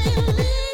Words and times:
feel 0.00 0.28
it. 0.38 0.67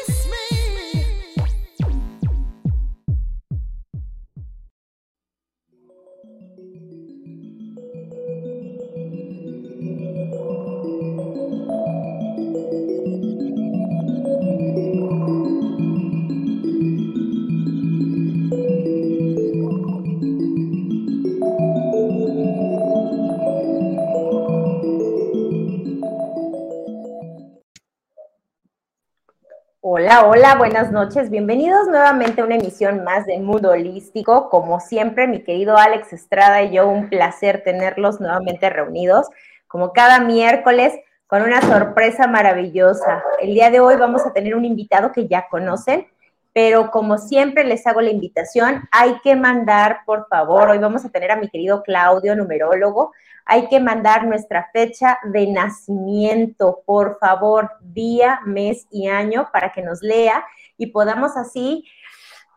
Hola, 30.27 30.55
buenas 30.55 30.91
noches. 30.91 31.29
Bienvenidos 31.29 31.87
nuevamente 31.87 32.41
a 32.41 32.45
una 32.45 32.55
emisión 32.55 33.03
más 33.03 33.27
de 33.27 33.37
Mundo 33.37 33.69
Holístico. 33.69 34.49
Como 34.49 34.79
siempre, 34.79 35.27
mi 35.27 35.43
querido 35.43 35.77
Alex 35.77 36.13
Estrada 36.13 36.63
y 36.63 36.73
yo, 36.73 36.87
un 36.87 37.09
placer 37.09 37.61
tenerlos 37.63 38.19
nuevamente 38.19 38.71
reunidos, 38.71 39.27
como 39.67 39.93
cada 39.93 40.19
miércoles, 40.19 40.95
con 41.27 41.43
una 41.43 41.61
sorpresa 41.61 42.25
maravillosa. 42.25 43.21
El 43.39 43.53
día 43.53 43.69
de 43.69 43.81
hoy 43.81 43.97
vamos 43.97 44.25
a 44.25 44.33
tener 44.33 44.55
un 44.55 44.65
invitado 44.65 45.11
que 45.11 45.27
ya 45.27 45.47
conocen, 45.47 46.07
pero 46.55 46.89
como 46.89 47.17
siempre 47.17 47.65
les 47.65 47.85
hago 47.85 47.99
la 47.99 48.11
invitación, 48.11 48.87
hay 48.89 49.19
que 49.19 49.35
mandar, 49.35 50.03
por 50.05 50.25
favor, 50.29 50.69
hoy 50.69 50.77
vamos 50.77 51.03
a 51.03 51.09
tener 51.09 51.29
a 51.29 51.35
mi 51.35 51.49
querido 51.49 51.83
Claudio, 51.83 52.33
numerólogo, 52.33 53.11
hay 53.45 53.67
que 53.67 53.81
mandar 53.81 54.25
nuestra 54.25 54.69
fecha 54.71 55.19
de 55.25 55.47
nacimiento, 55.47 56.81
por 56.85 57.19
favor, 57.19 57.71
día, 57.81 58.39
mes 58.45 58.87
y 58.89 59.09
año 59.09 59.49
para 59.51 59.73
que 59.73 59.81
nos 59.81 60.01
lea 60.01 60.45
y 60.77 60.87
podamos 60.87 61.35
así 61.35 61.83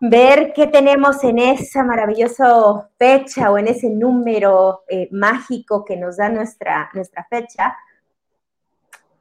ver 0.01 0.53
qué 0.55 0.69
tenemos 0.69 1.25
en 1.25 1.41
esa 1.41 1.83
maravillosa 1.83 2.89
fecha 3.01 3.51
o 3.51 3.59
en 3.59 3.67
ese 3.67 3.91
número 3.91 4.85
eh, 4.89 5.09
mágico 5.11 5.85
que 5.85 5.97
nos 5.97 6.19
da 6.19 6.29
nuestra, 6.29 6.89
nuestra 6.95 7.27
fecha, 7.29 7.77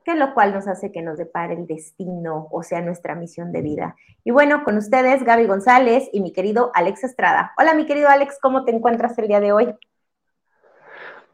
que 0.08 0.16
lo 0.16 0.34
cual 0.34 0.54
nos 0.54 0.70
hace 0.70 0.90
que 0.94 1.02
nos 1.02 1.18
depare 1.18 1.54
el 1.54 1.68
destino, 1.68 2.48
o 2.50 2.64
sea, 2.64 2.80
nuestra 2.80 3.14
misión 3.14 3.52
de 3.52 3.62
vida. 3.62 3.98
Y 4.24 4.32
bueno, 4.32 4.64
con 4.64 4.78
ustedes, 4.78 5.22
Gaby 5.26 5.48
González 5.48 6.08
y 6.14 6.22
mi 6.22 6.32
querido 6.32 6.72
Alex 6.76 7.04
Estrada. 7.04 7.52
Hola, 7.58 7.74
mi 7.74 7.86
querido 7.86 8.08
Alex, 8.08 8.38
¿cómo 8.42 8.64
te 8.64 8.74
encuentras 8.74 9.18
el 9.18 9.28
día 9.28 9.42
de 9.42 9.52
hoy? 9.52 9.76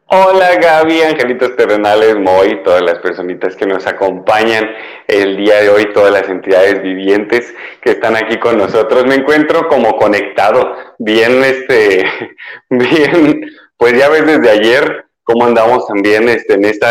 Hola 0.08 0.56
Gaby, 0.60 1.02
angelitos 1.02 1.56
terrenales, 1.56 2.18
Moy, 2.18 2.64
todas 2.64 2.82
las 2.82 2.98
personitas 2.98 3.56
que 3.56 3.68
nos 3.68 3.86
acompañan 3.86 4.68
el 5.08 5.38
día 5.38 5.62
de 5.62 5.70
hoy, 5.70 5.94
todas 5.94 6.12
las 6.12 6.28
entidades 6.28 6.82
vivientes 6.82 7.54
que 7.80 7.92
están 7.92 8.16
aquí 8.16 8.40
con 8.40 8.58
nosotros. 8.58 9.06
Me 9.06 9.16
encuentro 9.16 9.68
como 9.68 9.98
conectado, 9.98 10.76
bien, 10.98 11.44
este, 11.44 12.06
bien, 12.72 13.46
pues 13.78 13.94
ya 14.00 14.10
ves 14.10 14.26
desde 14.26 14.50
ayer 14.50 15.03
cómo 15.24 15.46
andamos 15.46 15.88
también 15.88 16.30
este, 16.30 16.54
en 16.54 16.66
esta 16.66 16.88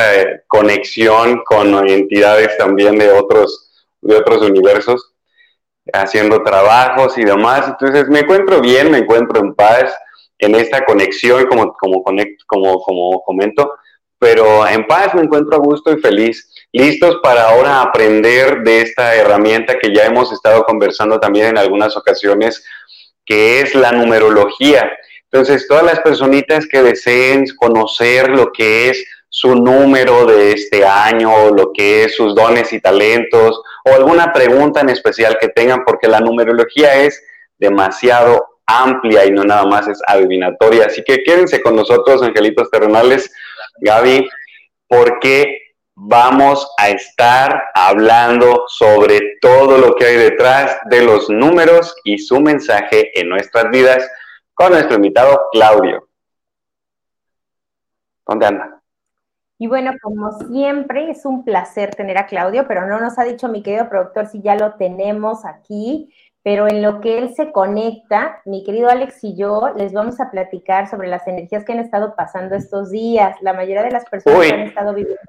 conexión 0.49 1.43
con 1.45 1.89
entidades 1.89 2.57
también 2.59 2.99
de 2.99 3.11
otros, 3.11 3.71
de 4.01 4.17
otros 4.17 4.43
universos, 4.43 5.13
haciendo 5.93 6.43
trabajos 6.43 7.17
y 7.19 7.25
demás. 7.25 7.67
Entonces 7.69 8.09
me 8.09 8.21
encuentro 8.21 8.61
bien, 8.61 8.91
me 8.91 8.99
encuentro 8.99 9.41
en 9.41 9.55
paz 9.55 9.95
en 10.39 10.55
esta 10.57 10.85
conexión, 10.85 11.47
como, 11.47 11.73
como, 11.75 12.03
como, 12.47 12.83
como 12.83 13.23
comento, 13.23 13.75
pero 14.19 14.67
en 14.67 14.87
paz 14.87 15.15
me 15.15 15.23
encuentro 15.23 15.57
a 15.57 15.61
gusto 15.61 15.93
y 15.93 16.01
feliz, 16.01 16.49
listos 16.73 17.19
para 17.23 17.51
ahora 17.51 17.83
aprender 17.83 18.63
de 18.63 18.83
esta 18.83 19.15
herramienta 19.15 19.79
que 19.79 19.95
ya 19.95 20.05
hemos 20.05 20.33
estado 20.33 20.65
conversando 20.65 21.21
también 21.21 21.47
en 21.47 21.59
algunas 21.59 21.97
ocasiones, 21.97 22.65
que 23.25 23.61
es 23.61 23.75
la 23.75 23.93
numerología. 23.93 24.91
Entonces, 25.33 25.67
todas 25.67 25.85
las 25.85 26.01
personitas 26.01 26.67
que 26.67 26.83
deseen 26.83 27.47
conocer 27.57 28.29
lo 28.29 28.53
que 28.53 28.91
es 28.91 29.03
su 29.31 29.55
número 29.55 30.27
de 30.27 30.53
este 30.53 30.85
año, 30.85 31.51
lo 31.51 31.73
que 31.73 32.05
es 32.05 32.15
sus 32.15 32.35
dones 32.35 32.71
y 32.75 32.81
talentos, 32.81 33.63
o 33.87 33.95
alguna 33.95 34.31
pregunta 34.31 34.83
en 34.83 34.91
especial 34.91 35.39
que 35.41 35.49
tengan, 35.49 35.85
porque 35.87 36.07
la 36.07 36.21
numerología 36.21 36.97
es 36.97 37.25
demasiado 37.59 38.45
amplia 38.67 39.25
y 39.25 39.31
no 39.31 39.43
nada 39.43 39.65
más 39.65 39.89
es 39.89 40.01
adivinatoria. 40.07 40.85
Así 40.85 41.03
que 41.03 41.23
quédense 41.25 41.63
con 41.63 41.77
nosotros, 41.77 42.23
angelitos 42.23 42.71
terrenales, 42.71 43.33
Gaby, 43.81 44.29
porque 44.87 45.61
vamos 45.95 46.69
a 46.77 46.91
estar 46.91 47.63
hablando 47.75 48.65
sobre 48.69 49.39
todo 49.41 49.79
lo 49.79 49.95
que 49.95 50.05
hay 50.05 50.17
detrás 50.17 50.77
de 50.91 51.03
los 51.03 51.31
números 51.31 51.95
y 52.05 52.19
su 52.19 52.39
mensaje 52.39 53.19
en 53.19 53.31
nuestras 53.31 53.71
vidas 53.71 54.07
con 54.55 54.73
nuestro 54.73 54.97
invitado 54.97 55.49
Claudio. 55.53 56.09
¿Dónde 58.27 58.47
anda? 58.47 58.83
Y 59.59 59.69
bueno, 59.69 59.93
como 60.03 60.33
siempre, 60.49 61.11
es 61.11 61.25
un 61.25 61.45
placer 61.45 61.95
tener 61.95 62.19
a 62.19 62.27
Claudio, 62.27 62.67
pero 62.67 62.87
no 62.87 62.99
nos 62.99 63.19
ha 63.19 63.25
dicho 63.25 63.49
mi 63.49 63.63
querido 63.63 63.89
productor 63.89 64.27
si 64.27 64.43
ya 64.43 64.57
lo 64.57 64.75
tenemos 64.75 65.45
aquí 65.45 66.13
pero 66.43 66.67
en 66.67 66.83
lo 66.83 67.01
que 67.01 67.19
él 67.19 67.35
se 67.35 67.53
conecta, 67.53 68.41
mi 68.45 68.65
querido 68.65 68.89
Alex 68.89 69.23
y 69.23 69.37
yo 69.37 69.73
les 69.77 69.93
vamos 69.93 70.21
a 70.21 70.31
platicar 70.31 70.89
sobre 70.89 71.09
las 71.09 71.27
energías 71.29 71.65
que 71.65 71.73
han 71.73 71.79
estado 71.79 72.17
pasando 72.17 72.57
estos 72.57 72.91
días. 72.91 73.37
La 73.43 73.53
mayoría 73.53 73.83
de 73.83 73.93
las 73.93 74.05
personas 74.07 74.53
han 74.53 74.61
estado 74.61 74.93
viviendo 74.93 75.21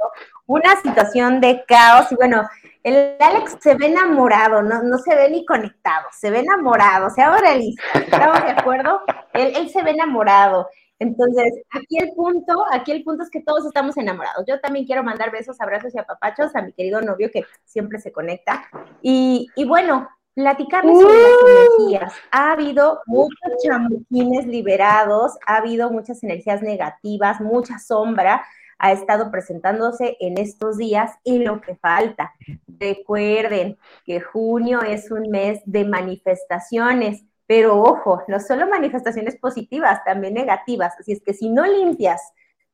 una 0.47 0.75
situación 0.81 1.39
de 1.39 1.63
caos 1.67 2.11
y 2.11 2.15
bueno, 2.15 2.43
el 2.81 3.15
Alex 3.19 3.57
se 3.61 3.75
ve 3.75 3.87
enamorado, 3.87 4.63
no, 4.63 4.81
no 4.81 4.97
se 4.97 5.15
ve 5.15 5.29
ni 5.29 5.45
conectado, 5.45 6.07
se 6.11 6.31
ve 6.31 6.39
enamorado, 6.39 7.09
sea 7.11 7.37
realista, 7.37 7.83
¿estamos 7.93 8.43
de 8.43 8.51
acuerdo? 8.51 9.01
Él, 9.33 9.53
él 9.55 9.69
se 9.69 9.83
ve 9.83 9.91
enamorado. 9.91 10.67
Entonces, 10.99 11.51
aquí 11.71 11.97
el 11.97 12.11
punto, 12.15 12.65
aquí 12.71 12.91
el 12.91 13.03
punto 13.03 13.23
es 13.23 13.29
que 13.29 13.41
todos 13.41 13.65
estamos 13.65 13.97
enamorados. 13.97 14.45
Yo 14.47 14.59
también 14.61 14.85
quiero 14.85 15.03
mandar 15.03 15.31
besos, 15.31 15.59
abrazos 15.59 15.93
y 15.93 15.99
apapachos 15.99 16.55
a 16.55 16.61
mi 16.61 16.71
querido 16.71 17.01
novio 17.01 17.29
que 17.31 17.43
siempre 17.65 17.99
se 17.99 18.11
conecta. 18.11 18.63
Y, 19.01 19.47
y 19.55 19.65
bueno, 19.65 20.07
platicarles 20.33 20.99
sobre 20.99 21.17
las 21.17 21.31
energías. 21.47 22.13
Ha 22.31 22.51
habido 22.51 23.01
muchos 23.05 23.51
chamuquines 23.63 24.45
liberados, 24.47 25.37
ha 25.45 25.57
habido 25.57 25.91
muchas 25.91 26.23
energías 26.23 26.61
negativas, 26.61 27.39
mucha 27.41 27.79
sombra 27.79 28.43
ha 28.83 28.91
estado 28.91 29.31
presentándose 29.31 30.17
en 30.19 30.37
estos 30.37 30.77
días 30.77 31.11
y 31.23 31.39
lo 31.39 31.61
que 31.61 31.75
falta. 31.75 32.33
Recuerden 32.67 33.77
que 34.05 34.19
junio 34.19 34.81
es 34.81 35.09
un 35.09 35.29
mes 35.29 35.61
de 35.65 35.85
manifestaciones, 35.85 37.23
pero 37.45 37.79
ojo, 37.81 38.23
no 38.27 38.41
solo 38.41 38.67
manifestaciones 38.67 39.37
positivas, 39.37 40.03
también 40.03 40.33
negativas. 40.33 40.93
Así 40.99 41.13
es 41.13 41.21
que 41.21 41.33
si 41.33 41.49
no 41.49 41.65
limpias 41.65 42.21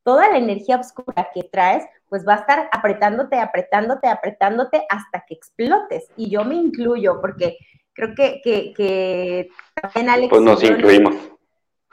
toda 0.03 0.28
la 0.30 0.38
energía 0.38 0.80
oscura 0.80 1.30
que 1.31 1.44
traes, 1.44 1.84
pues 2.09 2.28
va 2.28 2.34
a 2.34 2.38
estar 2.38 2.70
apretándote, 2.72 3.40
apretándote, 3.40 4.08
apretándote 4.08 4.86
hasta 4.90 5.24
que 5.28 5.36
explotes. 5.36 6.08
Y 6.18 6.30
yo 6.30 6.44
me 6.44 6.56
incluyo 6.56 7.22
porque 7.22 7.58
creo 7.94 8.16
que, 8.16 8.42
que, 8.44 9.50
también 9.75 10.09
Alex... 10.09 10.30
Pues 10.30 10.42
nos 10.42 10.64
incluimos. 10.64 11.16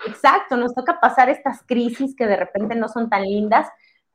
Exacto, 0.07 0.57
nos 0.57 0.75
toca 0.75 1.01
pasar 1.01 1.29
estas 1.29 1.63
crisis 1.67 2.15
que 2.17 2.27
de 2.27 2.37
repente 2.37 2.75
no 2.75 2.89
son 2.89 3.09
tan 3.09 3.23
lindas, 3.23 3.69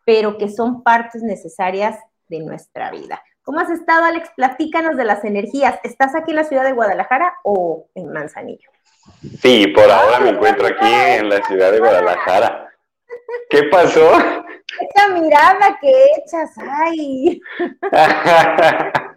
pero 0.06 0.38
que 0.38 0.50
son 0.50 0.84
partes 0.84 1.22
necesarias 1.22 1.98
de 2.28 2.40
nuestra 2.40 2.92
vida. 2.92 3.22
¿Cómo 3.44 3.60
has 3.60 3.70
estado, 3.70 4.06
Alex? 4.06 4.30
Platícanos 4.36 4.96
de 4.98 5.04
las 5.04 5.24
energías. 5.24 5.80
¿Estás 5.84 6.16
aquí 6.16 6.32
en 6.32 6.38
la 6.38 6.44
ciudad 6.44 6.64
de 6.64 6.74
Guadalajara 6.74 7.34
o 7.44 7.88
en 7.96 8.12
Manzanillo? 8.12 8.70
Sí, 9.42 9.68
por 9.68 9.90
ahora 9.90 10.20
me 10.20 10.30
encuentro 10.30 10.68
aquí 10.68 10.86
en 10.86 11.30
la 11.30 11.44
ciudad 11.44 11.72
de 11.72 11.80
Guadalajara. 11.80 12.70
¿Qué 13.50 13.64
pasó? 13.64 14.12
Esa 14.80 15.10
mirada 15.10 15.78
que 15.80 15.92
echas, 16.18 16.52
ay. 16.58 17.42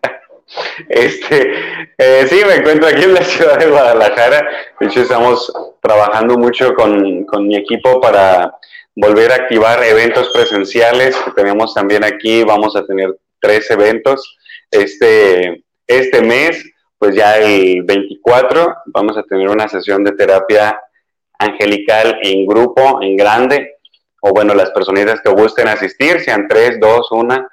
Este, 0.88 1.52
eh, 1.96 2.26
sí, 2.28 2.42
me 2.46 2.56
encuentro 2.56 2.86
aquí 2.86 3.04
en 3.04 3.14
la 3.14 3.24
ciudad 3.24 3.58
de 3.58 3.66
Guadalajara. 3.66 4.46
De 4.78 4.86
hecho, 4.86 5.00
estamos 5.00 5.52
trabajando 5.80 6.36
mucho 6.36 6.74
con, 6.74 7.24
con, 7.24 7.48
mi 7.48 7.56
equipo 7.56 8.00
para 8.00 8.54
volver 8.94 9.32
a 9.32 9.36
activar 9.36 9.82
eventos 9.82 10.30
presenciales 10.32 11.16
que 11.16 11.30
tenemos 11.32 11.74
también 11.74 12.04
aquí. 12.04 12.44
Vamos 12.44 12.76
a 12.76 12.84
tener 12.84 13.16
tres 13.40 13.70
eventos 13.70 14.36
este, 14.70 15.64
este 15.86 16.20
mes. 16.20 16.62
Pues 16.98 17.16
ya 17.16 17.38
el 17.38 17.82
24 17.82 18.74
vamos 18.86 19.16
a 19.18 19.22
tener 19.24 19.48
una 19.48 19.68
sesión 19.68 20.04
de 20.04 20.12
terapia 20.12 20.78
angelical 21.38 22.18
en 22.22 22.46
grupo, 22.46 23.00
en 23.02 23.16
grande, 23.16 23.73
o 24.26 24.30
bueno, 24.30 24.54
las 24.54 24.70
personitas 24.70 25.20
que 25.20 25.30
gusten 25.30 25.68
asistir, 25.68 26.18
sean 26.20 26.48
tres, 26.48 26.80
dos, 26.80 27.12
una, 27.12 27.46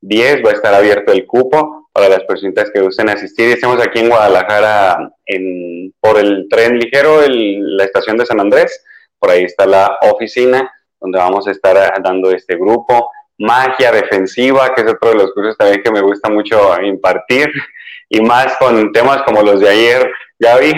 diez, 0.00 0.42
va 0.42 0.50
a 0.50 0.54
estar 0.54 0.72
abierto 0.72 1.12
el 1.12 1.26
cupo 1.26 1.90
para 1.92 2.08
las 2.08 2.24
personitas 2.24 2.70
que 2.72 2.80
gusten 2.80 3.10
asistir. 3.10 3.50
Estamos 3.50 3.78
aquí 3.86 3.98
en 3.98 4.08
Guadalajara 4.08 5.12
en, 5.26 5.92
por 6.00 6.18
el 6.18 6.46
tren 6.48 6.78
ligero, 6.78 7.20
la 7.28 7.84
estación 7.84 8.16
de 8.16 8.24
San 8.24 8.40
Andrés, 8.40 8.82
por 9.18 9.30
ahí 9.30 9.44
está 9.44 9.66
la 9.66 9.98
oficina 10.00 10.72
donde 10.98 11.18
vamos 11.18 11.46
a 11.46 11.50
estar 11.50 11.76
dando 12.02 12.30
este 12.30 12.56
grupo. 12.56 13.10
Magia 13.36 13.92
defensiva, 13.92 14.74
que 14.74 14.80
es 14.80 14.90
otro 14.90 15.10
de 15.10 15.16
los 15.16 15.32
cursos 15.34 15.58
también 15.58 15.82
que 15.82 15.92
me 15.92 16.00
gusta 16.00 16.30
mucho 16.30 16.80
impartir. 16.80 17.52
y 18.08 18.22
más 18.22 18.56
con 18.56 18.92
temas 18.92 19.22
como 19.24 19.42
los 19.42 19.60
de 19.60 19.68
ayer, 19.68 20.10
ya 20.38 20.56
vi 20.56 20.72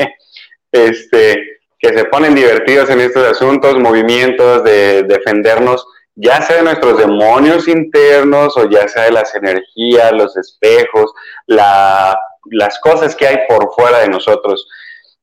este, 0.72 1.59
que 1.80 1.96
se 1.96 2.04
ponen 2.04 2.34
divertidos 2.34 2.90
en 2.90 3.00
estos 3.00 3.26
asuntos, 3.26 3.78
movimientos 3.78 4.62
de 4.64 5.02
defendernos, 5.04 5.86
ya 6.14 6.42
sea 6.42 6.56
de 6.56 6.62
nuestros 6.64 6.98
demonios 6.98 7.66
internos 7.68 8.54
o 8.58 8.68
ya 8.68 8.86
sea 8.86 9.04
de 9.04 9.12
las 9.12 9.34
energías, 9.34 10.12
los 10.12 10.36
espejos, 10.36 11.10
las 11.46 12.78
cosas 12.80 13.16
que 13.16 13.26
hay 13.26 13.38
por 13.48 13.72
fuera 13.72 14.00
de 14.00 14.08
nosotros. 14.08 14.68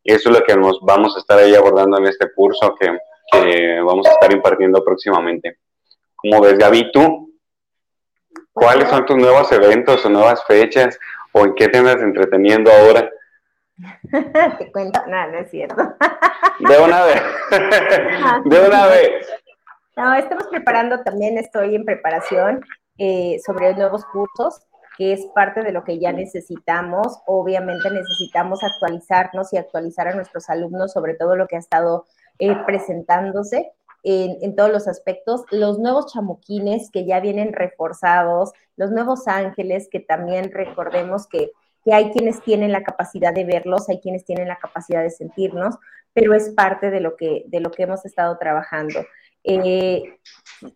Eso 0.04 0.30
es 0.30 0.40
lo 0.40 0.44
que 0.44 0.56
nos 0.56 0.80
vamos 0.82 1.16
a 1.16 1.20
estar 1.20 1.38
ahí 1.38 1.54
abordando 1.54 2.00
en 2.00 2.08
este 2.08 2.32
curso 2.34 2.76
que, 2.80 2.90
vamos 3.82 4.08
a 4.08 4.12
estar 4.12 4.32
impartiendo 4.34 4.84
próximamente. 4.84 5.60
Como 6.16 6.42
ves, 6.42 6.58
Gaby, 6.58 6.92
tú, 6.92 7.34
¿cuáles 8.52 8.90
son 8.90 9.06
tus 9.06 9.18
nuevos 9.18 9.52
eventos 9.52 10.04
o 10.06 10.10
nuevas 10.10 10.44
fechas 10.46 10.98
o 11.34 11.46
en 11.46 11.54
qué 11.54 11.68
te 11.68 11.78
andas 11.78 12.02
entreteniendo 12.02 12.72
ahora? 12.72 13.12
Te 14.58 14.72
cuento, 14.72 15.00
no, 15.08 15.28
no 15.28 15.38
es 15.38 15.52
cierto. 15.52 15.76
De 16.60 16.80
una 16.80 17.04
vez. 17.04 17.22
De 18.46 18.68
una 18.68 18.88
vez. 18.88 19.28
No, 19.96 20.14
estamos 20.16 20.48
preparando 20.48 21.02
también, 21.02 21.38
estoy 21.38 21.76
en 21.76 21.86
preparación 21.86 22.62
eh, 22.98 23.40
sobre 23.46 23.74
nuevos 23.76 24.06
cursos, 24.06 24.62
que 24.98 25.14
es 25.14 25.26
parte 25.36 25.62
de 25.62 25.72
lo 25.72 25.84
que 25.84 26.00
ya 26.00 26.12
necesitamos. 26.12 27.20
Obviamente 27.28 27.90
necesitamos 27.92 28.64
actualizarnos 28.64 29.54
y 29.54 29.58
actualizar 29.58 30.08
a 30.08 30.16
nuestros 30.16 30.50
alumnos 30.50 30.94
sobre 30.94 31.14
todo 31.14 31.36
lo 31.36 31.48
que 31.48 31.56
ha 31.56 31.60
estado 31.60 32.06
eh, 32.40 32.56
presentándose. 32.66 33.72
En, 34.04 34.38
en, 34.42 34.56
todos 34.56 34.72
los 34.72 34.88
aspectos, 34.88 35.44
los 35.52 35.80
nuevos 35.80 36.14
chamuquines 36.14 36.92
que 36.92 37.06
ya 37.06 37.20
vienen 37.20 37.52
reforzados, 37.52 38.54
los 38.78 38.92
nuevos 38.92 39.28
ángeles 39.28 39.90
que 39.92 40.00
también 40.00 40.52
recordemos 40.54 41.28
que 41.28 41.52
que 41.88 41.94
hay 41.94 42.12
quienes 42.12 42.42
tienen 42.42 42.74
la 42.74 42.84
capacidad 42.84 43.34
de 43.34 43.46
verlos, 43.46 43.88
hay 43.88 44.02
quienes 44.02 44.26
tienen 44.26 44.50
la 44.50 44.58
capacidad 44.58 45.02
de 45.02 45.10
sentirnos, 45.10 45.78
pero 46.12 46.34
es 46.34 46.50
parte 46.50 46.92
de 46.92 47.00
lo 47.00 47.16
que, 47.16 47.46
de 47.48 47.62
lo 47.62 47.72
que 47.72 47.84
hemos 47.84 48.04
estado 48.04 48.38
trabajando. 48.38 49.06
Eh, 49.46 50.20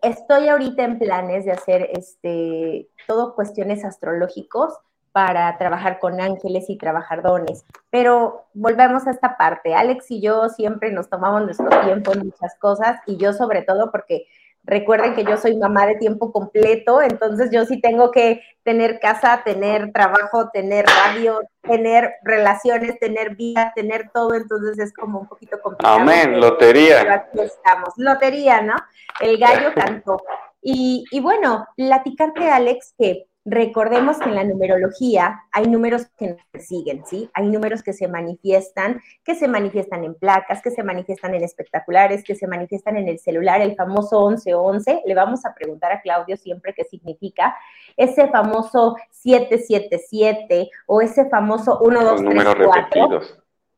estoy 0.02 0.48
ahorita 0.48 0.86
en 0.86 1.00
planes 1.00 1.44
de 1.44 1.52
hacer 1.52 1.90
este, 1.92 2.88
todo 3.10 3.36
cuestiones 3.36 3.84
astrológicos 3.84 4.74
para 5.12 5.58
trabajar 5.58 6.00
con 6.00 6.22
ángeles 6.22 6.70
y 6.70 6.78
trabajar 6.78 7.22
dones. 7.24 7.66
Pero 7.90 8.46
volvemos 8.54 9.06
a 9.06 9.12
esta 9.12 9.36
parte. 9.36 9.76
Alex 9.76 10.10
y 10.12 10.22
yo 10.22 10.48
siempre 10.48 10.94
nos 10.94 11.10
tomamos 11.10 11.44
nuestro 11.44 11.68
tiempo 11.82 12.14
en 12.14 12.28
muchas 12.28 12.58
cosas 12.58 13.02
y 13.06 13.18
yo 13.18 13.34
sobre 13.34 13.64
todo 13.64 13.92
porque 13.92 14.28
Recuerden 14.64 15.16
que 15.16 15.24
yo 15.24 15.38
soy 15.38 15.58
mamá 15.58 15.88
de 15.88 15.96
tiempo 15.96 16.32
completo, 16.32 17.02
entonces 17.02 17.50
yo 17.52 17.66
sí 17.66 17.82
tengo 17.82 18.12
que 18.12 18.42
tener 18.64 19.00
casa, 19.00 19.42
tener 19.44 19.92
trabajo, 19.92 20.50
tener 20.52 20.86
radio, 20.86 21.42
tener 21.62 22.14
relaciones, 22.24 23.00
tener 23.00 23.36
vida, 23.36 23.74
tener 23.76 24.12
todo, 24.14 24.36
entonces 24.36 24.78
es 24.78 24.94
como 24.94 25.20
un 25.22 25.28
poquito 25.28 25.60
complicado. 25.62 26.00
Amén, 26.00 26.40
lotería. 26.40 27.12
aquí 27.14 27.40
estamos, 27.40 27.94
lotería, 27.98 28.62
¿no? 28.62 28.76
El 29.20 29.38
gallo 29.38 29.72
cantó. 29.76 30.22
Y, 30.62 31.06
y 31.10 31.20
bueno, 31.20 31.66
platicarte, 31.76 32.50
Alex, 32.52 32.94
que 32.98 33.26
Recordemos 33.44 34.20
que 34.20 34.30
en 34.30 34.36
la 34.36 34.44
numerología 34.44 35.42
hay 35.52 35.68
números 35.68 36.06
que 36.16 36.28
nos 36.28 36.38
persiguen, 36.52 37.04
¿sí? 37.08 37.28
Hay 37.34 37.48
números 37.48 37.82
que 37.82 37.92
se 37.92 38.08
manifiestan, 38.08 39.02
que 39.24 39.34
se 39.34 39.48
manifiestan 39.48 40.04
en 40.04 40.14
placas, 40.14 40.62
que 40.62 40.70
se 40.70 40.84
manifiestan 40.84 41.34
en 41.34 41.44
espectaculares, 41.44 42.24
que 42.24 42.36
se 42.36 42.46
manifiestan 42.46 42.98
en 42.98 43.08
el 43.08 43.18
celular, 43.18 43.60
el 43.62 43.76
famoso 43.76 44.30
1111. 44.30 45.02
Le 45.08 45.16
vamos 45.16 45.44
a 45.44 45.56
preguntar 45.56 45.92
a 45.92 46.02
Claudio 46.02 46.38
siempre 46.38 46.76
qué 46.76 46.84
significa 46.84 47.56
ese 47.98 48.28
famoso 48.28 48.96
777 49.10 50.70
o 50.86 51.02
ese 51.02 51.28
famoso 51.28 51.80
1, 51.82 52.04
2, 52.04 52.22
3, 52.24 52.44
4. 52.64 53.22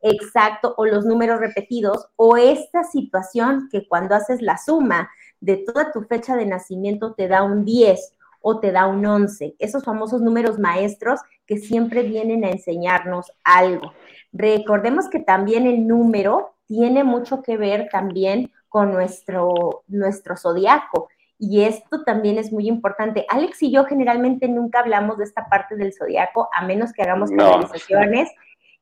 Exacto, 0.01 0.73
o 0.75 0.85
los 0.85 1.05
números 1.05 1.39
repetidos, 1.39 2.09
o 2.17 2.35
esta 2.35 2.83
situación 2.83 3.69
que 3.71 3.87
cuando 3.87 4.15
haces 4.15 4.41
la 4.41 4.57
suma 4.57 5.09
de 5.39 5.55
toda 5.55 5.93
tu 5.93 6.01
fecha 6.01 6.35
de 6.35 6.45
nacimiento 6.45 7.13
te 7.13 7.29
da 7.29 7.43
un 7.43 7.63
10 7.63 8.11
o 8.45 8.59
te 8.59 8.73
da 8.73 8.87
un 8.87 9.05
11, 9.05 9.55
esos 9.57 9.85
famosos 9.85 10.21
números 10.21 10.59
maestros 10.59 11.21
que 11.47 11.57
siempre 11.57 12.03
vienen 12.03 12.43
a 12.43 12.49
enseñarnos 12.49 13.31
algo. 13.43 13.93
Recordemos 14.33 15.09
que 15.09 15.19
también 15.19 15.65
el 15.65 15.87
número 15.87 16.55
tiene 16.67 17.05
mucho 17.05 17.41
que 17.41 17.55
ver 17.55 17.87
también 17.89 18.51
con 18.67 18.91
nuestro, 18.91 19.83
nuestro 19.87 20.35
zodiaco. 20.35 21.07
Y 21.39 21.63
esto 21.63 22.03
también 22.03 22.37
es 22.37 22.51
muy 22.51 22.67
importante. 22.67 23.25
Alex 23.29 23.63
y 23.63 23.71
yo 23.71 23.85
generalmente 23.85 24.49
nunca 24.49 24.79
hablamos 24.79 25.17
de 25.17 25.23
esta 25.23 25.47
parte 25.47 25.77
del 25.77 25.93
zodiaco, 25.93 26.49
a 26.53 26.65
menos 26.65 26.91
que 26.91 27.01
hagamos 27.01 27.31
canalizaciones. 27.31 28.29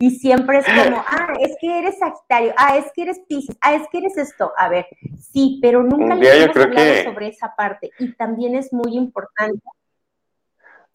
Y 0.02 0.10
siempre 0.10 0.58
es 0.58 0.66
como, 0.66 0.98
ah, 1.08 1.34
es 1.40 1.56
que 1.62 1.78
eres 1.78 2.00
Sagitario, 2.00 2.54
ah, 2.58 2.76
es 2.76 2.92
que 2.92 3.04
eres 3.04 3.20
Pisces, 3.30 3.56
ah, 3.62 3.76
es 3.76 3.88
que 3.92 4.00
eres 4.00 4.18
esto. 4.18 4.52
A 4.58 4.68
ver, 4.68 4.88
sí, 5.20 5.60
pero 5.62 5.84
nunca 5.84 6.16
le 6.16 6.44
hemos 6.44 6.58
hablado 6.58 7.04
sobre 7.04 7.28
esa 7.28 7.56
parte. 7.56 7.92
Y 8.00 8.12
también 8.14 8.56
es 8.56 8.74
muy 8.74 8.98
importante. 8.98 9.62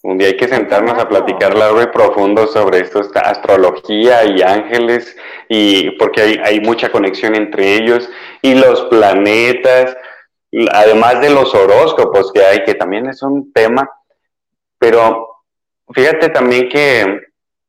Un 0.03 0.19
día 0.19 0.26
hay 0.26 0.37
que 0.37 0.49
sentarnos 0.49 0.99
a 0.99 1.08
platicar 1.08 1.56
largo 1.56 1.82
y 1.82 1.87
profundo 1.87 2.49
sobre 2.49 2.81
esto, 2.81 3.00
astrología 3.14 4.25
y 4.25 4.43
ángeles, 4.43 5.17
y 5.49 5.93
porque 5.99 6.23
hay, 6.23 6.41
hay 6.43 6.61
mucha 6.61 6.91
conexión 6.91 7.37
entre 7.37 7.75
ellos 7.76 8.11
y 8.43 8.55
los 8.55 8.87
planetas, 8.87 9.97
además 10.73 11.20
de 11.20 11.31
los 11.31 11.55
horóscopos 11.55 12.32
que 12.32 12.43
hay, 12.43 12.64
que 12.64 12.75
también 12.75 13.08
es 13.08 13.23
un 13.23 13.53
tema, 13.53 13.88
pero 14.79 15.29
fíjate 15.93 16.29
también 16.29 16.69
que 16.69 17.20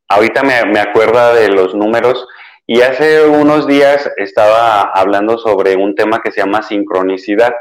ahorita 0.07 0.43
me, 0.43 0.65
me 0.65 0.79
acuerda 0.79 1.33
de 1.33 1.49
los 1.49 1.75
números 1.75 2.27
y 2.65 2.81
hace 2.81 3.25
unos 3.25 3.65
días 3.65 4.11
estaba 4.17 4.81
hablando 4.81 5.37
sobre 5.37 5.77
un 5.77 5.95
tema 5.95 6.21
que 6.21 6.31
se 6.31 6.41
llama 6.41 6.61
sincronicidad, 6.61 7.53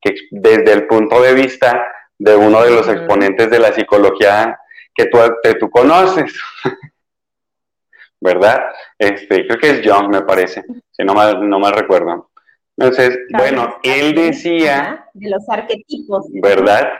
que 0.00 0.14
desde 0.30 0.72
el 0.72 0.86
punto 0.86 1.20
de 1.20 1.34
vista 1.34 1.84
de 2.18 2.36
uno 2.36 2.62
de 2.62 2.70
los 2.70 2.88
exponentes 2.88 3.50
de 3.50 3.58
la 3.58 3.72
psicología 3.72 4.58
que 4.94 5.06
tú, 5.06 5.18
tú 5.58 5.70
conoces, 5.70 6.32
¿verdad? 8.20 8.62
Este, 8.96 9.44
creo 9.46 9.58
que 9.58 9.70
es 9.70 9.82
John, 9.84 10.08
me 10.08 10.22
parece, 10.22 10.62
si 10.92 11.02
no 11.02 11.14
mal, 11.14 11.48
no 11.48 11.58
mal 11.58 11.72
recuerdo. 11.72 12.30
Entonces, 12.76 13.18
bueno, 13.36 13.78
él 13.82 14.14
decía... 14.14 15.08
De 15.14 15.30
los 15.30 15.48
arquetipos. 15.48 16.26
¿Verdad? 16.40 16.92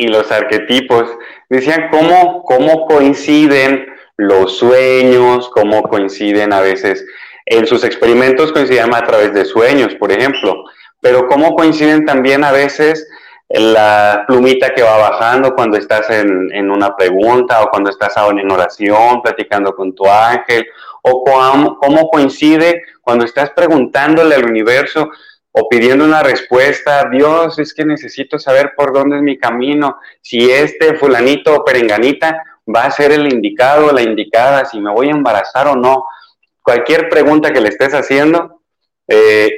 Y 0.00 0.08
los 0.08 0.32
arquetipos. 0.32 1.04
Decían 1.50 1.88
cómo, 1.90 2.42
cómo 2.44 2.86
coinciden 2.86 3.86
los 4.16 4.56
sueños, 4.56 5.50
cómo 5.50 5.82
coinciden 5.82 6.52
a 6.52 6.60
veces, 6.60 7.04
en 7.44 7.66
sus 7.66 7.84
experimentos 7.84 8.52
coincidían 8.52 8.94
a 8.94 9.02
través 9.02 9.34
de 9.34 9.44
sueños, 9.44 9.94
por 9.96 10.10
ejemplo, 10.10 10.64
pero 11.00 11.28
cómo 11.28 11.54
coinciden 11.54 12.06
también 12.06 12.44
a 12.44 12.52
veces 12.52 13.06
la 13.48 14.24
plumita 14.26 14.72
que 14.74 14.82
va 14.82 14.96
bajando 14.96 15.54
cuando 15.54 15.76
estás 15.76 16.08
en, 16.08 16.50
en 16.52 16.70
una 16.70 16.96
pregunta 16.96 17.62
o 17.62 17.68
cuando 17.68 17.90
estás 17.90 18.14
en 18.16 18.50
oración, 18.50 19.20
platicando 19.22 19.74
con 19.74 19.94
tu 19.94 20.06
ángel, 20.06 20.66
o 21.02 21.24
cómo, 21.24 21.76
cómo 21.78 22.08
coincide 22.08 22.82
cuando 23.02 23.24
estás 23.24 23.50
preguntándole 23.50 24.34
al 24.34 24.44
universo, 24.44 25.10
o 25.52 25.68
pidiendo 25.68 26.04
una 26.04 26.22
respuesta, 26.22 27.08
Dios, 27.10 27.58
es 27.58 27.74
que 27.74 27.84
necesito 27.84 28.38
saber 28.38 28.72
por 28.76 28.92
dónde 28.92 29.16
es 29.16 29.22
mi 29.22 29.36
camino, 29.36 29.98
si 30.20 30.50
este 30.50 30.94
fulanito 30.94 31.54
o 31.54 31.64
perenganita 31.64 32.44
va 32.72 32.84
a 32.84 32.90
ser 32.90 33.12
el 33.12 33.32
indicado 33.32 33.88
o 33.88 33.92
la 33.92 34.02
indicada, 34.02 34.64
si 34.64 34.78
me 34.80 34.92
voy 34.92 35.08
a 35.08 35.12
embarazar 35.12 35.66
o 35.66 35.74
no, 35.74 36.04
cualquier 36.62 37.08
pregunta 37.08 37.52
que 37.52 37.60
le 37.60 37.68
estés 37.68 37.92
haciendo, 37.94 38.62
eh, 39.08 39.50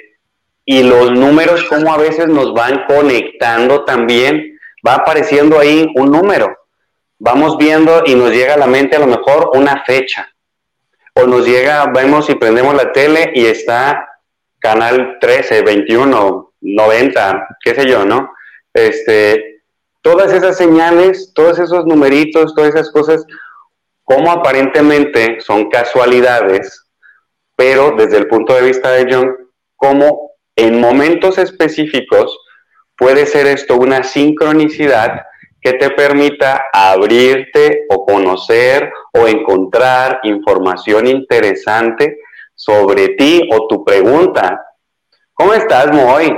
y 0.64 0.82
los 0.82 1.12
números, 1.12 1.64
como 1.64 1.92
a 1.92 1.98
veces 1.98 2.28
nos 2.28 2.54
van 2.54 2.84
conectando 2.86 3.84
también, 3.84 4.58
va 4.86 4.94
apareciendo 4.94 5.58
ahí 5.58 5.92
un 5.96 6.10
número, 6.10 6.56
vamos 7.18 7.58
viendo 7.58 8.02
y 8.06 8.14
nos 8.14 8.30
llega 8.30 8.54
a 8.54 8.58
la 8.58 8.66
mente 8.66 8.96
a 8.96 9.00
lo 9.00 9.08
mejor 9.08 9.50
una 9.54 9.84
fecha, 9.84 10.32
o 11.14 11.26
nos 11.26 11.46
llega, 11.46 11.84
vemos 11.86 12.30
y 12.30 12.34
prendemos 12.34 12.74
la 12.74 12.92
tele 12.92 13.32
y 13.34 13.44
está 13.44 14.11
canal 14.62 15.18
13, 15.20 15.62
21, 15.62 16.54
90, 16.60 17.48
qué 17.62 17.74
sé 17.74 17.86
yo, 17.86 18.04
¿no? 18.04 18.32
Este, 18.72 19.62
todas 20.00 20.32
esas 20.32 20.56
señales, 20.56 21.32
todos 21.34 21.58
esos 21.58 21.84
numeritos, 21.84 22.54
todas 22.54 22.74
esas 22.74 22.90
cosas, 22.90 23.26
como 24.04 24.30
aparentemente 24.30 25.40
son 25.40 25.68
casualidades, 25.68 26.86
pero 27.56 27.94
desde 27.96 28.18
el 28.18 28.28
punto 28.28 28.54
de 28.54 28.62
vista 28.62 28.90
de 28.92 29.12
John, 29.12 29.36
como 29.76 30.32
en 30.56 30.80
momentos 30.80 31.38
específicos 31.38 32.38
puede 32.96 33.26
ser 33.26 33.46
esto 33.46 33.76
una 33.76 34.04
sincronicidad 34.04 35.22
que 35.60 35.72
te 35.74 35.90
permita 35.90 36.66
abrirte 36.72 37.86
o 37.88 38.04
conocer 38.04 38.92
o 39.12 39.26
encontrar 39.28 40.20
información 40.24 41.06
interesante 41.06 42.18
sobre 42.62 43.08
ti 43.16 43.48
o 43.50 43.66
tu 43.66 43.84
pregunta. 43.84 44.64
¿Cómo 45.32 45.52
estás, 45.52 45.90
Moy? 45.90 46.32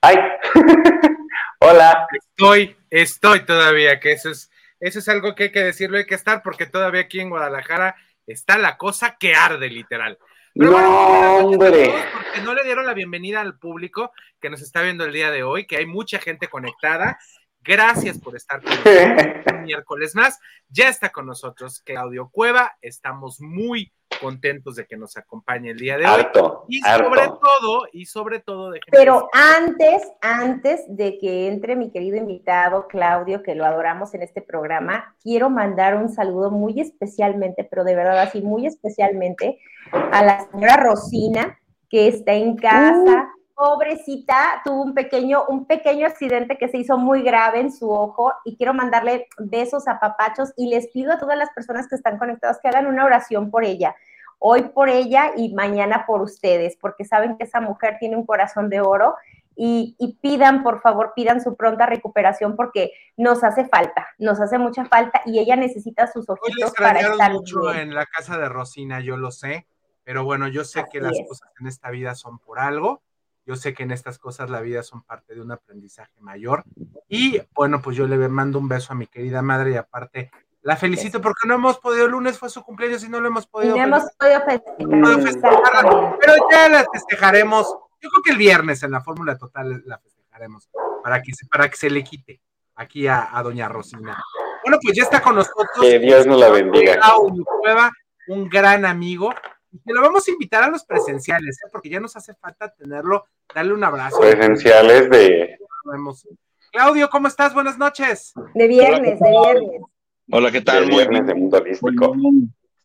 Ay, 0.00 0.16
hola. 1.60 2.08
Estoy, 2.10 2.76
estoy 2.90 3.44
todavía, 3.44 4.00
que 4.00 4.10
eso 4.10 4.30
es, 4.30 4.50
Eso 4.80 4.98
es 4.98 5.08
algo 5.08 5.36
que 5.36 5.44
hay 5.44 5.52
que 5.52 5.62
decirlo, 5.62 5.98
hay 5.98 6.06
que 6.06 6.16
estar, 6.16 6.42
porque 6.42 6.66
todavía 6.66 7.02
aquí 7.02 7.20
en 7.20 7.30
Guadalajara 7.30 7.94
está 8.26 8.58
la 8.58 8.76
cosa 8.76 9.16
que 9.16 9.36
arde, 9.36 9.68
literal. 9.68 10.18
no, 10.56 11.36
hombre. 11.36 11.94
Porque 12.24 12.40
no 12.40 12.54
le 12.54 12.64
dieron 12.64 12.84
la 12.84 12.94
bienvenida 12.94 13.42
al 13.42 13.56
público 13.56 14.10
que 14.40 14.50
nos 14.50 14.60
está 14.60 14.82
viendo 14.82 15.04
el 15.04 15.12
día 15.12 15.30
de 15.30 15.44
hoy, 15.44 15.68
que 15.68 15.76
hay 15.76 15.86
mucha 15.86 16.18
gente 16.18 16.48
conectada. 16.48 17.20
Gracias 17.64 18.18
por 18.18 18.36
estar 18.36 18.60
con 18.62 18.70
nosotros 18.84 19.54
un 19.54 19.62
miércoles 19.64 20.14
más. 20.14 20.38
Ya 20.68 20.88
está 20.88 21.10
con 21.10 21.26
nosotros 21.26 21.80
Claudio 21.80 22.28
Cueva. 22.30 22.72
Estamos 22.80 23.40
muy 23.40 23.92
contentos 24.20 24.76
de 24.76 24.86
que 24.86 24.96
nos 24.96 25.16
acompañe 25.16 25.70
el 25.70 25.78
día 25.78 25.96
de 25.96 26.06
hoy. 26.06 26.26
y 26.68 26.80
sobre 26.80 27.22
todo, 27.22 27.82
y 27.92 28.06
sobre 28.06 28.40
todo, 28.40 28.72
Pero 28.90 29.28
antes, 29.32 30.02
antes 30.20 30.84
de 30.88 31.18
que 31.18 31.48
entre 31.48 31.76
mi 31.76 31.90
querido 31.90 32.16
invitado 32.16 32.86
Claudio, 32.88 33.42
que 33.42 33.54
lo 33.54 33.64
adoramos 33.64 34.14
en 34.14 34.22
este 34.22 34.42
programa, 34.42 35.16
quiero 35.22 35.50
mandar 35.50 35.96
un 35.96 36.08
saludo 36.08 36.50
muy 36.50 36.80
especialmente, 36.80 37.64
pero 37.64 37.84
de 37.84 37.94
verdad 37.94 38.20
así, 38.20 38.42
muy 38.42 38.66
especialmente 38.66 39.58
a 39.92 40.24
la 40.24 40.46
señora 40.50 40.76
Rosina, 40.76 41.58
que 41.88 42.08
está 42.08 42.32
en 42.32 42.56
casa. 42.56 43.32
Uh 43.36 43.41
pobrecita, 43.62 44.60
tuvo 44.64 44.82
un 44.82 44.92
pequeño, 44.92 45.44
un 45.46 45.66
pequeño 45.66 46.04
accidente 46.04 46.58
que 46.58 46.66
se 46.66 46.78
hizo 46.78 46.98
muy 46.98 47.22
grave 47.22 47.60
en 47.60 47.72
su 47.72 47.88
ojo 47.92 48.32
y 48.44 48.56
quiero 48.56 48.74
mandarle 48.74 49.28
besos 49.38 49.86
a 49.86 50.00
papachos 50.00 50.52
y 50.56 50.68
les 50.68 50.88
pido 50.88 51.12
a 51.12 51.18
todas 51.20 51.38
las 51.38 51.50
personas 51.50 51.86
que 51.86 51.94
están 51.94 52.18
conectadas 52.18 52.58
que 52.60 52.66
hagan 52.66 52.88
una 52.88 53.04
oración 53.04 53.52
por 53.52 53.64
ella. 53.64 53.94
Hoy 54.40 54.62
por 54.62 54.88
ella 54.88 55.30
y 55.36 55.54
mañana 55.54 56.06
por 56.08 56.22
ustedes, 56.22 56.76
porque 56.76 57.04
saben 57.04 57.36
que 57.36 57.44
esa 57.44 57.60
mujer 57.60 57.98
tiene 58.00 58.16
un 58.16 58.26
corazón 58.26 58.68
de 58.68 58.80
oro 58.80 59.14
y, 59.54 60.18
pidan, 60.20 60.64
por 60.64 60.80
favor, 60.80 61.12
pidan 61.14 61.40
su 61.40 61.54
pronta 61.54 61.86
recuperación 61.86 62.56
porque 62.56 62.90
nos 63.16 63.44
hace 63.44 63.68
falta, 63.68 64.08
nos 64.18 64.40
hace 64.40 64.58
mucha 64.58 64.86
falta 64.86 65.20
y 65.24 65.38
ella 65.38 65.54
necesita 65.54 66.08
sus 66.08 66.28
ojitos 66.28 66.72
para 66.72 66.98
estar 66.98 67.32
mucho 67.32 67.72
en 67.72 67.94
la 67.94 68.06
casa 68.06 68.38
de 68.38 68.48
Rosina, 68.48 68.98
yo 68.98 69.16
lo 69.16 69.30
sé, 69.30 69.68
pero 70.02 70.24
bueno, 70.24 70.48
yo 70.48 70.64
sé 70.64 70.84
que 70.90 71.00
las 71.00 71.16
cosas 71.28 71.48
en 71.60 71.68
esta 71.68 71.90
vida 71.90 72.16
son 72.16 72.40
por 72.40 72.58
algo 72.58 73.02
yo 73.44 73.56
sé 73.56 73.74
que 73.74 73.82
en 73.82 73.90
estas 73.90 74.18
cosas 74.18 74.50
la 74.50 74.60
vida 74.60 74.82
son 74.82 75.02
parte 75.02 75.34
de 75.34 75.40
un 75.40 75.50
aprendizaje 75.50 76.20
mayor. 76.20 76.64
Y 77.08 77.40
bueno, 77.54 77.82
pues 77.82 77.96
yo 77.96 78.06
le 78.06 78.16
mando 78.28 78.58
un 78.58 78.68
beso 78.68 78.92
a 78.92 78.96
mi 78.96 79.06
querida 79.06 79.42
madre 79.42 79.72
y 79.72 79.76
aparte 79.76 80.30
la 80.62 80.76
felicito 80.76 81.20
porque 81.20 81.48
no 81.48 81.54
hemos 81.54 81.78
podido, 81.78 82.06
el 82.06 82.12
lunes 82.12 82.38
fue 82.38 82.48
su 82.48 82.62
cumpleaños 82.62 83.02
y 83.02 83.08
no 83.08 83.20
lo 83.20 83.26
hemos 83.26 83.48
podido. 83.48 83.76
No 83.76 83.82
hemos 83.82 84.04
podido 84.16 84.40
festejar. 85.20 86.16
Pero 86.20 86.34
ya 86.50 86.68
la 86.68 86.86
festejaremos. 86.92 87.66
Yo 88.00 88.08
creo 88.10 88.22
que 88.24 88.30
el 88.30 88.38
viernes 88.38 88.82
en 88.84 88.92
la 88.92 89.00
Fórmula 89.00 89.36
Total 89.36 89.82
la 89.84 89.98
festejaremos 89.98 90.68
para 91.02 91.20
que 91.20 91.34
se, 91.34 91.46
para 91.46 91.68
que 91.68 91.76
se 91.76 91.90
le 91.90 92.04
quite 92.04 92.40
aquí 92.76 93.08
a, 93.08 93.28
doña 93.42 93.68
Rosina. 93.68 94.22
Bueno, 94.64 94.78
pues 94.80 94.96
ya 94.96 95.02
está 95.02 95.20
con 95.20 95.34
nosotros. 95.34 95.66
Que 95.80 95.98
Dios 95.98 96.26
nos 96.26 96.38
la 96.38 96.50
bendiga. 96.50 97.00
Un 98.28 98.48
gran 98.48 98.84
amigo 98.84 99.34
y 99.72 99.92
lo 99.92 100.02
vamos 100.02 100.26
a 100.28 100.30
invitar 100.30 100.64
a 100.64 100.68
los 100.68 100.84
presenciales, 100.84 101.58
¿eh? 101.64 101.68
porque 101.72 101.88
ya 101.88 102.00
nos 102.00 102.14
hace 102.16 102.34
falta 102.34 102.68
tenerlo, 102.68 103.26
darle 103.54 103.72
un 103.72 103.84
abrazo. 103.84 104.20
Presenciales 104.20 105.08
de... 105.10 105.58
Claudio, 106.70 107.10
¿cómo 107.10 107.28
estás? 107.28 107.52
Buenas 107.54 107.78
noches. 107.78 108.32
De 108.54 108.68
viernes, 108.68 109.18
de 109.18 109.30
viernes. 109.30 109.80
Hola, 110.30 110.50
¿qué 110.50 110.60
tal? 110.60 110.86
De 110.86 110.94
viernes 110.94 111.26
de 111.26 111.34
mundo 111.34 111.58
holístico. 111.58 112.14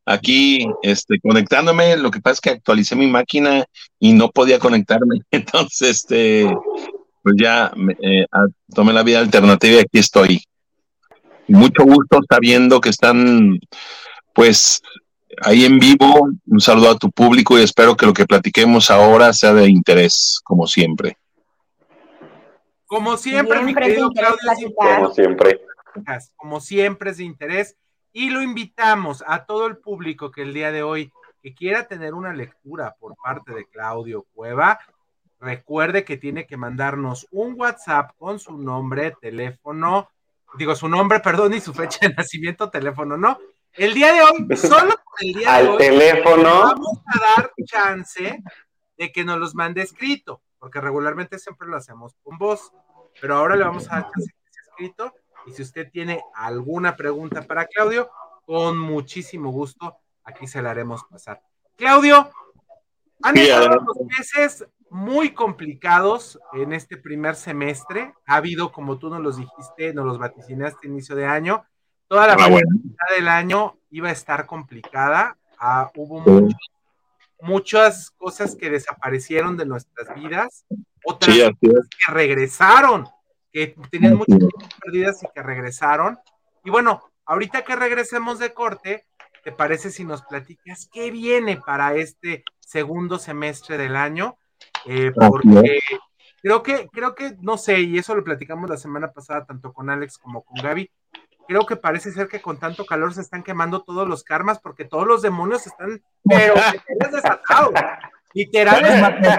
Aquí, 0.05 0.65
este, 0.81 1.19
conectándome, 1.19 1.97
lo 1.97 2.09
que 2.11 2.21
pasa 2.21 2.33
es 2.33 2.41
que 2.41 2.49
actualicé 2.51 2.95
mi 2.95 3.07
máquina 3.07 3.65
y 3.99 4.13
no 4.13 4.29
podía 4.29 4.57
conectarme. 4.57 5.21
Entonces, 5.31 5.89
este, 5.89 6.47
pues 7.21 7.35
ya 7.37 7.71
eh, 8.01 8.25
tomé 8.73 8.93
la 8.93 9.03
vida 9.03 9.19
alternativa 9.19 9.75
y 9.75 9.79
aquí 9.79 9.99
estoy. 9.99 10.43
Mucho 11.49 11.83
gusto 11.83 12.19
sabiendo 12.29 12.81
que 12.81 12.89
están, 12.89 13.59
pues, 14.33 14.81
ahí 15.41 15.65
en 15.65 15.79
vivo. 15.79 16.29
Un 16.45 16.59
saludo 16.59 16.91
a 16.91 16.97
tu 16.97 17.11
público 17.11 17.57
y 17.57 17.63
espero 17.63 17.95
que 17.95 18.05
lo 18.05 18.13
que 18.13 18.25
platiquemos 18.25 18.89
ahora 18.91 19.33
sea 19.33 19.53
de 19.53 19.69
interés, 19.69 20.39
como 20.43 20.67
siempre. 20.67 21.17
Como 22.85 23.17
siempre, 23.17 23.61
mi 23.61 23.73
querido 23.73 24.09
Claudio. 24.11 24.73
Como 24.75 25.13
siempre. 25.13 25.61
Como 26.35 26.59
siempre 26.61 27.11
es 27.11 27.17
de 27.17 27.23
interés. 27.25 27.77
Y 28.13 28.29
lo 28.29 28.41
invitamos 28.41 29.23
a 29.27 29.45
todo 29.45 29.67
el 29.67 29.77
público 29.77 30.31
que 30.31 30.41
el 30.41 30.53
día 30.53 30.71
de 30.71 30.83
hoy 30.83 31.11
que 31.43 31.53
quiera 31.53 31.87
tener 31.87 32.13
una 32.13 32.33
lectura 32.33 32.95
por 32.99 33.15
parte 33.15 33.53
de 33.53 33.65
Claudio 33.65 34.25
Cueva, 34.33 34.79
recuerde 35.39 36.03
que 36.03 36.17
tiene 36.17 36.47
que 36.47 36.57
mandarnos 36.57 37.27
un 37.31 37.53
WhatsApp 37.57 38.11
con 38.17 38.39
su 38.39 38.57
nombre, 38.57 39.15
teléfono, 39.21 40.09
digo 40.57 40.75
su 40.75 40.89
nombre, 40.89 41.19
perdón, 41.19 41.53
y 41.53 41.61
su 41.61 41.73
fecha 41.73 42.07
de 42.07 42.15
nacimiento, 42.15 42.69
teléfono, 42.69 43.17
¿no? 43.17 43.37
El 43.73 43.93
día 43.93 44.13
de 44.13 44.21
hoy, 44.21 44.47
solo 44.57 44.95
el 45.19 45.33
día 45.33 45.55
Al 45.55 45.63
de 45.63 45.69
hoy, 45.69 45.77
teléfono. 45.77 46.43
vamos 46.43 46.99
a 47.05 47.41
dar 47.41 47.51
chance 47.65 48.43
de 48.97 49.11
que 49.11 49.23
nos 49.23 49.39
los 49.39 49.55
mande 49.55 49.81
escrito, 49.81 50.41
porque 50.59 50.81
regularmente 50.81 51.37
siempre 51.39 51.67
lo 51.67 51.77
hacemos 51.77 52.15
con 52.23 52.37
voz, 52.37 52.71
pero 53.21 53.35
ahora 53.35 53.55
le 53.55 53.63
vamos 53.63 53.87
a 53.91 53.95
dar 53.95 54.03
chance 54.03 54.27
de 54.27 54.43
que 54.43 54.53
sea 54.53 54.63
escrito. 54.69 55.13
Y 55.45 55.51
si 55.51 55.61
usted 55.61 55.89
tiene 55.91 56.21
alguna 56.35 56.95
pregunta 56.95 57.43
para 57.43 57.65
Claudio, 57.67 58.09
con 58.45 58.77
muchísimo 58.77 59.51
gusto, 59.51 59.97
aquí 60.23 60.47
se 60.47 60.61
la 60.61 60.71
haremos 60.71 61.03
pasar. 61.05 61.41
Claudio, 61.75 62.31
han 63.21 63.37
estado 63.37 63.67
los 63.69 63.97
meses 64.17 64.67
muy 64.89 65.33
complicados 65.33 66.39
en 66.53 66.73
este 66.73 66.97
primer 66.97 67.35
semestre. 67.35 68.13
Ha 68.25 68.35
habido, 68.35 68.71
como 68.71 68.97
tú 68.97 69.09
nos 69.09 69.21
los 69.21 69.37
dijiste, 69.37 69.93
nos 69.93 70.05
los 70.05 70.17
vaticinaste 70.17 70.87
inicio 70.87 71.15
de 71.15 71.25
año, 71.25 71.65
Toda 72.07 72.27
la 72.27 72.35
ah, 72.39 73.13
del 73.15 73.27
año 73.27 73.77
iba 73.89 74.09
a 74.09 74.13
estar 74.13 74.45
complicada. 74.45 75.37
Ah, 75.59 75.91
hubo 75.95 76.23
muchas 77.41 78.11
cosas 78.11 78.55
que 78.55 78.69
desaparecieron 78.69 79.57
de 79.57 79.65
nuestras 79.65 80.15
vidas, 80.15 80.65
otras 81.03 81.35
que 81.59 82.11
regresaron, 82.11 83.07
que 83.51 83.75
tenían 83.91 84.15
muchas 84.15 84.39
perdidas 84.81 85.23
y 85.23 85.27
que 85.33 85.43
regresaron. 85.43 86.17
Y 86.63 86.69
bueno, 86.69 87.03
ahorita 87.25 87.63
que 87.63 87.75
regresemos 87.75 88.39
de 88.39 88.53
corte, 88.53 89.05
¿te 89.43 89.51
parece 89.51 89.91
si 89.91 90.05
nos 90.05 90.21
platicas 90.23 90.89
qué 90.91 91.11
viene 91.11 91.57
para 91.57 91.95
este 91.95 92.43
segundo 92.59 93.19
semestre 93.19 93.77
del 93.77 93.95
año? 93.95 94.37
Eh, 94.85 95.11
porque 95.13 95.79
creo 96.41 96.63
que, 96.63 96.87
creo 96.91 97.15
que, 97.15 97.35
no 97.41 97.57
sé, 97.57 97.81
y 97.81 97.97
eso 97.97 98.15
lo 98.15 98.23
platicamos 98.23 98.69
la 98.69 98.77
semana 98.77 99.11
pasada 99.11 99.45
tanto 99.45 99.73
con 99.73 99.89
Alex 99.89 100.17
como 100.17 100.43
con 100.43 100.61
Gaby, 100.61 100.89
creo 101.47 101.65
que 101.65 101.75
parece 101.75 102.11
ser 102.11 102.27
que 102.27 102.41
con 102.41 102.59
tanto 102.59 102.85
calor 102.85 103.13
se 103.13 103.21
están 103.21 103.43
quemando 103.43 103.81
todos 103.81 104.07
los 104.07 104.23
karmas 104.23 104.59
porque 104.59 104.85
todos 104.85 105.07
los 105.07 105.21
demonios 105.21 105.65
están, 105.65 106.01
pero 106.23 106.53
desatados. 107.11 107.73
Literalmente. 108.33 109.29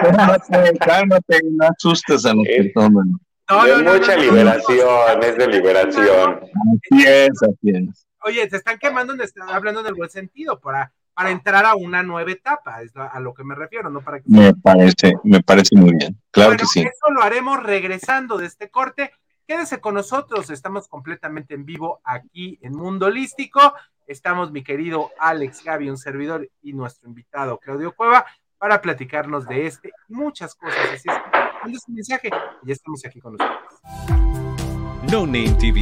Cálmate, 0.79 1.39
no 1.51 1.67
asustes 1.67 2.25
a 2.25 2.33
los 2.33 2.45
que 2.45 2.71
toman. 2.73 3.19
No, 3.49 3.65
no, 3.65 3.81
no, 3.81 3.93
mucha 3.93 4.15
liberación, 4.15 5.23
es 5.23 5.37
de 5.37 5.47
liberación. 5.47 6.39
Así 6.43 7.07
es, 7.07 7.31
así 7.41 7.69
es. 7.69 8.07
Oye, 8.21 8.47
se 8.49 8.57
están 8.57 8.77
quemando, 8.77 9.13
hablando 9.47 9.79
en 9.81 9.87
el 9.87 9.93
buen 9.95 10.09
sentido, 10.09 10.59
para, 10.59 10.91
para 11.13 11.31
entrar 11.31 11.65
a 11.65 11.75
una 11.75 12.03
nueva 12.03 12.31
etapa, 12.31 12.81
es 12.83 12.91
a 12.95 13.19
lo 13.19 13.33
que 13.33 13.43
me 13.43 13.55
refiero, 13.55 13.89
no 13.89 14.01
para 14.01 14.19
que... 14.19 14.25
Me 14.27 14.53
parece, 14.53 15.13
me 15.23 15.41
parece 15.41 15.75
muy 15.75 15.95
bien, 15.95 16.19
claro 16.29 16.57
que 16.57 16.65
sí. 16.65 16.81
Eso 16.81 17.11
lo 17.11 17.23
haremos 17.23 17.63
regresando 17.63 18.37
de 18.37 18.45
este 18.45 18.69
corte. 18.69 19.11
Quédese 19.49 19.81
con 19.81 19.95
nosotros, 19.95 20.51
estamos 20.51 20.87
completamente 20.87 21.55
en 21.55 21.65
vivo 21.65 22.01
aquí 22.03 22.59
en 22.61 22.71
Mundo 22.73 23.07
Holístico. 23.07 23.73
Estamos 24.05 24.51
mi 24.51 24.63
querido 24.63 25.09
Alex 25.17 25.63
Gaby, 25.63 25.89
un 25.89 25.97
servidor, 25.97 26.47
y 26.61 26.73
nuestro 26.73 27.09
invitado 27.09 27.57
Claudio 27.57 27.95
Cueva 27.95 28.27
para 28.59 28.79
platicarnos 28.79 29.47
de 29.47 29.65
este 29.65 29.91
y 30.07 30.13
muchas 30.13 30.53
cosas. 30.53 30.77
Así 30.93 31.09
es, 31.09 31.75
es 31.75 31.87
un 31.87 31.95
mensaje 31.95 32.29
y 32.61 32.67
ya 32.67 32.73
estamos 32.73 33.03
aquí 33.03 33.19
con 33.19 33.37
nosotros. 33.37 33.73
No 35.11 35.25
Name 35.25 35.55
TV 35.59 35.81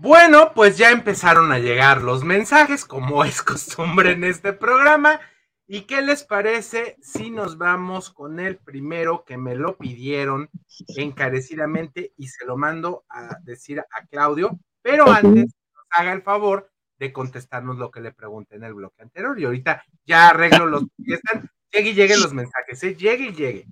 Bueno, 0.00 0.52
pues 0.54 0.78
ya 0.78 0.92
empezaron 0.92 1.50
a 1.50 1.58
llegar 1.58 2.02
los 2.02 2.22
mensajes, 2.22 2.84
como 2.84 3.24
es 3.24 3.42
costumbre 3.42 4.12
en 4.12 4.22
este 4.22 4.52
programa. 4.52 5.18
¿Y 5.66 5.82
qué 5.82 6.00
les 6.02 6.22
parece 6.22 6.96
si 7.02 7.30
nos 7.30 7.58
vamos 7.58 8.08
con 8.10 8.38
el 8.38 8.56
primero 8.58 9.24
que 9.26 9.36
me 9.36 9.56
lo 9.56 9.76
pidieron 9.76 10.48
encarecidamente 10.96 12.12
y 12.16 12.28
se 12.28 12.46
lo 12.46 12.56
mando 12.56 13.04
a 13.10 13.36
decir 13.42 13.80
a 13.80 14.06
Claudio? 14.06 14.58
Pero 14.82 15.10
antes 15.10 15.34
nos 15.74 15.84
haga 15.90 16.12
el 16.12 16.22
favor 16.22 16.70
de 16.98 17.12
contestarnos 17.12 17.76
lo 17.76 17.90
que 17.90 18.00
le 18.00 18.12
pregunté 18.12 18.54
en 18.56 18.64
el 18.64 18.74
bloque 18.74 19.02
anterior. 19.02 19.38
Y 19.38 19.44
ahorita 19.44 19.82
ya 20.06 20.28
arreglo 20.28 20.66
los 20.66 20.84
que 21.04 21.14
están. 21.14 21.50
Llegue 21.72 21.90
y 21.90 21.94
lleguen 21.94 22.20
los 22.20 22.32
mensajes, 22.32 22.82
¿eh? 22.84 22.94
llegue 22.94 23.24
y 23.26 23.32
llegue. 23.34 23.66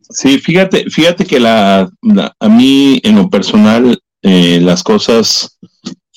Sí, 0.00 0.38
fíjate, 0.40 0.90
fíjate 0.90 1.24
que 1.24 1.38
la, 1.40 1.88
la- 2.02 2.36
a 2.38 2.48
mí 2.48 3.00
en 3.04 3.16
lo 3.16 3.30
personal 3.30 3.98
eh, 4.22 4.60
las 4.60 4.82
cosas 4.82 5.58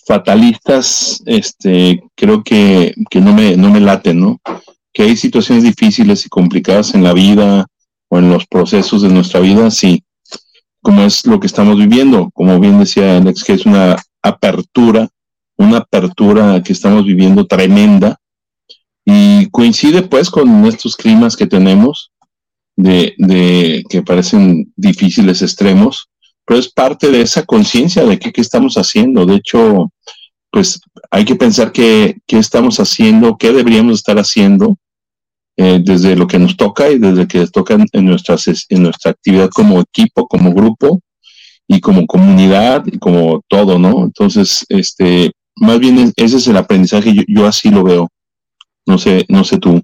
fatalistas, 0.06 1.22
este, 1.26 2.04
creo 2.16 2.44
que, 2.44 2.94
que 3.10 3.22
no 3.22 3.34
me, 3.34 3.56
no 3.56 3.70
me 3.70 3.80
laten, 3.80 4.20
¿no? 4.20 4.42
Que 4.94 5.04
hay 5.04 5.16
situaciones 5.16 5.64
difíciles 5.64 6.26
y 6.26 6.30
complicadas 6.30 6.94
en 6.94 7.04
la 7.04 7.14
vida 7.14 7.66
o 8.10 8.20
en 8.20 8.30
los 8.30 8.46
procesos 8.46 9.02
de 9.02 9.10
nuestra 9.10 9.40
vida, 9.40 9.72
sí, 9.72 10.04
como 10.82 11.04
es 11.04 11.26
lo 11.26 11.40
que 11.40 11.48
estamos 11.48 11.78
viviendo, 11.78 12.30
como 12.34 12.60
bien 12.60 12.78
decía 12.78 13.18
Alex, 13.18 13.44
que 13.44 13.54
es 13.54 13.66
una 13.66 13.96
apertura, 14.22 15.08
una 15.58 15.78
apertura 15.78 16.62
que 16.62 16.74
estamos 16.74 17.06
viviendo 17.06 17.48
tremenda 17.48 18.18
y 19.06 19.50
coincide 19.50 20.02
pues 20.04 20.30
con 20.30 20.66
estos 20.66 20.96
climas 20.96 21.38
que 21.38 21.48
tenemos 21.48 22.12
de, 22.76 23.14
de 23.18 23.84
que 23.90 24.02
parecen 24.02 24.74
difíciles 24.76 25.42
extremos, 25.42 26.10
pero 26.46 26.60
es 26.60 26.72
parte 26.72 27.10
de 27.12 27.22
esa 27.22 27.44
conciencia 27.46 28.04
de 28.06 28.20
qué, 28.20 28.32
qué 28.32 28.42
estamos 28.42 28.76
haciendo. 28.76 29.26
De 29.26 29.36
hecho, 29.36 29.92
pues 30.52 30.80
hay 31.12 31.26
que 31.26 31.36
pensar 31.36 31.72
qué, 31.72 32.18
qué 32.28 32.38
estamos 32.38 32.80
haciendo, 32.80 33.38
qué 33.38 33.52
deberíamos 33.52 33.96
estar 33.96 34.18
haciendo 34.20 34.76
eh, 35.58 35.80
desde 35.84 36.16
lo 36.16 36.28
que 36.28 36.40
nos 36.40 36.58
toca 36.58 36.90
y 36.90 36.98
desde 37.00 37.28
que 37.28 37.46
toca 37.48 37.76
en, 37.92 38.06
nuestras, 38.06 38.46
en 38.70 38.84
nuestra 38.84 39.12
actividad 39.12 39.50
como 39.50 39.80
equipo, 39.82 40.28
como 40.28 40.54
grupo 40.54 41.00
y 41.68 41.80
como 41.80 42.06
comunidad 42.06 42.84
y 42.88 42.98
como 43.00 43.42
todo, 43.48 43.80
¿no? 43.80 44.04
Entonces, 44.04 44.66
este, 44.70 45.32
más 45.56 45.80
bien 45.80 45.98
es- 46.00 46.14
ese 46.18 46.38
es 46.38 46.48
el 46.48 46.58
aprendizaje, 46.58 47.14
yo, 47.14 47.24
yo 47.28 47.48
así 47.48 47.70
lo 47.70 47.84
veo. 47.84 48.10
No 48.86 48.98
sé, 48.98 49.26
no 49.30 49.44
sé 49.44 49.58
tú. 49.60 49.82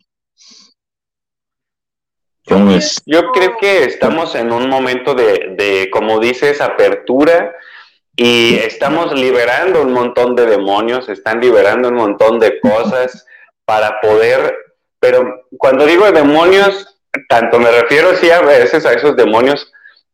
Yo 3.06 3.32
creo 3.32 3.58
que 3.60 3.84
estamos 3.84 4.36
en 4.36 4.52
un 4.52 4.70
momento 4.70 5.14
de, 5.14 5.56
de, 5.58 5.90
como 5.92 6.20
dices, 6.20 6.62
apertura 6.62 7.56
y 8.16 8.56
estamos 8.56 9.14
liberando 9.14 9.82
un 9.82 9.94
montón 9.94 10.36
de 10.36 10.46
demonios, 10.46 11.08
están 11.10 11.40
liberando 11.40 11.90
un 11.90 11.96
montón 11.96 12.40
de 12.40 12.60
cosas 12.60 13.26
para 13.66 14.02
poder, 14.02 14.54
pero 15.00 15.46
cuando 15.58 15.86
digo 15.86 16.12
demonios, 16.12 17.00
tanto 17.28 17.60
me 17.60 17.72
refiero 17.72 18.16
sí 18.16 18.30
a 18.30 18.42
veces 18.42 18.86
a 18.86 18.94
esos 18.94 19.16
demonios 19.16 19.72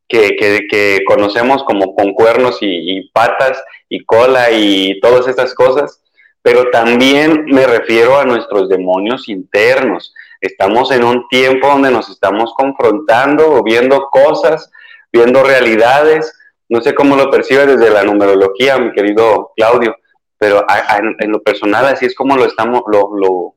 que, 0.07 0.35
que, 0.35 0.67
que 0.69 0.99
conocemos 1.07 1.63
como 1.63 1.95
con 1.95 2.13
cuernos 2.13 2.57
y, 2.61 2.97
y 2.97 3.09
patas 3.09 3.63
y 3.89 4.03
cola 4.05 4.51
y 4.51 4.99
todas 4.99 5.27
estas 5.27 5.53
cosas, 5.53 6.01
pero 6.41 6.69
también 6.69 7.45
me 7.45 7.65
refiero 7.65 8.19
a 8.19 8.25
nuestros 8.25 8.69
demonios 8.69 9.27
internos. 9.29 10.13
Estamos 10.45 10.91
en 10.91 11.03
un 11.03 11.27
tiempo 11.29 11.67
donde 11.67 11.91
nos 11.91 12.09
estamos 12.09 12.53
confrontando 12.55 13.63
viendo 13.63 14.09
cosas, 14.11 14.69
viendo 15.11 15.43
realidades. 15.43 16.31
No 16.69 16.81
sé 16.81 16.93
cómo 16.93 17.15
lo 17.15 17.29
percibe 17.31 17.65
desde 17.65 17.89
la 17.91 18.03
numerología, 18.03 18.77
mi 18.77 18.91
querido 18.91 19.51
Claudio, 19.55 19.95
pero 20.37 20.59
a- 20.69 20.93
a- 20.95 20.97
en, 21.19 21.31
lo 21.31 21.41
personal 21.41 21.85
así 21.85 22.05
es 22.05 22.15
como 22.15 22.35
lo 22.35 22.45
estamos, 22.45 22.81
lo, 22.91 23.09
lo, 23.17 23.55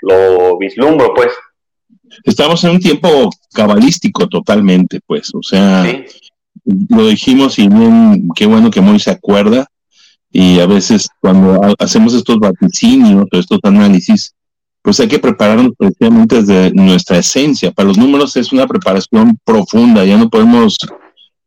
lo 0.00 0.58
vislumbro, 0.58 1.12
pues. 1.14 1.32
Estamos 2.24 2.62
en 2.64 2.70
un 2.72 2.80
tiempo 2.80 3.30
cabalístico 3.52 4.28
totalmente, 4.28 5.00
pues, 5.06 5.30
o 5.34 5.42
sea, 5.42 5.82
Sí, 5.84 6.04
lo 6.88 7.06
dijimos 7.08 7.58
y 7.58 7.68
bien, 7.68 8.28
qué 8.34 8.46
bueno 8.46 8.70
que 8.70 8.80
Moy 8.80 8.98
se 9.00 9.10
acuerda 9.10 9.66
y 10.30 10.60
a 10.60 10.66
veces 10.66 11.08
cuando 11.20 11.62
ha- 11.62 11.74
hacemos 11.78 12.14
estos 12.14 12.38
vaticinios 12.38 13.24
o 13.32 13.36
estos 13.38 13.58
análisis, 13.64 14.34
pues 14.84 15.00
hay 15.00 15.08
que 15.08 15.18
prepararnos 15.18 15.72
precisamente 15.78 16.42
desde 16.42 16.70
nuestra 16.72 17.16
esencia. 17.16 17.72
Para 17.72 17.88
los 17.88 17.96
números 17.96 18.36
es 18.36 18.52
una 18.52 18.66
preparación 18.66 19.38
profunda, 19.42 20.04
ya 20.04 20.18
no 20.18 20.28
podemos 20.28 20.76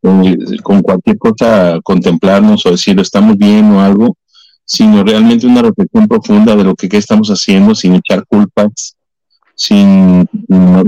eh, 0.01 0.37
con 0.63 0.81
cualquier 0.81 1.19
cosa 1.19 1.79
contemplarnos 1.83 2.65
o 2.65 2.71
decir 2.71 2.99
estamos 2.99 3.37
bien 3.37 3.65
o 3.65 3.79
algo, 3.79 4.17
sino 4.65 5.03
realmente 5.03 5.45
una 5.45 5.61
reflexión 5.61 6.07
profunda 6.07 6.55
de 6.55 6.63
lo 6.63 6.73
que, 6.73 6.89
que 6.89 6.97
estamos 6.97 7.29
haciendo 7.29 7.75
sin 7.75 7.93
echar 7.93 8.25
culpas, 8.25 8.95
sin 9.53 10.27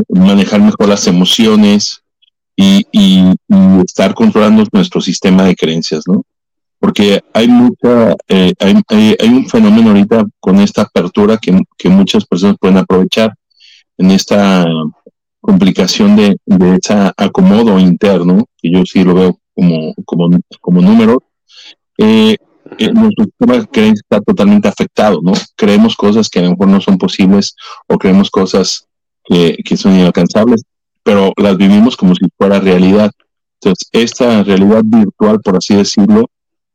manejar 0.10 0.60
mejor 0.60 0.90
las 0.90 1.06
emociones 1.06 2.02
y 2.56 2.84
estar 3.86 4.16
controlando 4.16 4.64
nuestro 4.74 5.02
sistema 5.02 5.44
de 5.44 5.56
creencias, 5.56 6.04
¿no? 6.08 6.24
Porque 6.80 7.22
hay 7.34 7.48
mucha, 7.48 8.16
eh, 8.28 8.54
hay, 8.60 8.74
hay- 8.88 9.16
hay 9.20 9.30
un 9.30 9.48
fenómeno 9.48 9.90
ahorita 9.90 10.26
con 10.40 10.60
esta 10.60 10.84
apertura 10.84 11.38
que, 11.38 11.60
que 11.78 11.90
muchas 11.90 12.26
personas 12.26 12.56
pueden 12.60 12.78
aprovechar 12.78 13.34
en 13.98 14.12
esta 14.12 14.66
complicación 15.42 16.16
de, 16.16 16.38
de 16.46 16.76
ese 16.76 16.94
acomodo 17.18 17.80
interno, 17.80 18.46
que 18.58 18.72
yo 18.72 18.84
sí 18.86 19.04
lo 19.04 19.14
veo 19.14 19.40
como, 19.56 19.94
como, 20.06 20.30
como 20.62 20.82
número, 20.82 21.22
eh, 21.98 22.38
eh, 22.78 22.92
nuestro 22.94 23.26
sistema 23.26 23.56
está 23.56 24.22
totalmente 24.22 24.68
afectado, 24.68 25.20
¿no? 25.22 25.34
Creemos 25.56 25.96
cosas 25.96 26.30
que 26.30 26.40
a 26.40 26.44
lo 26.44 26.52
mejor 26.52 26.68
no 26.68 26.80
son 26.82 26.98
posibles 26.98 27.56
o 27.88 27.98
creemos 27.98 28.30
cosas 28.30 28.86
que, 29.24 29.58
que 29.66 29.76
son 29.76 29.96
inalcanzables, 29.96 30.64
pero 31.04 31.34
las 31.38 31.58
vivimos 31.58 31.98
como 31.98 32.14
si 32.16 32.26
fuera 32.38 32.60
realidad. 32.60 33.12
Entonces, 33.62 33.90
esta 33.92 34.44
realidad 34.44 34.82
virtual, 34.86 35.40
por 35.42 35.58
así 35.58 35.76
decirlo, 35.76 36.30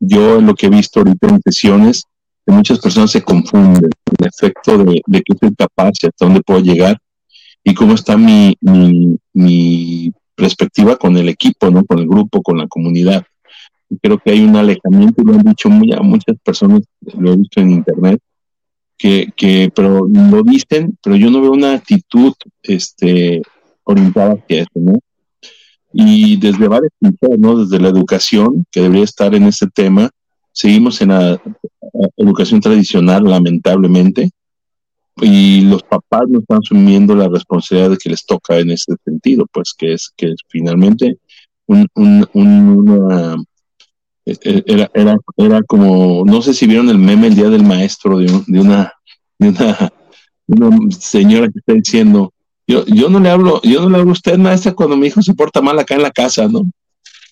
yo 0.06 0.40
lo 0.40 0.54
que 0.54 0.66
he 0.66 0.70
visto 0.70 1.00
ahorita 1.00 1.28
en 1.28 1.40
sesiones, 1.42 2.04
que 2.46 2.52
muchas 2.52 2.78
personas 2.78 3.10
se 3.10 3.22
confunden 3.22 3.84
el 3.84 4.26
efecto 4.26 4.78
de, 4.78 5.00
de 5.06 5.22
qué 5.22 5.34
soy 5.40 5.54
capaz 5.54 5.92
y 6.02 6.06
hasta 6.06 6.26
dónde 6.26 6.42
puedo 6.42 6.60
llegar 6.60 6.98
y 7.64 7.74
cómo 7.74 7.94
está 7.94 8.16
mi, 8.16 8.56
mi, 9.32 10.12
perspectiva 10.36 10.96
con 10.96 11.16
el 11.16 11.28
equipo, 11.28 11.70
¿no? 11.70 11.84
Con 11.84 12.00
el 12.00 12.08
grupo, 12.08 12.42
con 12.42 12.58
la 12.58 12.66
comunidad. 12.66 13.24
creo 14.02 14.18
que 14.18 14.32
hay 14.32 14.40
un 14.40 14.56
alejamiento, 14.56 15.22
lo 15.22 15.34
han 15.34 15.44
dicho 15.44 15.70
muchas 15.70 16.36
personas, 16.42 16.82
lo 17.16 17.32
he 17.32 17.36
visto 17.36 17.60
en 17.60 17.70
internet, 17.70 18.20
que, 18.98 19.32
que, 19.36 19.70
pero 19.74 20.06
lo 20.08 20.42
dicen, 20.42 20.98
pero 21.02 21.14
yo 21.14 21.30
no 21.30 21.40
veo 21.40 21.52
una 21.52 21.74
actitud 21.74 22.32
este, 22.62 23.42
orientada 23.84 24.34
hacia 24.34 24.62
eso, 24.62 24.70
¿no? 24.74 24.98
Y 25.96 26.36
desde 26.36 26.66
varios 26.66 26.90
puntos, 26.98 27.38
¿no? 27.38 27.64
Desde 27.64 27.80
la 27.80 27.88
educación, 27.88 28.66
que 28.70 28.80
debería 28.80 29.04
estar 29.04 29.32
en 29.34 29.44
ese 29.44 29.68
tema, 29.68 30.10
seguimos 30.50 31.00
en 31.00 31.10
la 31.10 31.40
educación 32.16 32.60
tradicional, 32.60 33.22
lamentablemente, 33.24 34.30
y 35.20 35.60
los 35.62 35.84
papás 35.84 36.22
no 36.28 36.40
están 36.40 36.58
asumiendo 36.58 37.14
la 37.14 37.28
responsabilidad 37.28 37.90
de 37.90 37.98
que 37.98 38.10
les 38.10 38.26
toca 38.26 38.58
en 38.58 38.70
ese 38.70 38.94
sentido, 39.04 39.46
pues 39.52 39.72
que 39.76 39.92
es 39.92 40.12
que 40.16 40.30
es 40.30 40.36
finalmente 40.48 41.18
un, 41.66 41.86
un, 41.94 42.26
una, 42.34 43.36
e, 44.26 44.32
e, 44.42 44.64
era, 44.66 44.90
era, 44.92 45.16
era 45.36 45.62
como, 45.62 46.24
no 46.26 46.42
sé 46.42 46.52
si 46.52 46.66
vieron 46.66 46.88
el 46.88 46.98
meme 46.98 47.28
el 47.28 47.36
día 47.36 47.48
del 47.48 47.62
maestro 47.62 48.18
de, 48.18 48.26
de, 48.48 48.60
una, 48.60 48.92
de 49.38 49.48
una, 49.50 49.92
una 50.48 50.90
señora 50.90 51.46
que 51.48 51.60
está 51.60 51.74
diciendo, 51.74 52.33
yo, 52.66 52.84
yo 52.86 53.08
no 53.08 53.20
le 53.20 53.30
hablo, 53.30 53.60
yo 53.62 53.82
no 53.82 53.90
le 53.90 53.98
hablo 53.98 54.10
a 54.10 54.12
usted, 54.12 54.38
maestra, 54.38 54.72
cuando 54.72 54.96
mi 54.96 55.08
hijo 55.08 55.20
se 55.22 55.34
porta 55.34 55.60
mal 55.60 55.78
acá 55.78 55.94
en 55.94 56.02
la 56.02 56.10
casa, 56.10 56.48
¿no? 56.48 56.62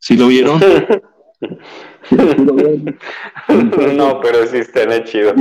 ¿Sí 0.01 0.16
lo 0.16 0.29
vieron? 0.29 0.61
no, 3.97 4.21
pero 4.21 4.47
sí 4.47 4.59
está 4.59 5.03
chido. 5.05 5.35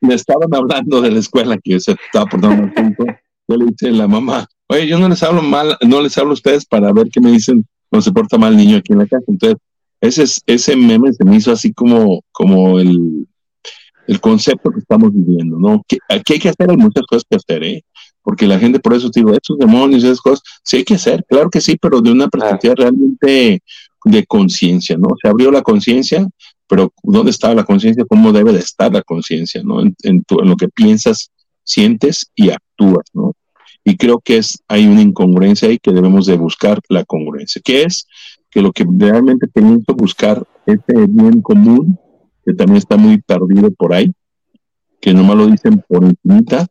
Me, 0.00 0.14
estaban 0.14 0.54
hablando 0.54 1.00
de 1.00 1.10
la 1.10 1.18
escuela 1.18 1.58
que 1.62 1.78
se 1.80 1.92
estaba 1.92 2.26
portando 2.26 2.62
mal 2.62 2.72
punto. 2.72 3.04
Yo 3.46 3.56
le 3.56 3.66
dije 3.66 3.88
a 3.88 3.92
la 3.92 4.08
mamá, 4.08 4.46
oye, 4.68 4.86
yo 4.86 4.98
no 4.98 5.08
les 5.08 5.22
hablo 5.22 5.42
mal, 5.42 5.76
no 5.86 6.00
les 6.00 6.16
hablo 6.18 6.30
a 6.30 6.34
ustedes 6.34 6.64
para 6.64 6.92
ver 6.92 7.08
qué 7.12 7.20
me 7.20 7.30
dicen 7.32 7.64
cuando 7.88 8.02
se 8.02 8.12
porta 8.12 8.38
mal 8.38 8.52
el 8.52 8.58
niño 8.58 8.78
aquí 8.78 8.92
en 8.92 8.98
la 8.98 9.06
casa. 9.06 9.24
Entonces, 9.28 9.58
ese, 10.00 10.24
ese 10.46 10.76
meme 10.76 11.12
se 11.12 11.24
me 11.24 11.36
hizo 11.36 11.52
así 11.52 11.72
como, 11.72 12.22
como 12.32 12.80
el, 12.80 13.26
el 14.06 14.20
concepto 14.20 14.70
que 14.70 14.80
estamos 14.80 15.12
viviendo, 15.12 15.58
¿no? 15.58 15.82
Que 15.86 15.98
aquí 16.08 16.34
hay 16.34 16.38
que 16.38 16.48
hacer, 16.48 16.70
hay 16.70 16.76
muchas 16.76 17.04
cosas 17.06 17.24
que 17.28 17.36
hacer, 17.36 17.64
¿eh? 17.64 17.84
Porque 18.22 18.46
la 18.46 18.58
gente, 18.58 18.80
por 18.80 18.94
eso 18.94 19.10
te 19.10 19.20
digo, 19.20 19.32
esos 19.32 19.58
demonios, 19.58 20.04
esas 20.04 20.20
cosas, 20.20 20.42
sí 20.62 20.78
hay 20.78 20.84
que 20.84 20.94
hacer, 20.94 21.24
claro 21.28 21.48
que 21.50 21.60
sí, 21.60 21.76
pero 21.80 22.00
de 22.00 22.12
una 22.12 22.28
perspectiva 22.28 22.74
realmente 22.76 23.62
de 24.04 24.26
conciencia, 24.26 24.96
¿no? 24.96 25.08
Se 25.20 25.28
abrió 25.28 25.50
la 25.50 25.62
conciencia, 25.62 26.26
pero 26.66 26.92
¿dónde 27.02 27.30
está 27.30 27.54
la 27.54 27.64
conciencia? 27.64 28.04
¿Cómo 28.08 28.32
debe 28.32 28.52
de 28.52 28.60
estar 28.60 28.92
la 28.92 29.02
conciencia, 29.02 29.62
¿no? 29.64 29.80
En, 29.80 29.96
en, 30.02 30.24
lo 30.28 30.56
que 30.56 30.68
piensas, 30.68 31.30
sientes 31.64 32.30
y 32.34 32.50
actúas, 32.50 33.06
¿no? 33.12 33.32
Y 33.84 33.96
creo 33.96 34.20
que 34.20 34.38
es, 34.38 34.62
hay 34.68 34.86
una 34.86 35.00
incongruencia 35.00 35.68
ahí 35.68 35.78
que 35.78 35.92
debemos 35.92 36.26
de 36.26 36.36
buscar 36.36 36.80
la 36.88 37.04
congruencia, 37.04 37.62
que 37.64 37.82
es 37.82 38.06
que 38.50 38.60
lo 38.60 38.72
que 38.72 38.84
realmente 38.88 39.46
tenemos 39.46 39.84
que 39.86 39.94
buscar 39.94 40.46
ese 40.66 41.06
bien 41.08 41.40
común, 41.40 41.98
que 42.44 42.52
también 42.52 42.78
está 42.78 42.96
muy 42.96 43.20
perdido 43.20 43.70
por 43.70 43.94
ahí, 43.94 44.12
que 45.00 45.14
nomás 45.14 45.36
lo 45.36 45.46
dicen 45.46 45.82
por 45.88 46.04
infinita, 46.04 46.66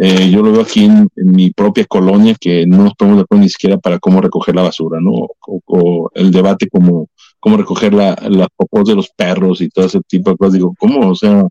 eh, 0.00 0.30
yo 0.30 0.42
lo 0.42 0.52
veo 0.52 0.62
aquí 0.62 0.84
en, 0.84 1.08
mi 1.16 1.50
propia 1.50 1.84
colonia 1.84 2.36
que 2.40 2.64
no 2.66 2.84
nos 2.84 2.94
ponemos 2.94 3.18
de 3.18 3.22
acuerdo 3.22 3.42
ni 3.42 3.48
siquiera 3.48 3.78
para 3.78 3.98
cómo 3.98 4.20
recoger 4.20 4.54
la 4.54 4.62
basura, 4.62 5.00
¿no? 5.00 5.26
O, 5.40 6.10
el 6.14 6.30
debate 6.30 6.68
como 6.68 7.08
cómo 7.40 7.56
recoger 7.56 7.92
la, 7.94 8.16
las 8.28 8.48
popos 8.54 8.88
de 8.88 8.94
los 8.94 9.08
perros 9.10 9.60
y 9.60 9.68
todo 9.68 9.86
ese 9.86 10.00
tipo 10.06 10.30
de 10.30 10.36
cosas. 10.36 10.52
Digo, 10.54 10.72
¿cómo? 10.78 11.10
O 11.10 11.14
sea, 11.16 11.42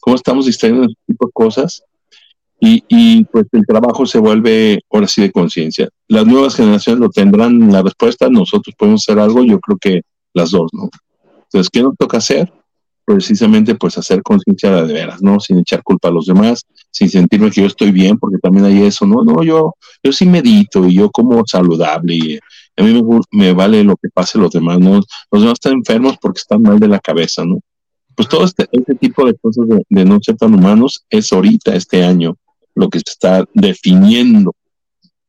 ¿cómo 0.00 0.16
estamos 0.16 0.46
distrayendo 0.46 0.86
ese 0.86 0.94
tipo 1.06 1.26
de 1.26 1.32
cosas? 1.32 1.82
Y, 2.58 2.82
y 2.88 3.24
pues 3.24 3.46
el 3.52 3.66
trabajo 3.66 4.06
se 4.06 4.18
vuelve 4.18 4.80
ahora 4.90 5.06
sí 5.06 5.20
de 5.20 5.30
conciencia. 5.30 5.88
Las 6.08 6.26
nuevas 6.26 6.54
generaciones 6.54 7.00
lo 7.00 7.10
tendrán 7.10 7.70
la 7.70 7.82
respuesta, 7.82 8.30
nosotros 8.30 8.74
podemos 8.78 9.06
hacer 9.06 9.18
algo, 9.18 9.44
yo 9.44 9.60
creo 9.60 9.78
que 9.78 10.02
las 10.32 10.52
dos, 10.52 10.70
¿no? 10.72 10.88
Entonces, 11.44 11.68
¿qué 11.70 11.82
nos 11.82 11.96
toca 11.96 12.18
hacer? 12.18 12.50
Precisamente 13.14 13.74
pues 13.74 13.98
hacer 13.98 14.22
conciencia 14.22 14.70
de 14.70 14.92
veras, 14.92 15.20
¿no? 15.20 15.40
Sin 15.40 15.58
echar 15.58 15.82
culpa 15.82 16.08
a 16.08 16.10
los 16.12 16.26
demás, 16.26 16.64
sin 16.90 17.08
sentirme 17.08 17.50
que 17.50 17.62
yo 17.62 17.66
estoy 17.66 17.90
bien, 17.90 18.18
porque 18.18 18.38
también 18.38 18.66
hay 18.66 18.82
eso, 18.82 19.04
¿no? 19.06 19.24
No, 19.24 19.42
yo, 19.42 19.74
yo 20.02 20.12
sí 20.12 20.26
medito 20.26 20.86
y 20.86 20.94
yo 20.94 21.10
como 21.10 21.44
saludable 21.46 22.14
y 22.14 22.38
a 22.76 22.82
mí 22.82 23.02
me, 23.02 23.20
me 23.32 23.52
vale 23.52 23.82
lo 23.82 23.96
que 23.96 24.08
pase 24.14 24.38
los 24.38 24.52
demás, 24.52 24.78
¿no? 24.78 25.00
Los 25.30 25.42
demás 25.42 25.54
están 25.54 25.72
enfermos 25.72 26.16
porque 26.20 26.38
están 26.38 26.62
mal 26.62 26.78
de 26.78 26.88
la 26.88 27.00
cabeza, 27.00 27.44
¿no? 27.44 27.60
Pues 28.14 28.28
todo 28.28 28.44
este, 28.44 28.68
este 28.70 28.94
tipo 28.94 29.26
de 29.26 29.34
cosas 29.34 29.66
de, 29.68 29.84
de 29.88 30.04
no 30.04 30.18
ser 30.22 30.36
tan 30.36 30.54
humanos 30.54 31.04
es 31.10 31.32
ahorita, 31.32 31.74
este 31.74 32.04
año, 32.04 32.36
lo 32.74 32.88
que 32.88 32.98
se 32.98 33.10
está 33.10 33.44
definiendo. 33.54 34.54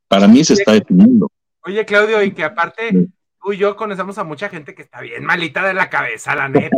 Para 0.07 0.27
mí 0.27 0.43
se 0.43 0.53
está 0.53 0.73
definiendo. 0.73 1.31
Oye, 1.65 1.83
Claudio, 1.85 2.21
y 2.23 2.31
que 2.31 2.43
aparte 2.43 3.09
tú 3.41 3.53
y 3.53 3.57
yo 3.57 3.75
conocemos 3.75 4.17
a 4.17 4.23
mucha 4.23 4.49
gente 4.49 4.75
que 4.75 4.81
está 4.81 5.01
bien 5.01 5.25
malita 5.25 5.65
de 5.65 5.73
la 5.73 5.89
cabeza, 5.89 6.35
la 6.35 6.49
neta. 6.49 6.75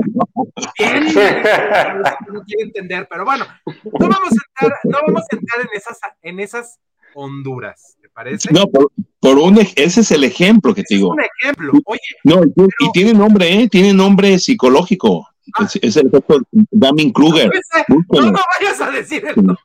Bien, 0.78 1.06
no 2.32 2.43
quiere 2.43 2.63
entender, 2.63 3.08
pero 3.10 3.26
bueno, 3.26 3.45
no 3.65 4.08
vamos 4.08 4.32
a 4.32 4.63
entrar, 4.63 4.80
no 4.84 4.97
vamos 5.08 5.23
a 5.32 5.36
entrar 5.36 5.62
en 5.62 5.78
esas, 5.78 5.99
en 6.21 6.39
esas 6.39 6.80
Honduras, 7.15 7.95
¿te 8.02 8.10
parece? 8.10 8.52
No, 8.52 8.65
por, 8.67 8.91
por 9.19 9.38
un, 9.38 9.60
ese 9.60 10.02
es 10.02 10.12
el 10.12 10.23
ejemplo 10.23 10.73
que 10.73 10.84
te 10.84 10.95
digo. 10.95 11.13
Es 11.13 11.13
un 11.13 11.23
ejemplo, 11.39 11.73
oye. 11.86 11.99
No, 12.23 12.41
pero, 12.56 12.67
y 12.80 12.91
tiene 12.91 13.13
nombre, 13.13 13.54
¿eh? 13.54 13.69
Tiene 13.69 13.93
nombre 13.93 14.39
psicológico. 14.39 15.28
Ah, 15.60 15.65
es, 15.65 15.78
es, 15.82 15.97
el 15.97 16.08
efecto 16.08 16.41
Damin 16.52 17.12
Kruger. 17.12 17.52
No, 17.88 18.21
no, 18.21 18.32
no 18.32 18.39
vayas 18.60 18.82
a 18.82 18.89
decir 18.89 19.26
eso. 19.26 19.58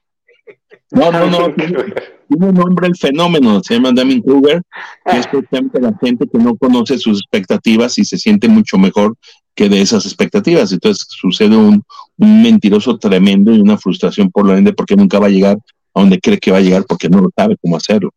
No, 0.91 1.13
no, 1.13 1.27
no. 1.27 1.55
Tiene 1.55 2.47
un 2.47 2.55
nombre 2.55 2.89
el 2.89 2.97
fenómeno, 2.97 3.63
se 3.63 3.75
llama 3.75 3.93
Damien 3.93 4.21
Kruger, 4.21 4.63
que 5.05 5.19
es 5.19 5.27
precisamente 5.27 5.81
la 5.81 5.97
gente 6.01 6.27
que 6.27 6.39
no 6.39 6.57
conoce 6.57 6.99
sus 6.99 7.21
expectativas 7.21 7.99
y 7.99 8.05
se 8.05 8.19
siente 8.19 8.49
mucho 8.49 8.77
mejor 8.79 9.17
que 9.55 9.69
de 9.69 9.81
esas 9.81 10.05
expectativas. 10.05 10.73
Entonces 10.73 11.07
sucede 11.09 11.57
un, 11.57 11.83
un 12.19 12.43
mentiroso 12.43 12.99
tremendo 12.99 13.53
y 13.55 13.61
una 13.61 13.79
frustración 13.79 14.31
por 14.31 14.47
lo 14.47 14.57
ende 14.57 14.73
porque 14.73 14.97
nunca 14.97 15.19
va 15.19 15.27
a 15.27 15.31
llegar 15.31 15.57
a 15.95 16.01
donde 16.01 16.21
cree 16.21 16.39
que 16.39 16.51
va 16.51 16.59
a 16.59 16.63
llegar 16.63 16.85
porque 16.87 17.09
no 17.09 17.21
lo 17.21 17.31
sabe 17.35 17.57
cómo 17.61 17.77
hacerlo. 17.77 18.11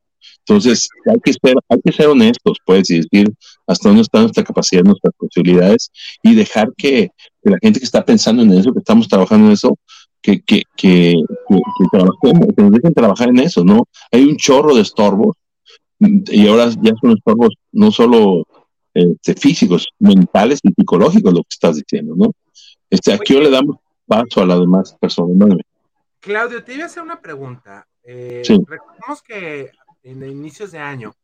Entonces 0.45 0.89
hay 1.05 1.19
que 1.23 1.33
ser, 1.33 1.55
hay 1.69 1.79
que 1.83 1.91
ser 1.91 2.07
honestos, 2.07 2.57
pues, 2.65 2.89
y 2.89 2.97
decir 3.01 3.31
hasta 3.67 3.89
dónde 3.89 4.01
está 4.01 4.19
nuestra 4.19 4.43
capacidad, 4.43 4.83
nuestras 4.83 5.13
posibilidades 5.17 5.91
y 6.23 6.35
dejar 6.35 6.69
que, 6.75 7.11
que 7.43 7.49
la 7.49 7.57
gente 7.61 7.79
que 7.79 7.85
está 7.85 8.03
pensando 8.03 8.43
en 8.43 8.51
eso, 8.51 8.73
que 8.73 8.79
estamos 8.79 9.07
trabajando 9.07 9.47
en 9.47 9.53
eso, 9.53 9.77
que, 10.21 10.41
que, 10.41 10.63
que, 10.75 11.15
que, 11.47 11.85
trabajemos, 11.91 12.47
que 12.55 12.61
nos 12.61 12.71
dejen 12.71 12.93
trabajar 12.93 13.29
en 13.29 13.39
eso, 13.39 13.63
¿no? 13.63 13.87
Hay 14.11 14.23
un 14.23 14.37
chorro 14.37 14.75
de 14.75 14.81
estorbos 14.81 15.35
y 15.99 16.47
ahora 16.47 16.69
ya 16.81 16.93
son 16.99 17.11
estorbos 17.11 17.55
no 17.71 17.91
solo 17.91 18.45
este, 18.93 19.35
físicos, 19.35 19.87
mentales 19.99 20.59
y 20.63 20.69
psicológicos, 20.73 21.33
lo 21.33 21.41
que 21.41 21.49
estás 21.49 21.77
diciendo, 21.77 22.15
¿no? 22.15 22.31
Este, 22.89 23.13
aquí 23.13 23.33
le 23.33 23.49
damos 23.49 23.77
paso 24.05 24.41
a 24.41 24.45
las 24.45 24.59
demás 24.59 24.95
personas. 24.99 25.35
¿no? 25.37 25.57
Claudio, 26.19 26.63
te 26.63 26.75
iba 26.75 26.83
a 26.83 26.87
hacer 26.87 27.03
una 27.03 27.21
pregunta. 27.21 27.87
Eh, 28.03 28.41
Sí. 28.43 28.57
Recordemos 28.67 29.21
que 29.21 29.71
en 30.03 30.23
inicios 30.23 30.71
de 30.71 30.79
año 30.79 31.15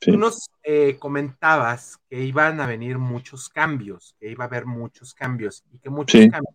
Sí. 0.00 0.12
tú 0.12 0.18
nos 0.18 0.48
eh, 0.62 0.96
comentabas 0.98 1.98
que 2.08 2.22
iban 2.22 2.60
a 2.60 2.66
venir 2.66 2.98
muchos 2.98 3.48
cambios, 3.48 4.14
que 4.20 4.30
iba 4.30 4.44
a 4.44 4.46
haber 4.46 4.64
muchos 4.64 5.12
cambios 5.12 5.64
y 5.72 5.78
que 5.80 5.90
muchos 5.90 6.20
Sí. 6.20 6.28
cambios 6.30 6.54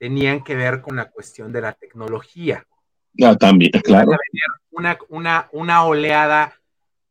tenían 0.00 0.42
que 0.42 0.56
ver 0.56 0.80
con 0.80 0.96
la 0.96 1.10
cuestión 1.10 1.52
de 1.52 1.60
la 1.60 1.74
tecnología. 1.74 2.66
Ah, 3.22 3.36
también, 3.36 3.70
claro. 3.84 4.12
Una, 4.70 4.98
una, 5.10 5.48
una 5.52 5.84
oleada 5.84 6.54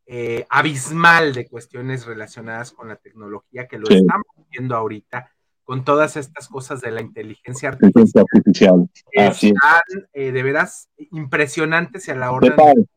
eh, 0.07 0.47
abismal 0.49 1.33
de 1.35 1.47
cuestiones 1.47 2.07
relacionadas 2.07 2.71
con 2.71 2.87
la 2.87 2.95
tecnología 2.95 3.67
que 3.67 3.77
lo 3.77 3.85
Sí. 3.85 3.97
estamos 3.97 4.25
viendo 4.49 4.75
ahorita 4.75 5.31
con 5.63 5.85
todas 5.85 6.17
estas 6.17 6.47
cosas 6.47 6.81
de 6.81 6.89
la 6.89 7.01
inteligencia 7.01 7.69
Inteligencia 7.69 8.21
artificial 8.21 8.73
artificial. 8.81 8.89
es. 9.11 9.43
están 9.43 9.81
eh, 10.13 10.31
de 10.31 10.41
veras 10.43 10.89
impresionantes 11.11 12.07
y 12.07 12.11
a 12.11 12.15
la. 12.15 12.31
¿Qué 12.41 12.49
tal? 12.49 12.87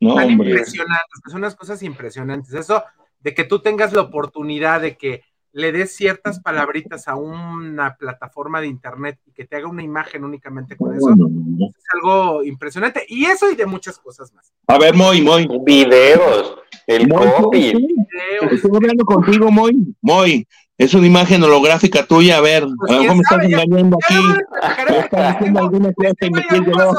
No, 0.00 0.22
impresionantes, 0.22 1.20
son 1.26 1.36
unas 1.40 1.54
cosas 1.54 1.82
impresionantes. 1.82 2.54
Eso 2.54 2.82
de 3.20 3.34
que 3.34 3.44
tú 3.44 3.60
tengas 3.60 3.92
la 3.92 4.00
oportunidad 4.00 4.80
de 4.80 4.96
que 4.96 5.24
le 5.56 5.70
des 5.70 5.94
ciertas 5.94 6.40
palabritas 6.40 7.06
a 7.06 7.14
una 7.14 7.96
plataforma 7.96 8.60
de 8.60 8.66
internet 8.66 9.20
y 9.24 9.30
que 9.32 9.44
te 9.44 9.54
haga 9.56 9.68
una 9.68 9.84
imagen 9.84 10.24
únicamente 10.24 10.76
con 10.76 10.94
eso, 10.96 11.10
No, 11.10 11.28
no, 11.28 11.28
no. 11.30 11.66
es 11.68 11.84
algo 11.94 12.42
impresionante. 12.44 13.04
Y 13.08 13.24
eso 13.26 13.48
y 13.50 13.54
de 13.54 13.64
muchas 13.64 13.98
cosas 13.98 14.32
más. 14.34 14.52
A 14.66 14.78
ver, 14.78 14.94
Moy, 14.94 15.22
Moy. 15.22 15.46
Videos, 15.64 16.56
el 16.88 17.06
Moy, 17.08 17.28
copy. 17.38 17.60
Videos, 17.72 18.52
Estoy 18.52 18.70
hablando 18.74 19.04
contigo, 19.04 19.50
Moy. 19.52 19.94
Moy, 20.02 20.46
es 20.76 20.92
una 20.92 21.06
imagen 21.06 21.40
holográfica 21.44 22.04
tuya. 22.04 22.38
A 22.38 22.40
ver, 22.40 22.64
Pues, 22.76 22.90
a 22.90 22.94
lo 22.94 23.00
mejor 23.02 23.16
me 23.16 23.22
estás 23.22 23.44
engañando 23.44 23.96
ya 24.10 24.16
aquí. 24.16 24.24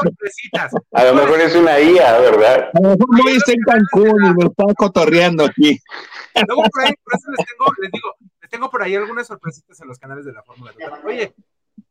sorpresitas. 0.02 0.72
A 0.92 1.04
lo 1.04 1.14
mejor 1.14 1.40
es 1.40 1.54
una 1.54 1.78
IA, 1.78 2.18
¿verdad? 2.20 2.70
A 2.72 2.80
lo 2.80 2.88
mejor 2.90 3.06
Moy 3.22 3.32
está 3.36 3.52
en 3.52 3.60
Cancún 3.60 4.24
y 4.24 4.28
me 4.34 4.44
lo 4.44 4.50
está 4.50 4.64
cotorreando 4.78 5.44
aquí. 5.44 5.78
Luego 6.46 6.62
por 6.72 6.84
ahí, 6.84 6.92
por 7.04 7.14
eso 7.14 7.30
les 7.36 7.46
tengo, 7.46 7.72
les 7.82 7.90
digo, 7.92 8.08
tengo 8.48 8.70
por 8.70 8.82
ahí 8.82 8.94
algunas 8.94 9.26
sorpresitas 9.26 9.80
en 9.80 9.88
los 9.88 9.98
canales 9.98 10.24
de 10.24 10.32
la 10.32 10.42
Fórmula 10.42 10.72
Total. 10.72 11.00
Oye, 11.04 11.34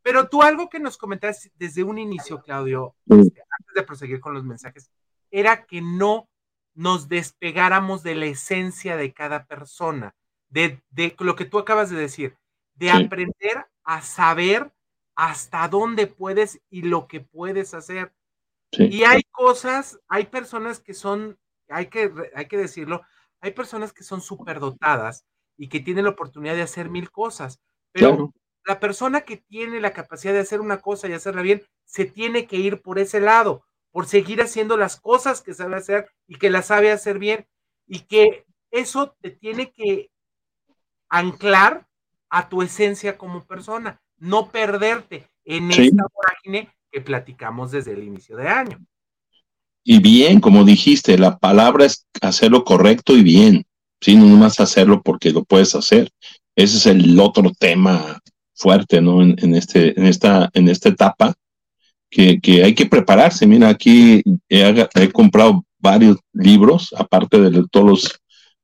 pero 0.02 0.28
tú 0.28 0.42
algo 0.42 0.70
que 0.70 0.80
nos 0.80 0.98
comentaste 0.98 1.52
desde 1.56 1.84
un 1.84 1.98
inicio, 1.98 2.42
Claudio, 2.42 2.96
Sí. 3.08 3.20
este, 3.20 3.42
antes 3.42 3.74
de 3.76 3.84
proseguir 3.84 4.20
con 4.20 4.34
los 4.34 4.44
mensajes, 4.44 4.92
era 5.32 5.66
que 5.66 5.82
no 5.82 6.30
nos 6.74 7.08
despegáramos 7.08 8.04
de 8.04 8.16
la 8.16 8.26
esencia 8.26 8.98
de 8.98 9.14
cada 9.14 9.46
persona, 9.46 10.16
de, 10.50 10.82
de 10.90 11.16
lo 11.20 11.36
que 11.36 11.46
tú 11.46 11.58
acabas 11.60 11.90
de 11.90 11.98
decir, 11.98 12.38
de 12.76 12.92
aprender 12.92 13.66
a 13.84 14.02
saber 14.02 14.72
hasta 15.16 15.68
dónde 15.70 16.08
puedes 16.08 16.62
y 16.70 16.82
lo 16.82 17.08
que 17.08 17.22
puedes 17.22 17.74
hacer. 17.74 18.14
Y 18.72 19.04
hay 19.06 19.24
cosas, 19.32 20.00
hay 20.10 20.26
personas 20.26 20.82
que 20.82 20.94
son, 20.94 21.40
hay 21.70 21.88
que, 21.88 22.12
hay 22.36 22.48
que 22.48 22.58
decirlo, 22.58 23.02
hay 23.40 23.52
personas 23.52 23.94
que 23.94 24.04
son 24.04 24.22
superdotadas 24.22 25.26
y 25.58 25.70
que 25.70 25.80
tienen 25.80 26.06
la 26.06 26.12
oportunidad 26.12 26.56
de 26.56 26.62
hacer 26.62 26.90
mil 26.90 27.12
cosas, 27.12 27.62
pero 27.92 28.34
la 28.66 28.80
persona 28.80 29.22
que 29.22 29.38
tiene 29.38 29.80
la 29.80 29.94
capacidad 29.94 30.34
de 30.34 30.40
hacer 30.40 30.60
una 30.60 30.82
cosa 30.82 31.08
y 31.08 31.14
hacerla 31.14 31.42
bien, 31.42 31.64
se 31.86 32.06
tiene 32.06 32.48
que 32.48 32.58
ir 32.58 32.82
por 32.82 33.00
ese 33.00 33.20
lado, 33.20 33.66
por 33.92 34.08
seguir 34.08 34.42
haciendo 34.42 34.76
las 34.76 35.00
cosas 35.00 35.42
que 35.42 35.54
sabe 35.54 35.76
hacer 35.78 36.10
y 36.28 36.36
que 36.36 36.50
las 36.50 36.68
sabe 36.68 36.92
hacer 36.92 37.20
bien, 37.20 37.48
y 37.88 38.00
que 38.00 38.46
eso 38.72 39.16
te 39.22 39.30
tiene 39.32 39.72
que 39.72 40.10
anclar 41.10 41.88
a 42.30 42.50
tu 42.50 42.62
esencia 42.62 43.18
como 43.18 43.46
persona, 43.46 44.02
no 44.18 44.52
perderte 44.52 45.30
en 45.46 45.72
esta 45.72 46.04
vorágine 46.14 46.74
que 46.92 47.02
platicamos 47.02 47.72
desde 47.72 47.94
el 47.94 48.04
inicio 48.04 48.36
de 48.36 48.48
año. 48.48 48.80
Y 49.84 50.00
bien, 50.00 50.42
como 50.42 50.64
dijiste, 50.64 51.18
la 51.18 51.38
palabra 51.38 51.86
es 51.86 52.08
hacerlo 52.22 52.64
correcto 52.64 53.16
y 53.16 53.22
bien, 53.22 53.66
¿sí? 54.02 54.16
no 54.16 54.26
nomás 54.26 54.60
hacerlo 54.60 55.02
porque 55.04 55.32
lo 55.32 55.44
puedes 55.44 55.76
hacer. 55.76 56.12
Ese 56.56 56.78
es 56.78 56.86
el 56.86 57.20
otro 57.20 57.52
tema 57.58 58.20
fuerte, 58.54 59.02
¿no? 59.02 59.22
En, 59.22 59.56
este, 59.56 60.00
en, 60.00 60.06
esta, 60.06 60.50
en 60.54 60.70
esta 60.70 60.90
etapa, 60.90 61.34
que, 62.10 62.40
hay 62.64 62.74
que 62.74 62.86
prepararse. 62.86 63.46
Mira, 63.46 63.70
aquí 63.70 64.24
he, 64.48 65.12
comprado 65.12 65.66
varios 65.80 66.18
libros, 66.34 66.94
aparte 66.98 67.40
de 67.40 67.66
todos 67.70 67.86
los 67.86 68.22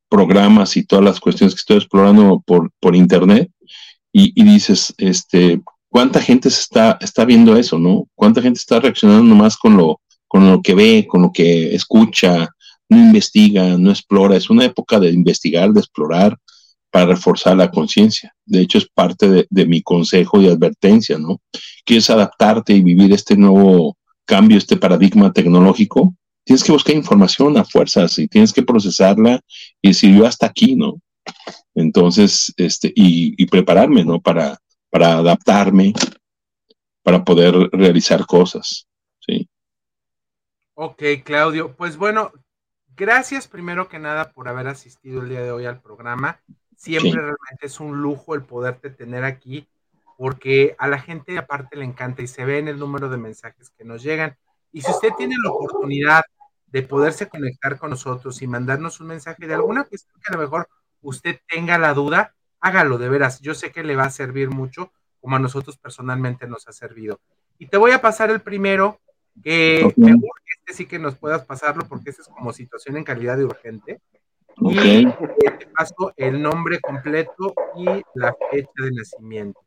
programas 0.10 0.78
y 0.78 0.86
todas 0.86 1.04
las 1.04 1.20
cuestiones 1.20 1.54
que 1.54 1.60
estoy 1.60 1.78
explorando 1.78 2.41
por, 2.46 2.72
por 2.80 2.96
internet, 2.96 3.50
y, 4.13 4.32
y 4.39 4.44
dices, 4.44 4.94
este, 4.98 5.62
¿cuánta 5.89 6.22
gente 6.22 6.48
está, 6.48 6.98
está 7.02 7.26
viendo 7.26 7.56
eso, 7.56 7.78
no? 7.78 8.08
¿Cuánta 8.15 8.41
gente 8.41 8.60
está 8.60 8.80
reaccionando 8.80 9.24
nomás 9.24 9.58
con 9.58 9.78
lo, 9.78 10.02
con 10.28 10.50
lo 10.50 10.62
que 10.62 10.74
ve, 10.74 11.06
con 11.08 11.24
lo 11.24 11.32
que 11.32 11.76
escucha, 11.76 12.50
no 12.92 12.98
investiga, 12.98 13.78
no 13.78 13.90
explora? 13.90 14.36
Es 14.36 14.50
una 14.50 14.66
época 14.66 15.00
de 15.00 15.10
investigar, 15.10 15.72
de 15.72 15.80
explorar, 15.80 16.38
para 16.92 17.06
reforzar 17.06 17.56
la 17.56 17.72
conciencia. 17.72 18.36
De 18.46 18.62
hecho, 18.62 18.78
es 18.78 18.88
parte 18.88 19.48
de, 19.50 19.66
mi 19.66 19.82
consejo 19.82 20.42
y 20.42 20.50
advertencia, 20.50 21.18
¿no? 21.18 21.42
Quieres 21.86 22.10
adaptarte 22.10 22.74
y 22.74 22.82
vivir 22.82 23.14
este 23.14 23.38
nuevo 23.38 23.98
cambio, 24.26 24.58
este 24.58 24.76
paradigma 24.76 25.32
tecnológico, 25.32 26.14
tienes 26.44 26.64
que 26.64 26.74
buscar 26.74 26.96
información 26.96 27.58
a 27.58 27.64
fuerzas 27.64 28.20
y 28.20 28.28
tienes 28.28 28.52
que 28.52 28.64
procesarla 28.64 29.40
y 29.82 29.90
decir, 29.90 30.16
yo 30.16 30.26
hasta 30.26 30.48
aquí, 30.48 30.76
¿no? 30.76 31.02
Entonces, 31.74 32.54
este, 32.58 32.92
y, 32.94 33.46
prepararme, 33.46 34.04
¿no? 34.04 34.20
Para, 34.20 34.58
para 34.90 35.14
adaptarme, 35.20 35.94
para 37.04 37.24
poder 37.24 37.56
realizar 37.72 38.26
cosas. 38.26 38.86
¿sí? 39.26 39.48
Ok, 40.74 41.04
Claudio. 41.24 41.76
Pues 41.76 41.96
bueno, 41.96 42.32
gracias 43.02 43.48
primero 43.48 43.90
que 43.90 43.98
nada 43.98 44.32
por 44.32 44.48
haber 44.48 44.68
asistido 44.68 45.24
el 45.24 45.30
día 45.30 45.42
de 45.42 45.52
hoy 45.52 45.66
al 45.66 45.82
programa. 45.82 46.40
Siempre 46.78 47.14
realmente 47.14 47.66
es 47.66 47.80
un 47.80 48.00
lujo 48.00 48.36
el 48.36 48.44
poderte 48.44 48.92
tener 48.92 49.24
aquí, 49.24 49.68
porque 50.20 50.76
a 50.78 50.88
la 50.88 51.00
gente 51.00 51.36
aparte 51.40 51.78
le 51.78 51.86
encanta 51.86 52.22
y 52.22 52.28
se 52.28 52.46
ve 52.46 52.60
en 52.60 52.68
el 52.68 52.78
número 52.78 53.10
de 53.10 53.18
mensajes 53.18 53.72
que 53.72 53.84
nos 53.84 54.04
llegan. 54.04 54.38
Y 54.72 54.84
si 54.84 54.92
usted 54.92 55.10
tiene 55.18 55.34
la 55.44 55.50
oportunidad 55.50 56.22
de 56.68 56.84
poderse 56.84 57.28
conectar 57.28 57.80
con 57.80 57.90
nosotros 57.90 58.40
y 58.44 58.46
mandarnos 58.46 59.00
un 59.00 59.08
mensaje 59.08 59.48
de 59.48 59.56
alguna 59.56 59.86
cuestión 59.86 60.22
que 60.24 60.32
a 60.32 60.38
lo 60.38 60.44
mejor 60.44 60.70
usted 61.02 61.40
tenga 61.48 61.80
la 61.80 61.96
duda, 61.96 62.36
hágalo 62.60 63.00
de 63.00 63.10
veras. 63.10 63.42
Yo 63.42 63.56
sé 63.56 63.72
que 63.72 63.84
le 63.84 63.96
va 63.96 64.04
a 64.04 64.12
servir 64.12 64.52
mucho, 64.52 64.92
como 65.20 65.38
a 65.38 65.40
nosotros 65.40 65.76
personalmente 65.80 66.46
nos 66.46 66.68
ha 66.68 66.72
servido. 66.72 67.20
Y 67.58 67.66
te 67.66 67.78
voy 67.78 67.94
a 67.94 68.02
pasar 68.02 68.30
el 68.30 68.42
primero, 68.42 69.00
que 69.42 69.82
este 69.82 70.14
sí 70.74 70.86
que 70.86 71.00
nos 71.00 71.16
puedas 71.16 71.46
pasarlo, 71.46 71.86
porque 71.88 72.10
este 72.10 72.22
es 72.24 72.28
como 72.28 72.54
situación 72.54 72.98
en 72.98 73.04
calidad 73.04 73.38
de 73.38 73.46
urgente. 73.46 74.02
Y 74.58 75.06
te 75.06 75.68
paso 75.76 76.14
el 76.18 76.42
nombre 76.42 76.80
completo 76.80 77.54
y 77.78 77.86
la 78.16 78.36
fecha 78.52 78.72
de 78.78 78.92
nacimiento. 78.92 79.60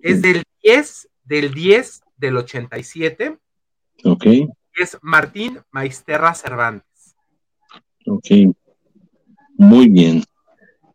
Es 0.00 0.20
del 0.20 0.42
10 0.62 1.08
del 1.24 1.54
10 1.54 2.02
del 2.16 2.36
87. 2.36 3.38
Ok. 4.04 4.26
Es 4.74 4.98
Martín 5.02 5.60
Maisterra 5.70 6.34
Cervantes. 6.34 7.16
Ok. 8.06 8.54
Muy 9.56 9.88
bien. 9.88 10.22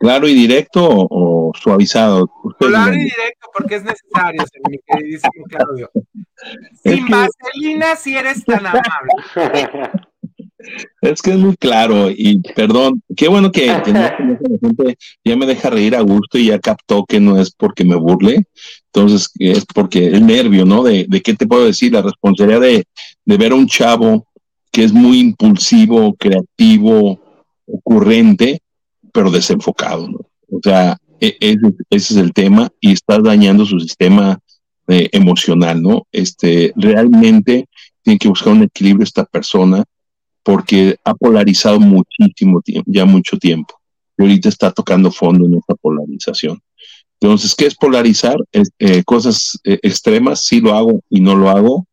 ¿Claro 0.01 0.27
y 0.27 0.33
directo 0.33 0.87
o, 0.89 1.51
suavizado? 1.53 2.27
claro 2.57 2.93
y 2.93 3.03
directo, 3.03 3.47
porque 3.53 3.75
es 3.75 3.83
necesario, 3.83 4.43
mi 4.67 4.79
queridísimo 4.79 5.45
Claudio. 5.47 5.91
Sin 6.83 7.07
vaselina, 7.07 7.95
si 7.95 8.15
eres 8.15 8.43
tan 8.43 8.65
amable. 8.65 9.11
Es 11.01 11.23
que 11.23 11.31
es 11.31 11.37
muy 11.37 11.55
claro 11.57 12.11
y 12.11 12.39
perdón, 12.53 13.01
qué 13.17 13.27
bueno 13.27 13.51
que, 13.51 13.81
que 13.83 13.91
la 13.91 14.15
gente 14.15 14.95
ya 15.23 15.35
me 15.35 15.47
deja 15.47 15.71
reír 15.71 15.95
a 15.95 16.01
gusto 16.01 16.37
y 16.37 16.47
ya 16.47 16.59
captó 16.59 17.03
que 17.03 17.19
no 17.19 17.39
es 17.41 17.49
porque 17.49 17.83
me 17.83 17.95
burle, 17.95 18.43
entonces 18.93 19.31
es 19.39 19.65
porque 19.65 20.05
el 20.05 20.23
nervio, 20.23 20.63
¿no? 20.63 20.83
De, 20.83 21.07
de 21.09 21.21
qué 21.21 21.33
te 21.33 21.47
puedo 21.47 21.65
decir, 21.65 21.93
la 21.93 22.03
responsabilidad 22.03 22.61
de, 22.61 22.85
de 23.25 23.37
ver 23.37 23.53
a 23.53 23.55
un 23.55 23.65
chavo 23.65 24.27
que 24.71 24.83
es 24.83 24.93
muy 24.93 25.19
impulsivo, 25.19 26.13
creativo, 26.13 27.19
ocurrente, 27.65 28.60
pero 29.11 29.31
desenfocado, 29.31 30.07
¿no? 30.07 30.19
O 30.51 30.59
sea, 30.63 30.97
e, 31.19 31.37
ese, 31.39 31.73
es 31.89 32.11
el 32.11 32.33
tema 32.33 32.69
y 32.79 32.91
estás 32.91 33.23
dañando 33.23 33.65
su 33.65 33.79
sistema 33.79 34.39
eh, 34.87 35.07
emocional, 35.11 35.81
¿no? 35.81 36.07
Este, 36.11 36.73
realmente 36.75 37.67
tiene 38.01 38.19
que 38.19 38.27
buscar 38.27 38.53
un 38.53 38.63
equilibrio 38.63 39.03
esta 39.03 39.23
persona 39.25 39.83
porque 40.43 40.97
ha 41.05 41.13
polarizado 41.13 41.79
muchísimo 41.79 42.61
tiempo, 42.61 42.91
ya 42.91 43.05
mucho 43.05 43.37
tiempo. 43.37 43.75
Y 44.17 44.23
ahorita 44.23 44.49
está 44.49 44.71
tocando 44.71 45.11
fondo 45.11 45.45
en 45.45 45.55
esta 45.55 45.75
polarización. 45.75 46.59
Entonces, 47.19 47.53
¿qué 47.53 47.67
es 47.67 47.75
polarizar? 47.75 48.37
Eh, 48.51 49.03
cosas 49.03 49.59
eh, 49.63 49.79
extremas, 49.83 50.43
sí 50.43 50.59
lo 50.59 50.73
hago 50.73 51.01
y 51.09 51.21
no 51.21 51.35
lo 51.35 51.49
hago, 51.49 51.85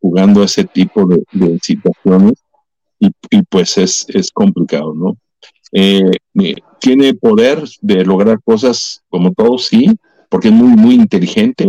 jugando 0.00 0.42
ese 0.42 0.64
tipo 0.64 1.06
de, 1.06 1.22
situaciones 1.60 2.42
y, 2.98 3.10
pues 3.50 3.76
es, 3.76 4.06
es 4.08 4.30
complicado, 4.30 4.94
¿no? 4.94 5.18
Eh, 5.72 6.10
eh, 6.40 6.54
tiene 6.80 7.14
poder 7.14 7.64
de 7.80 8.04
lograr 8.04 8.40
cosas 8.42 9.02
como 9.08 9.32
todos, 9.32 9.66
sí, 9.66 9.86
porque 10.28 10.48
es 10.48 10.54
muy, 10.54 10.76
muy 10.76 10.94
inteligente, 10.94 11.66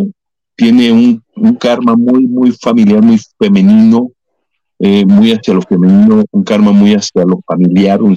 tiene 0.55 0.91
un, 0.91 1.23
karma 1.55 1.95
muy, 1.95 2.25
muy 2.27 2.51
familiar, 2.51 3.01
muy 3.01 3.19
femenino, 3.39 4.12
eh, 4.79 5.05
muy 5.05 5.31
hacia 5.31 5.53
lo 5.53 5.62
femenino, 5.62 6.23
un 6.31 6.43
karma 6.43 6.71
muy 6.71 6.93
hacia 6.93 7.23
lo 7.25 7.41
familiar, 7.47 8.01
un, 8.01 8.15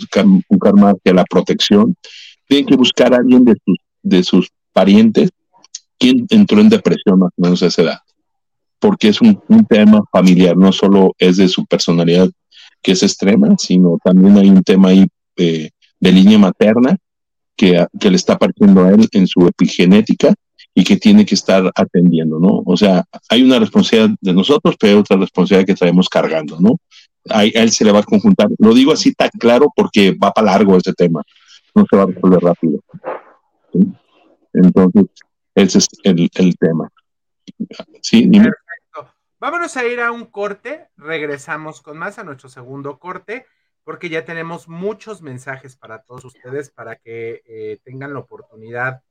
karma, 0.60 0.90
hacia 0.90 1.14
la 1.14 1.24
protección. 1.24 1.94
Tiene 2.48 2.66
que 2.66 2.76
buscar 2.76 3.14
a 3.14 3.18
alguien 3.18 3.44
de 3.44 3.54
sus, 3.64 3.76
de 4.02 4.22
sus 4.22 4.50
parientes 4.72 5.30
quien 5.98 6.26
entró 6.30 6.60
en 6.60 6.68
depresión 6.68 7.20
más 7.20 7.30
o 7.36 7.42
menos 7.42 7.62
a 7.62 7.66
esa 7.66 7.82
edad, 7.82 7.98
porque 8.80 9.08
es 9.08 9.20
un, 9.20 9.40
un 9.48 9.64
tema 9.64 10.02
familiar, 10.10 10.56
no 10.56 10.72
solo 10.72 11.12
es 11.18 11.36
de 11.36 11.48
su 11.48 11.64
personalidad 11.64 12.28
que 12.82 12.92
es 12.92 13.02
extrema, 13.04 13.54
sino 13.58 13.98
también 14.02 14.36
hay 14.36 14.50
un 14.50 14.62
tema 14.62 14.88
ahí 14.88 15.06
de, 15.36 15.72
línea 16.00 16.38
materna 16.38 16.96
que, 17.56 17.86
que, 17.98 18.10
le 18.10 18.16
está 18.16 18.38
partiendo 18.38 18.84
a 18.84 18.90
él 18.90 19.08
en 19.12 19.26
su 19.26 19.46
epigenética 19.46 20.34
y 20.74 20.84
que 20.84 20.96
tiene 20.96 21.26
que 21.26 21.34
estar 21.34 21.70
atendiendo, 21.74 22.38
¿no? 22.38 22.62
O 22.64 22.76
sea, 22.76 23.04
hay 23.28 23.42
una 23.42 23.58
responsabilidad 23.58 24.16
de 24.20 24.32
nosotros, 24.32 24.76
pero 24.78 24.94
hay 24.94 24.98
otra 24.98 25.16
responsabilidad 25.16 25.66
que 25.66 25.74
traemos 25.74 26.08
cargando, 26.08 26.58
¿no? 26.60 26.78
A, 27.28 27.44
él 27.44 27.70
se 27.70 27.84
le 27.84 27.92
va 27.92 28.00
a 28.00 28.04
conjuntar. 28.04 28.48
Lo 28.58 28.72
digo 28.72 28.92
así 28.92 29.12
tan 29.12 29.30
claro 29.38 29.70
porque 29.74 30.12
va 30.12 30.32
para 30.32 30.52
largo 30.52 30.76
ese 30.76 30.92
tema, 30.94 31.22
no 31.74 31.84
se 31.88 31.96
va 31.96 32.04
a 32.04 32.06
resolver 32.06 32.40
rápido. 32.40 32.80
Entonces, 34.52 35.04
ese 35.54 35.78
es 35.78 35.88
el, 36.04 36.30
el 36.34 36.56
tema. 36.56 36.88
Sí, 38.00 38.26
Perfecto. 38.26 39.14
Vámonos 39.38 39.76
a 39.76 39.86
ir 39.86 40.00
a 40.00 40.10
un 40.10 40.24
corte, 40.26 40.88
regresamos 40.96 41.82
con 41.82 41.98
más 41.98 42.18
a 42.18 42.24
nuestro 42.24 42.48
segundo 42.48 42.98
corte 42.98 43.46
porque 43.84 44.08
ya 44.08 44.24
tenemos 44.24 44.68
muchos 44.68 45.22
mensajes 45.22 45.76
para 45.76 46.02
todos 46.02 46.24
ustedes 46.24 46.70
para 46.70 46.96
que 46.96 47.42
eh, 47.46 47.78
tengan 47.84 48.12
la 48.12 48.20
oportunidad 48.20 49.02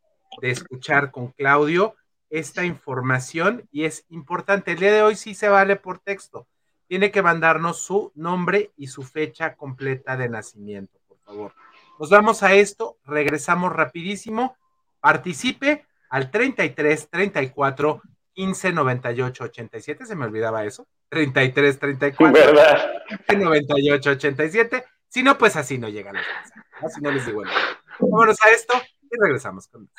de 0.42 0.52
escuchar 0.52 1.12
con 1.12 1.32
Claudio 1.32 1.96
esta 2.30 2.64
información 2.64 3.68
y 3.72 3.84
es 3.84 4.06
importante. 4.10 4.72
El 4.72 4.80
día 4.80 4.94
de 4.94 5.02
hoy 5.02 5.16
sí 5.16 5.36
se 5.36 5.50
vale 5.50 5.76
por 5.76 6.00
texto. 6.00 6.48
Tiene 6.88 7.12
que 7.12 7.22
mandarnos 7.22 7.82
su 7.82 8.12
nombre 8.16 8.72
y 8.78 8.88
su 8.88 9.04
fecha 9.04 9.56
completa 9.56 10.18
de 10.18 10.30
nacimiento, 10.30 11.00
por 11.08 11.20
favor. 11.20 11.54
Nos 12.00 12.10
vamos 12.10 12.42
a 12.44 12.54
esto, 12.54 12.98
regresamos 13.06 13.72
rapidísimo. 13.72 14.56
Participe 15.00 15.86
al 16.10 16.32
33 16.32 17.10
34 17.10 18.02
15 18.34 18.74
98 18.74 19.44
87, 19.44 20.06
se 20.06 20.16
me 20.16 20.26
olvidaba 20.26 20.66
eso. 20.66 20.88
33 21.12 21.78
34 21.78 22.34
¿verdad? 22.34 22.90
98 23.38 24.12
87. 24.12 24.86
Si 25.10 25.22
no, 25.24 25.38
pues 25.38 25.58
así 25.58 25.78
no 25.78 25.90
llegan 25.90 26.16
los 26.16 26.26
mensajes. 26.26 26.64
Así 26.82 27.02
no 27.02 27.12
les 27.12 27.26
digo 27.26 27.44
nada. 27.44 27.58
Vámonos 28.00 28.38
a 28.46 28.50
esto 28.50 28.74
y 29.04 29.22
regresamos 29.22 29.68
con 29.68 29.90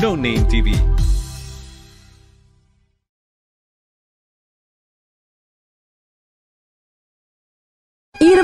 No 0.00 0.16
Name 0.16 0.44
TV. 0.50 0.72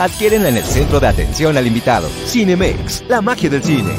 Adquiérenla 0.00 0.48
en 0.48 0.56
el 0.56 0.64
centro 0.64 0.98
de 0.98 1.08
atención 1.08 1.58
al 1.58 1.66
invitado. 1.66 2.08
Cinemex, 2.08 3.04
la 3.06 3.20
magia 3.20 3.50
del 3.50 3.62
cine. 3.62 3.92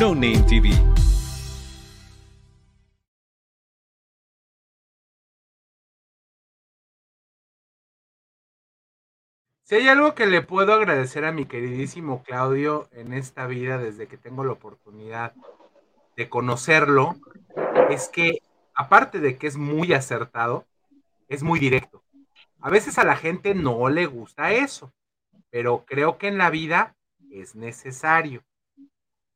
No 0.00 0.16
Name 0.16 0.42
TV. 0.48 0.70
Si 9.62 9.76
hay 9.76 9.86
algo 9.86 10.16
que 10.16 10.26
le 10.26 10.42
puedo 10.42 10.72
agradecer 10.72 11.24
a 11.24 11.30
mi 11.30 11.44
queridísimo 11.44 12.24
Claudio 12.24 12.88
en 12.90 13.12
esta 13.12 13.46
vida 13.46 13.78
desde 13.78 14.08
que 14.08 14.16
tengo 14.16 14.42
la 14.42 14.54
oportunidad 14.54 15.34
de 16.16 16.28
conocerlo, 16.28 17.14
es 17.90 18.08
que 18.08 18.42
aparte 18.74 19.20
de 19.20 19.38
que 19.38 19.46
es 19.46 19.56
muy 19.56 19.92
acertado, 19.92 20.67
es 21.28 21.42
muy 21.42 21.60
directo. 21.60 22.02
A 22.60 22.70
veces 22.70 22.98
a 22.98 23.04
la 23.04 23.16
gente 23.16 23.54
no 23.54 23.88
le 23.88 24.06
gusta 24.06 24.52
eso, 24.52 24.92
pero 25.50 25.84
creo 25.86 26.18
que 26.18 26.28
en 26.28 26.38
la 26.38 26.50
vida 26.50 26.96
es 27.30 27.54
necesario 27.54 28.44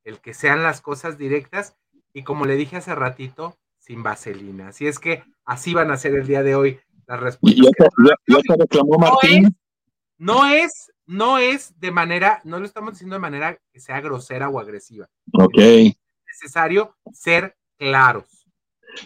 el 0.04 0.20
que 0.20 0.34
sean 0.34 0.62
las 0.62 0.80
cosas 0.80 1.18
directas 1.18 1.76
y 2.12 2.24
como 2.24 2.44
le 2.44 2.56
dije 2.56 2.76
hace 2.76 2.94
ratito, 2.94 3.56
sin 3.78 4.02
vaselina. 4.02 4.68
Así 4.68 4.86
es 4.86 4.98
que 4.98 5.24
así 5.44 5.74
van 5.74 5.90
a 5.90 5.96
ser 5.96 6.14
el 6.14 6.26
día 6.26 6.42
de 6.42 6.54
hoy 6.54 6.80
las 7.06 7.20
respuestas. 7.20 7.88
Ya, 8.26 8.54
reclamó 8.58 8.98
Martín. 8.98 9.56
No 10.18 10.46
es, 10.46 10.92
no 11.06 11.38
es 11.38 11.78
de 11.80 11.90
manera, 11.90 12.40
no 12.44 12.60
lo 12.60 12.66
estamos 12.66 12.92
diciendo 12.92 13.16
de 13.16 13.20
manera 13.20 13.58
que 13.72 13.80
sea 13.80 14.00
grosera 14.00 14.48
o 14.48 14.60
agresiva. 14.60 15.08
Ok. 15.32 15.58
Es 15.58 15.96
necesario 16.26 16.96
ser 17.12 17.56
claros. 17.76 18.41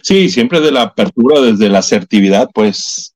Sí, 0.01 0.29
siempre 0.29 0.59
de 0.61 0.71
la 0.71 0.83
apertura, 0.83 1.41
desde 1.41 1.69
la 1.69 1.79
asertividad, 1.79 2.49
pues, 2.53 3.15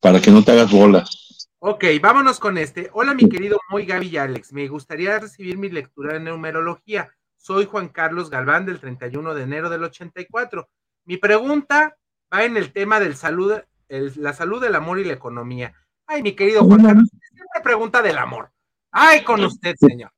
para 0.00 0.20
que 0.20 0.30
no 0.30 0.42
te 0.42 0.52
hagas 0.52 0.70
bolas. 0.70 1.48
Ok, 1.58 1.84
vámonos 2.00 2.40
con 2.40 2.58
este. 2.58 2.90
Hola, 2.92 3.14
mi 3.14 3.28
querido 3.28 3.58
Moy 3.70 3.86
Gaby 3.86 4.08
y 4.08 4.16
Alex. 4.16 4.52
Me 4.52 4.66
gustaría 4.68 5.18
recibir 5.18 5.56
mi 5.56 5.68
lectura 5.68 6.14
de 6.14 6.20
numerología. 6.20 7.10
Soy 7.36 7.66
Juan 7.66 7.88
Carlos 7.88 8.30
Galván 8.30 8.66
del 8.66 8.80
31 8.80 9.34
de 9.34 9.42
enero 9.44 9.70
del 9.70 9.84
84. 9.84 10.68
Mi 11.04 11.16
pregunta 11.18 11.96
va 12.32 12.44
en 12.44 12.56
el 12.56 12.72
tema 12.72 12.98
del 13.00 13.14
salud, 13.16 13.52
el- 13.88 14.12
la 14.16 14.32
salud, 14.32 14.62
el 14.64 14.74
amor 14.74 14.98
y 14.98 15.04
la 15.04 15.12
economía. 15.12 15.72
Ay, 16.06 16.22
mi 16.22 16.32
querido 16.32 16.64
Juan 16.64 16.82
Carlos, 16.84 17.08
siempre 17.20 17.60
pregunta 17.62 18.02
del 18.02 18.18
amor. 18.18 18.50
Ay, 18.90 19.22
con 19.22 19.42
usted, 19.44 19.74
señor. 19.78 20.10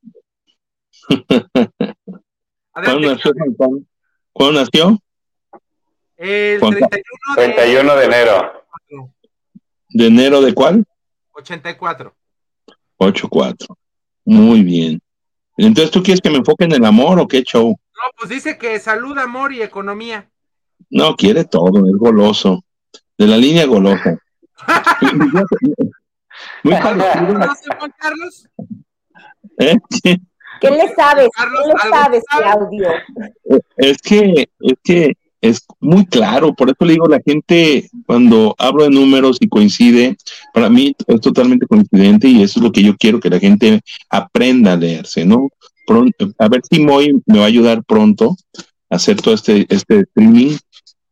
¿Cuándo 2.73 3.01
nació? 3.12 3.33
¿Cuándo 4.33 4.61
nació? 4.61 4.99
El 6.16 6.61
Juan 6.61 6.72
31 6.72 7.00
de 7.37 7.55
31 7.55 7.96
de 7.96 8.05
enero. 8.05 8.53
¿De 9.90 10.07
enero 10.07 10.40
de 10.40 10.55
cuál? 10.55 10.85
84. 11.33 12.14
8-4. 12.98 13.66
Muy 14.24 14.62
bien. 14.62 15.00
Entonces, 15.57 15.90
¿tú 15.90 16.03
quieres 16.03 16.20
que 16.20 16.31
me 16.31 16.38
enfoque 16.38 16.64
en 16.64 16.72
el 16.72 16.85
amor 16.85 17.20
o 17.20 17.29
qué 17.29 17.42
show? 17.42 17.68
No, 17.68 18.03
pues 18.16 18.31
dice 18.31 18.59
que 18.59 18.79
salud, 18.81 19.16
amor 19.18 19.53
y 19.53 19.62
economía. 19.62 20.29
No, 20.90 21.14
quiere 21.16 21.44
todo, 21.44 21.87
es 21.87 21.96
goloso. 21.96 22.64
De 23.16 23.27
la 23.27 23.37
línea 23.37 23.66
golosa. 23.66 24.18
Muy 26.62 26.74
parecido. 26.74 27.27
¿Conoce 27.27 27.70
Juan 27.79 27.94
Carlos? 27.98 28.48
¿eh? 29.59 29.77
¿Qué 30.61 30.70
le 30.70 30.94
sabes? 30.94 31.29
Carlos, 31.37 31.61
¿Qué 31.62 31.66
le 31.66 31.83
¿algo 31.83 31.96
sabes, 31.96 32.22
sabe? 32.31 32.42
Claudio? 32.42 32.88
Es 33.77 33.98
que, 33.98 34.48
es 34.61 34.74
que 34.83 35.12
es 35.44 35.61
muy 35.78 36.07
claro, 36.07 36.54
por 36.54 36.70
eso 36.70 36.87
le 36.87 36.94
digo, 36.94 37.07
la 37.07 37.20
gente 37.20 37.90
cuando 38.07 38.54
hablo 38.57 38.85
de 38.85 38.88
números 38.88 39.37
y 39.40 39.48
coincide, 39.48 40.16
para 40.54 40.70
mí 40.70 40.96
es 41.07 41.20
totalmente 41.20 41.66
coincidente 41.66 42.28
y 42.28 42.42
eso 42.42 42.59
es 42.59 42.64
lo 42.64 42.72
que 42.72 42.83
yo 42.83 42.96
quiero 42.96 43.20
que 43.20 43.28
la 43.28 43.38
gente 43.38 43.83
aprenda 44.09 44.72
a 44.72 44.76
leerse, 44.76 45.26
¿no? 45.26 45.50
A 46.38 46.48
ver 46.48 46.62
si 46.70 46.80
Moy 46.80 47.12
me 47.26 47.40
va 47.40 47.44
a 47.44 47.48
ayudar 47.48 47.85
pronto 47.85 48.35
a 48.88 48.96
hacer 48.96 49.20
todo 49.20 49.35
este, 49.35 49.66
este 49.68 50.00
streaming 50.00 50.57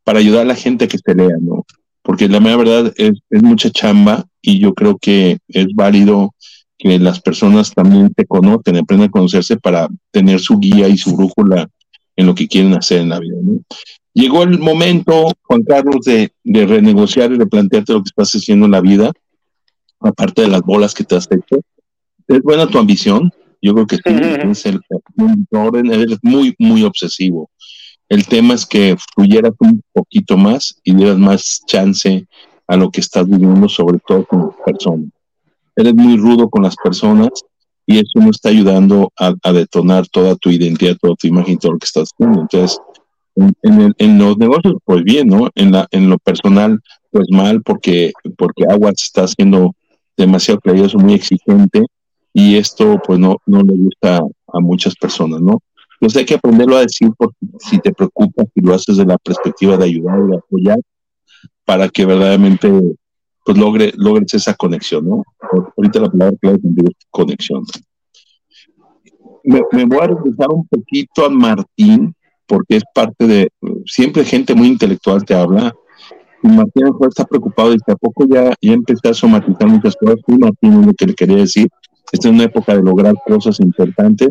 para 0.03 0.21
ayudar 0.21 0.43
a 0.43 0.47
la 0.47 0.55
gente 0.55 0.87
a 0.87 0.89
que 0.89 0.97
se 0.97 1.15
lea, 1.15 1.37
¿no? 1.39 1.67
Porque 2.01 2.27
la 2.27 2.41
mera 2.41 2.57
verdad 2.57 2.95
es, 2.97 3.13
es 3.29 3.43
mucha 3.43 3.69
chamba 3.69 4.25
y 4.41 4.61
yo 4.61 4.73
creo 4.73 4.97
que 4.97 5.41
es 5.49 5.67
válido 5.75 6.35
que 6.79 6.99
las 6.99 7.21
personas 7.21 7.75
también 7.75 8.15
te 8.15 8.25
conozcan, 8.25 8.79
aprendan 8.79 9.11
a 9.11 9.13
conocerse 9.13 9.59
para 9.59 9.89
tener 10.11 10.41
su 10.41 10.59
guía 10.59 10.89
y 10.89 10.97
su 10.97 11.15
brújula 11.15 11.69
en 12.17 12.27
lo 12.27 12.35
que 12.35 12.49
quieren 12.49 12.73
hacer 12.73 13.03
en 13.03 13.11
la 13.11 13.21
vida. 13.21 13.37
¿no? 13.43 13.61
Llegó 14.15 14.43
el 14.43 14.59
momento, 14.59 15.29
Juan 15.43 15.63
Carlos, 15.63 16.05
de, 16.05 16.33
de 16.45 16.67
renegociar 16.67 17.33
y 17.33 17.39
replantearte 17.39 17.95
lo 17.95 18.03
que 18.03 18.09
estás 18.09 18.33
haciendo 18.33 18.67
en 18.67 18.73
la 18.73 18.81
vida, 18.81 19.11
aparte 20.01 20.43
de 20.43 20.49
las 20.49 20.63
bolas 20.63 20.95
que 20.95 21.05
te 21.05 21.17
has 21.17 21.29
hecho. 21.31 21.63
¿Es 22.29 22.43
buena 22.43 22.67
tu 22.67 22.79
ambición? 22.79 23.33
Yo 23.63 23.75
creo 23.75 23.87
que 23.87 23.97
sí, 23.97 24.03
eres, 24.07 24.67
el, 24.67 24.81
eres 25.93 26.19
muy, 26.23 26.55
muy 26.59 26.83
obsesivo. 26.83 27.49
El 28.09 28.27
tema 28.27 28.55
es 28.55 28.67
que 28.67 28.97
fluyeras 29.15 29.53
un 29.61 29.81
poquito 29.93 30.37
más 30.37 30.75
y 30.83 30.95
dieras 30.95 31.19
más 31.19 31.63
chance 31.67 32.27
a 32.67 32.77
lo 32.77 32.91
que 32.91 33.01
estás 33.01 33.27
viviendo, 33.29 33.69
sobre 33.69 33.99
todo 34.07 34.27
con 34.27 34.41
las 34.41 34.57
personas. 34.67 35.11
Eres 35.77 35.95
muy 35.95 36.17
rudo 36.17 36.51
con 36.51 36.65
las 36.65 36.77
personas 36.77 37.31
y 37.87 37.99
eso 37.99 38.19
no 38.19 38.31
está 38.31 38.51
ayudando 38.51 39.11
a, 39.19 39.33
a 39.43 39.53
detonar 39.53 40.07
toda 40.09 40.35
tu 40.37 40.51
identidad, 40.51 40.97
toda 41.01 41.15
tu 41.15 41.29
imagen, 41.29 41.59
todo 41.59 41.73
lo 41.73 41.79
que 41.79 41.87
estás 41.87 42.11
haciendo. 42.13 42.43
Entonces, 42.43 42.79
en, 43.35 44.19
los 44.19 44.39
negocios, 44.39 44.75
pues 44.85 45.03
bien, 45.05 45.29
¿no? 45.29 45.49
En, 45.55 45.73
la, 45.73 45.87
en 45.91 46.11
lo 46.11 46.19
personal, 46.19 46.81
pues 47.11 47.27
mal, 47.31 47.63
porque, 47.63 48.13
porque 48.37 48.65
Aguas 48.69 49.03
está 49.03 49.27
siendo 49.27 49.75
demasiado 50.17 50.61
cariñoso, 50.61 50.99
muy 50.99 51.15
exigente, 51.15 51.85
y 52.33 52.57
esto, 52.57 53.01
pues 53.05 53.19
no, 53.19 53.37
no 53.47 53.63
le 53.63 53.75
gusta 53.75 54.23
a 54.53 54.61
muchas 54.61 54.95
personas, 54.97 55.41
¿no? 55.41 55.63
Entonces 55.95 56.21
hay 56.21 56.27
que 56.27 56.35
aprenderlo 56.35 56.77
a 56.77 56.81
decir 56.81 57.11
porque 57.17 57.37
si 57.61 57.79
te 57.79 57.93
preocupa, 57.93 58.45
si 58.53 58.61
lo 58.61 58.75
haces 58.75 58.97
de 58.97 59.07
la 59.07 59.19
perspectiva 59.19 59.77
de 59.77 59.85
ayudar 59.85 60.19
y 60.19 60.31
de 60.31 60.37
apoyar, 60.37 60.79
para 61.65 61.89
que 61.89 62.05
verdaderamente 62.05 62.71
pues 63.45 63.57
logre, 63.57 63.93
logres 63.97 64.35
esa 64.35 64.55
conexión, 64.55 65.09
¿no? 65.09 65.23
Ahorita 65.77 66.01
la 66.01 66.11
palabra 66.11 66.37
clave 66.41 66.59
es 66.63 66.93
conexión. 67.11 67.65
me, 69.45 69.63
me 69.73 69.85
voy 69.85 69.99
a 69.99 70.07
regresar 70.09 70.49
un 70.51 70.67
poquito 70.67 71.27
a 71.27 71.31
Martín, 71.31 72.15
porque 72.47 72.77
es 72.77 72.83
parte 72.95 73.27
de, 73.27 73.49
siempre 73.87 74.25
gente 74.25 74.55
muy 74.55 74.69
intelectual 74.69 75.25
te 75.25 75.35
habla, 75.35 75.73
y 76.43 76.49
Martín 76.49 76.85
mejor 76.85 77.09
está 77.09 77.25
preocupado, 77.25 77.71
dice, 77.71 77.93
¿a 77.93 77.97
poco 77.97 78.27
ya, 78.29 78.53
ya 78.61 78.73
empecé 78.73 79.09
a 79.09 79.15
somatizar 79.15 79.69
muchas 79.69 79.95
cosas? 79.97 80.17
Sí, 80.27 80.37
Martín, 80.39 80.81
es 80.81 80.87
lo 80.87 80.95
que 80.95 81.07
le 81.07 81.15
quería 81.15 81.37
decir, 81.37 81.69
esta 82.11 82.29
es 82.29 82.35
una 82.35 82.45
época 82.45 82.75
de 82.75 82.83
lograr 82.83 83.15
cosas 83.27 83.61
importantes, 83.61 84.31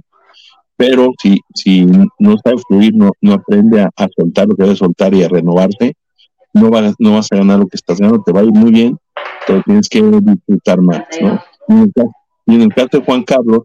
pero 0.75 1.11
si, 1.21 1.39
si 1.53 1.85
no 2.19 2.35
sabe 2.43 2.57
fluir, 2.67 2.93
no, 2.95 3.11
no 3.21 3.33
aprende 3.33 3.81
a, 3.81 3.89
a 3.95 4.07
soltar 4.15 4.47
lo 4.47 4.55
que 4.55 4.63
debe 4.63 4.75
soltar 4.75 5.13
y 5.13 5.23
a 5.23 5.29
renovarse, 5.29 5.95
no, 6.53 6.69
va, 6.69 6.93
no 6.99 7.13
vas 7.13 7.31
a 7.31 7.37
ganar 7.37 7.59
lo 7.59 7.67
que 7.67 7.77
estás 7.77 7.99
ganando, 7.99 8.23
te 8.23 8.31
va 8.31 8.41
a 8.41 8.43
ir 8.43 8.51
muy 8.51 8.71
bien, 8.71 8.97
pero 9.47 9.61
tienes 9.63 9.87
que 9.87 10.01
disfrutar 10.01 10.81
más, 10.81 11.03
¿no? 11.21 11.41
Y 11.67 11.73
en 11.73 11.81
el 11.81 11.93
caso, 11.93 12.11
en 12.47 12.61
el 12.61 12.73
caso 12.73 12.89
de 12.91 13.05
Juan 13.05 13.23
Carlos, 13.23 13.61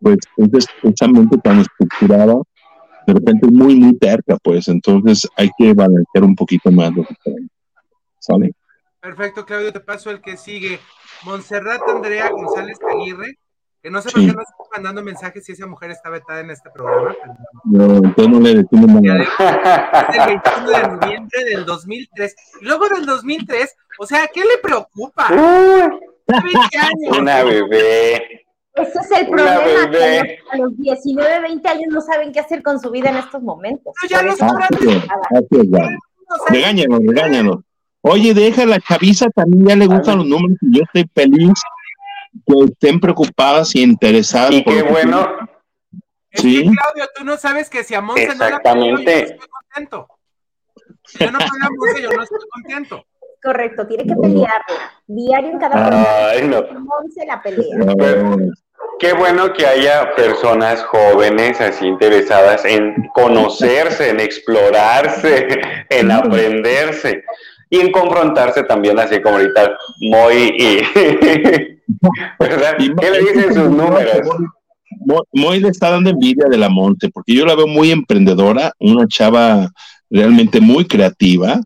pues 0.00 0.18
es 0.36 0.66
esa 0.82 1.08
mente 1.08 1.38
tan 1.38 1.60
estructurada, 1.60 2.34
de 3.06 3.12
repente 3.14 3.46
es 3.46 3.52
muy, 3.52 3.74
muy 3.76 3.96
terca, 3.98 4.36
pues, 4.42 4.68
entonces 4.68 5.28
hay 5.36 5.50
que 5.58 5.72
balancear 5.74 6.24
un 6.24 6.34
poquito 6.34 6.70
más 6.70 6.92
lo 6.94 7.04
que. 7.04 7.14
¿Sale? 8.18 8.52
Perfecto, 9.00 9.44
Claudio, 9.44 9.72
te 9.72 9.80
paso 9.80 10.10
el 10.10 10.20
que 10.20 10.36
sigue. 10.36 10.78
Montserrat 11.24 11.80
Andrea 11.88 12.30
González 12.30 12.78
Aguirre, 12.88 13.36
que 13.82 13.90
no 13.90 14.00
sé 14.00 14.10
Sí. 14.10 14.14
por 14.14 14.22
qué 14.26 14.32
no 14.36 14.42
está 14.42 14.54
mandando 14.76 15.02
mensajes 15.02 15.44
si 15.44 15.52
esa 15.52 15.66
mujer 15.66 15.90
está 15.90 16.08
vetada 16.08 16.40
en 16.40 16.50
este 16.50 16.70
programa. 16.70 17.14
pero 17.20 17.34
No, 17.64 17.96
entonces 17.96 18.28
no 18.28 18.40
le 18.40 18.54
decimos 18.54 19.02
nada. 19.02 19.22
Es 20.08 20.18
el 20.18 20.26
21 20.26 20.70
de 20.70 20.88
noviembre 20.88 21.44
del 21.50 21.64
2003. 21.66 22.36
Y 22.60 22.64
luego 22.64 22.88
del 22.88 23.06
2003, 23.06 23.74
o 23.98 24.06
sea, 24.06 24.28
¿qué 24.32 24.40
le 24.40 24.58
preocupa? 24.62 25.28
Uy, 25.32 25.98
20 26.28 26.78
años. 26.78 27.18
Una 27.18 27.42
bebé. 27.42 28.41
Ese 28.74 28.98
es 29.00 29.10
el 29.20 29.28
problema, 29.28 29.64
que 29.90 29.98
a 29.98 30.24
los, 30.24 30.28
a 30.52 30.56
los 30.56 30.78
19, 30.78 31.40
20 31.40 31.68
años 31.68 31.86
no 31.90 32.00
saben 32.00 32.32
qué 32.32 32.40
hacer 32.40 32.62
con 32.62 32.80
su 32.80 32.90
vida 32.90 33.10
en 33.10 33.16
estos 33.16 33.42
momentos. 33.42 33.92
Pero 34.00 34.10
ya 34.10 34.18
Por 34.18 34.26
no 34.26 34.36
sabrán 34.36 35.98
Regáñanos, 36.48 37.00
regáñanos. 37.06 37.56
Oye, 38.00 38.34
deja 38.34 38.64
la 38.66 38.80
chaviza, 38.80 39.28
también 39.30 39.66
ya 39.66 39.76
le 39.76 39.86
gustan 39.86 40.18
los 40.18 40.26
números 40.26 40.56
y 40.62 40.78
yo 40.78 40.84
estoy 40.84 41.08
feliz 41.14 41.52
que 42.46 42.64
estén 42.64 42.98
preocupadas 42.98 43.74
y 43.76 43.82
interesadas. 43.82 44.52
Y 44.52 44.62
por 44.62 44.74
qué 44.74 44.82
bueno, 44.82 45.28
Es 46.30 46.40
Sí. 46.40 46.62
que, 46.62 46.70
Claudio, 46.70 47.10
tú 47.14 47.24
no 47.24 47.36
sabes 47.36 47.68
que 47.68 47.84
si 47.84 47.94
a 47.94 48.00
Monse 48.00 48.34
no 48.34 48.48
la 48.48 48.58
peleo, 48.60 48.86
yo 48.86 48.92
no 48.92 48.98
estoy 48.98 49.48
contento. 49.48 50.08
Si 51.04 51.18
yo 51.18 51.30
no 51.30 51.38
peleo 51.38 51.52
a 51.62 51.70
Monse, 51.76 52.02
yo 52.02 52.10
no 52.10 52.22
estoy 52.22 52.38
contento. 52.50 53.04
Correcto, 53.42 53.86
tiene 53.86 54.04
que 54.06 54.14
pelearlo. 54.14 54.76
Diario 55.06 55.50
en 55.50 55.58
cada 55.58 55.70
programa. 55.74 56.06
Ay, 56.30 56.48
no. 56.48 56.62
Monse 56.80 57.26
la 57.26 57.42
pelea. 57.42 57.76
Qué 58.98 59.12
bueno 59.14 59.52
que 59.52 59.66
haya 59.66 60.14
personas 60.14 60.82
jóvenes 60.84 61.60
así 61.60 61.86
interesadas 61.86 62.64
en 62.64 62.94
conocerse, 63.14 64.10
en 64.10 64.20
explorarse, 64.20 65.60
en 65.90 66.10
aprenderse 66.12 67.24
y 67.68 67.80
en 67.80 67.90
confrontarse 67.90 68.62
también, 68.62 68.98
así 68.98 69.20
como 69.20 69.36
ahorita 69.38 69.76
Moy 70.02 70.54
y... 70.56 70.78
¿Verdad? 72.38 72.76
¿Qué 72.78 73.10
le 73.10 73.18
dicen 73.20 73.54
sus 73.54 73.70
números? 73.70 74.20
Mo- 75.04 75.24
Moy 75.32 75.58
le 75.60 75.68
está 75.68 75.90
dando 75.90 76.10
envidia 76.10 76.44
de 76.48 76.58
la 76.58 76.68
Monte, 76.68 77.08
porque 77.12 77.34
yo 77.34 77.44
la 77.44 77.54
veo 77.56 77.66
muy 77.66 77.90
emprendedora, 77.90 78.72
una 78.78 79.06
chava 79.08 79.68
realmente 80.10 80.60
muy 80.60 80.84
creativa, 80.86 81.60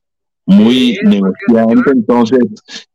muy 0.46 0.94
Sí, 0.94 0.98
negociante, 1.02 1.90
entonces, 1.90 2.38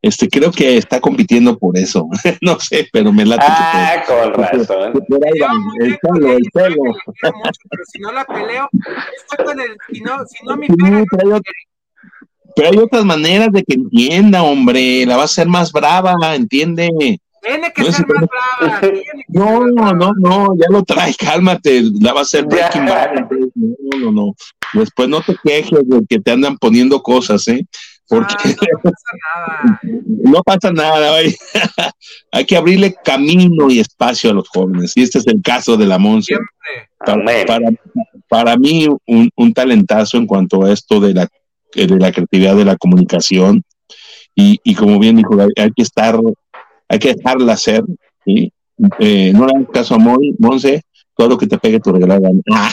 este, 0.01 0.29
creo 0.29 0.51
que 0.51 0.77
está 0.77 0.99
compitiendo 1.01 1.57
por 1.59 1.77
eso. 1.77 2.07
no 2.41 2.57
sé, 2.59 2.87
pero 2.91 3.11
me 3.11 3.25
late 3.25 3.45
Ah, 3.47 4.03
con 4.07 4.31
que, 4.33 4.41
razón. 4.41 4.93
va, 4.93 5.53
muy 5.53 5.87
el 5.87 5.99
con 5.99 6.13
pelo, 6.19 6.31
el 6.31 6.43
pelo. 6.53 6.83
pero 7.21 7.83
si 7.91 7.99
no 7.99 8.11
la 8.13 8.23
peleo, 8.25 8.69
estoy 9.17 9.45
con 9.45 9.59
el. 9.59 9.77
Si 9.91 10.01
no, 10.01 10.25
si 10.25 10.45
no 10.45 10.55
mi 10.57 10.67
Sí, 10.67 10.73
pega, 10.77 11.37
ot- 11.37 11.41
pero 12.55 12.69
hay 12.69 12.77
otras 12.77 13.05
maneras 13.05 13.49
de 13.51 13.63
que 13.63 13.75
entienda, 13.75 14.43
hombre, 14.43 15.05
la 15.05 15.15
va 15.17 15.23
a 15.23 15.25
hacer 15.25 15.47
más 15.47 15.71
brava, 15.71 16.15
entiende. 16.35 16.89
Tiene 17.41 17.71
que 17.73 17.83
No, 17.83 17.91
ser 17.91 18.07
más 18.07 18.27
brava. 18.59 18.79
Tiene 18.81 19.01
que 19.03 19.23
No, 19.29 19.45
ser 19.45 19.73
más 19.73 19.73
brava. 19.73 19.93
no, 19.93 20.13
no, 20.19 20.55
ya 20.57 20.65
lo 20.69 20.83
trae, 20.83 21.13
cálmate, 21.19 21.83
la 21.99 22.13
va 22.13 22.19
a 22.19 22.23
hacer. 22.23 22.45
Breaking 22.45 22.85
Bad. 22.85 23.09
No, 23.55 23.99
no, 23.99 24.11
no. 24.11 24.35
Después 24.73 25.09
no 25.09 25.21
te 25.21 25.35
quejes 25.43 25.79
de 25.87 26.01
que 26.07 26.19
te 26.19 26.31
andan 26.31 26.57
poniendo 26.57 27.01
cosas, 27.01 27.47
¿eh? 27.47 27.65
Porque 28.07 28.33
Ah, 28.37 28.43
no, 28.43 28.53
no 28.53 28.81
pasa 28.83 29.17
nada. 29.23 29.79
no 30.23 30.43
pasa 30.43 30.71
nada, 30.71 31.11
oye. 31.13 31.35
Hay 32.31 32.45
que 32.45 32.57
abrirle 32.57 32.95
camino 33.03 33.69
y 33.69 33.79
espacio 33.79 34.31
a 34.31 34.33
los 34.33 34.49
jóvenes. 34.49 34.93
Y 34.95 35.03
este 35.03 35.19
es 35.19 35.27
el 35.27 35.41
caso 35.41 35.77
de 35.77 35.85
la. 35.85 35.97
Siempre. 35.97 36.47
Para, 37.05 37.45
para, 37.45 37.69
para 38.27 38.57
mí, 38.57 38.87
un, 39.07 39.29
un 39.35 39.53
talentazo 39.53 40.17
en 40.17 40.27
cuanto 40.27 40.63
a 40.63 40.71
esto 40.73 40.99
de 40.99 41.13
la, 41.13 41.27
de 41.73 41.87
la 41.87 42.11
creatividad 42.11 42.55
de 42.55 42.65
la 42.65 42.75
comunicación. 42.77 43.63
Y, 44.35 44.59
y 44.63 44.75
como 44.75 44.99
bien 44.99 45.17
dijo, 45.17 45.35
hay 45.57 45.71
que 45.75 45.81
estar, 45.83 46.17
hay 46.91 46.99
que 46.99 47.13
dejarla 47.15 47.53
hacer. 47.53 47.83
¿sí? 48.25 48.51
Eh, 48.99 49.31
no 49.33 49.45
le 49.45 49.53
hagas 49.55 49.69
caso 49.73 49.95
a 49.95 49.97
Mon, 49.97 50.19
Monse, 50.39 50.81
todo 51.15 51.29
lo 51.29 51.37
que 51.37 51.47
te 51.47 51.57
pegue 51.57 51.79
tu 51.79 51.91
regalada. 51.91 52.29
Ah, 52.51 52.71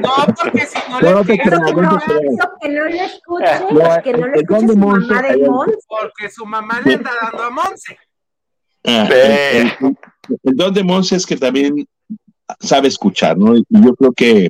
No, 0.00 0.10
porque 0.36 0.66
si 0.66 0.78
no 0.90 1.00
No 1.00 1.18
le 1.20 1.24
te 1.24 1.38
creas, 1.38 1.60
No, 1.60 1.66
que 1.66 2.68
no 2.68 2.84
lo 2.84 2.86
escuche, 2.88 3.46
No, 3.70 4.02
que 4.02 4.12
no 4.12 4.26
lo 4.26 4.34
el 4.34 4.40
escuche 4.40 4.66
su 4.68 4.76
Monse, 4.76 5.06
mamá 5.14 5.22
de 5.28 5.48
Monse. 5.48 5.78
porque 5.88 6.30
su 6.30 6.46
mamá 6.46 6.80
le 6.84 6.94
anda 6.94 7.10
dando 7.22 7.42
a 7.44 7.50
Monse. 7.50 7.96
ah, 8.84 9.06
Sí. 9.08 9.14
el, 9.14 9.66
el- 9.88 9.96
el 10.44 10.56
don 10.56 10.72
de 10.74 10.84
Monse 10.84 11.16
es 11.16 11.26
que 11.26 11.36
también 11.36 11.86
sabe 12.60 12.88
escuchar, 12.88 13.36
¿no? 13.38 13.56
Y 13.56 13.64
yo 13.70 13.94
creo 13.94 14.12
que, 14.12 14.48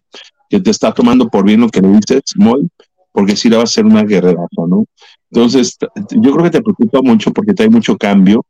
que 0.48 0.60
te 0.60 0.70
está 0.70 0.92
tomando 0.92 1.28
por 1.28 1.44
bien 1.44 1.60
lo 1.60 1.68
que 1.68 1.80
le 1.80 1.88
dices, 1.88 2.22
Moy, 2.36 2.68
porque 3.12 3.36
sí 3.36 3.48
la 3.48 3.58
va 3.58 3.62
a 3.64 3.66
ser 3.66 3.84
una 3.84 4.02
guerrerazo, 4.04 4.66
¿no? 4.68 4.84
Entonces, 5.32 5.78
yo 6.10 6.32
creo 6.32 6.44
que 6.44 6.50
te 6.50 6.60
preocupa 6.60 7.00
mucho 7.00 7.32
porque 7.32 7.54
trae 7.54 7.70
mucho 7.70 7.96
cambio. 7.96 8.44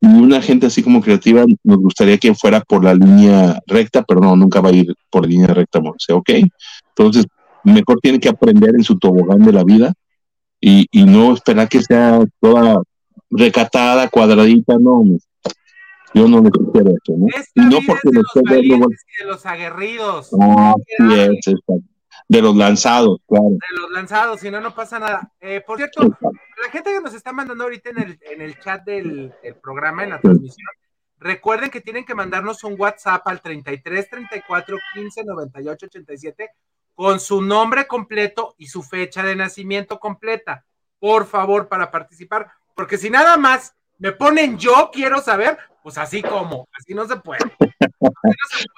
Y 0.00 0.06
una 0.06 0.40
gente 0.40 0.66
así 0.66 0.82
como 0.82 1.02
creativa 1.02 1.44
nos 1.62 1.78
gustaría 1.78 2.16
que 2.16 2.34
fuera 2.34 2.60
por 2.60 2.82
la 2.82 2.94
línea 2.94 3.60
recta, 3.66 4.02
pero 4.02 4.20
no, 4.20 4.34
nunca 4.34 4.60
va 4.60 4.70
a 4.70 4.72
ir 4.72 4.94
por 5.10 5.28
línea 5.28 5.48
recta, 5.48 5.78
Monse, 5.80 6.12
¿ok? 6.14 6.30
Entonces, 6.96 7.26
mejor 7.64 8.00
tiene 8.00 8.18
que 8.18 8.30
aprender 8.30 8.74
en 8.74 8.82
su 8.82 8.98
tobogán 8.98 9.44
de 9.44 9.52
la 9.52 9.62
vida 9.62 9.92
y, 10.58 10.86
y 10.90 11.04
no 11.04 11.34
esperar 11.34 11.68
que 11.68 11.82
sea 11.82 12.18
toda 12.40 12.82
recatada, 13.30 14.08
cuadradita, 14.08 14.78
no. 14.78 15.04
Yo 16.14 16.28
no 16.28 16.40
necesito 16.40 16.80
eso, 16.80 17.16
¿no? 17.16 17.26
Esta 17.28 17.62
Y 17.62 17.66
no 17.66 17.78
porque 17.86 18.08
los 18.10 18.24
viendo, 18.34 18.54
valientes 18.54 19.04
los 19.26 19.46
aguerridos. 19.46 20.30
Ah, 20.40 20.74
sí 20.86 21.14
es, 21.14 21.46
exacto. 21.46 21.91
De 22.28 22.40
los 22.40 22.56
lanzados, 22.56 23.20
claro. 23.26 23.50
de 23.50 23.80
los 23.80 23.90
lanzados, 23.90 24.40
si 24.40 24.50
no, 24.50 24.60
no 24.60 24.74
pasa 24.74 24.98
nada. 24.98 25.32
Eh, 25.40 25.62
por 25.66 25.76
cierto, 25.76 26.02
la 26.02 26.70
gente 26.70 26.90
que 26.92 27.00
nos 27.00 27.14
está 27.14 27.32
mandando 27.32 27.64
ahorita 27.64 27.90
en 27.90 27.98
el, 27.98 28.18
en 28.22 28.40
el 28.40 28.58
chat 28.58 28.84
del, 28.84 29.34
del 29.42 29.54
programa, 29.56 30.04
en 30.04 30.10
la 30.10 30.20
transmisión, 30.20 30.68
recuerden 31.18 31.70
que 31.70 31.80
tienen 31.80 32.04
que 32.04 32.14
mandarnos 32.14 32.64
un 32.64 32.74
WhatsApp 32.78 33.26
al 33.26 33.40
33 33.40 34.10
34 34.10 34.76
15 34.94 35.24
98 35.24 35.86
87 35.86 36.50
con 36.94 37.20
su 37.20 37.40
nombre 37.42 37.86
completo 37.86 38.54
y 38.58 38.66
su 38.66 38.82
fecha 38.82 39.22
de 39.22 39.36
nacimiento 39.36 39.98
completa. 39.98 40.64
Por 40.98 41.26
favor, 41.26 41.68
para 41.68 41.90
participar, 41.90 42.50
porque 42.74 42.98
si 42.98 43.10
nada 43.10 43.36
más 43.36 43.74
me 43.98 44.12
ponen 44.12 44.58
yo 44.58 44.90
quiero 44.92 45.20
saber, 45.20 45.58
pues 45.82 45.98
así 45.98 46.22
como, 46.22 46.68
así 46.78 46.94
no 46.94 47.06
se 47.06 47.16
puede. 47.16 47.40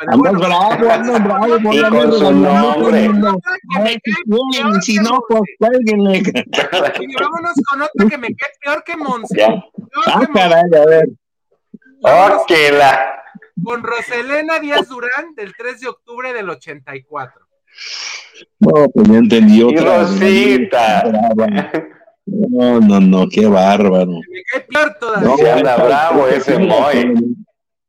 Andas 0.06 0.34
bravo, 0.34 0.90
andas 0.90 1.24
bravo. 1.24 1.58
Por 1.62 1.62
con 1.62 1.72
la 1.72 1.90
su 2.12 2.32
mierda, 2.32 2.62
nombre. 2.62 3.10
si 4.82 4.96
no, 4.98 5.22
pues 5.28 5.42
cuélguenle. 5.58 6.18
Y 7.00 7.14
vámonos 7.14 7.54
con 7.70 7.82
otra 7.82 8.08
que 8.08 8.18
me 8.18 8.28
quede 8.28 8.50
peor 8.62 8.84
que 8.84 8.96
Monse. 8.96 9.42
Ah, 10.06 10.26
caray, 10.32 10.62
a 10.74 10.86
ver. 10.86 11.08
La... 12.72 13.22
Con 13.62 13.82
Roselena 13.82 14.58
Díaz 14.58 14.88
Durán 14.88 15.34
del 15.34 15.54
3 15.56 15.80
de 15.80 15.88
octubre 15.88 16.32
del 16.32 16.50
84. 16.50 17.40
No, 18.58 18.88
pues 18.92 19.08
ya 19.08 19.18
entendí 19.18 19.58
Y 19.58 19.62
otra. 19.62 20.02
Rosita. 20.02 21.04
No, 22.26 22.80
no, 22.80 23.00
no, 23.00 23.28
qué 23.28 23.46
bárbaro. 23.46 24.12
Me 24.12 24.42
cae 24.50 24.60
peor 24.62 24.96
todavía. 24.98 25.28
No, 25.28 25.58
anda 25.58 25.76
bravo 25.76 26.26
ese 26.28 26.58
Moy. 26.58 27.36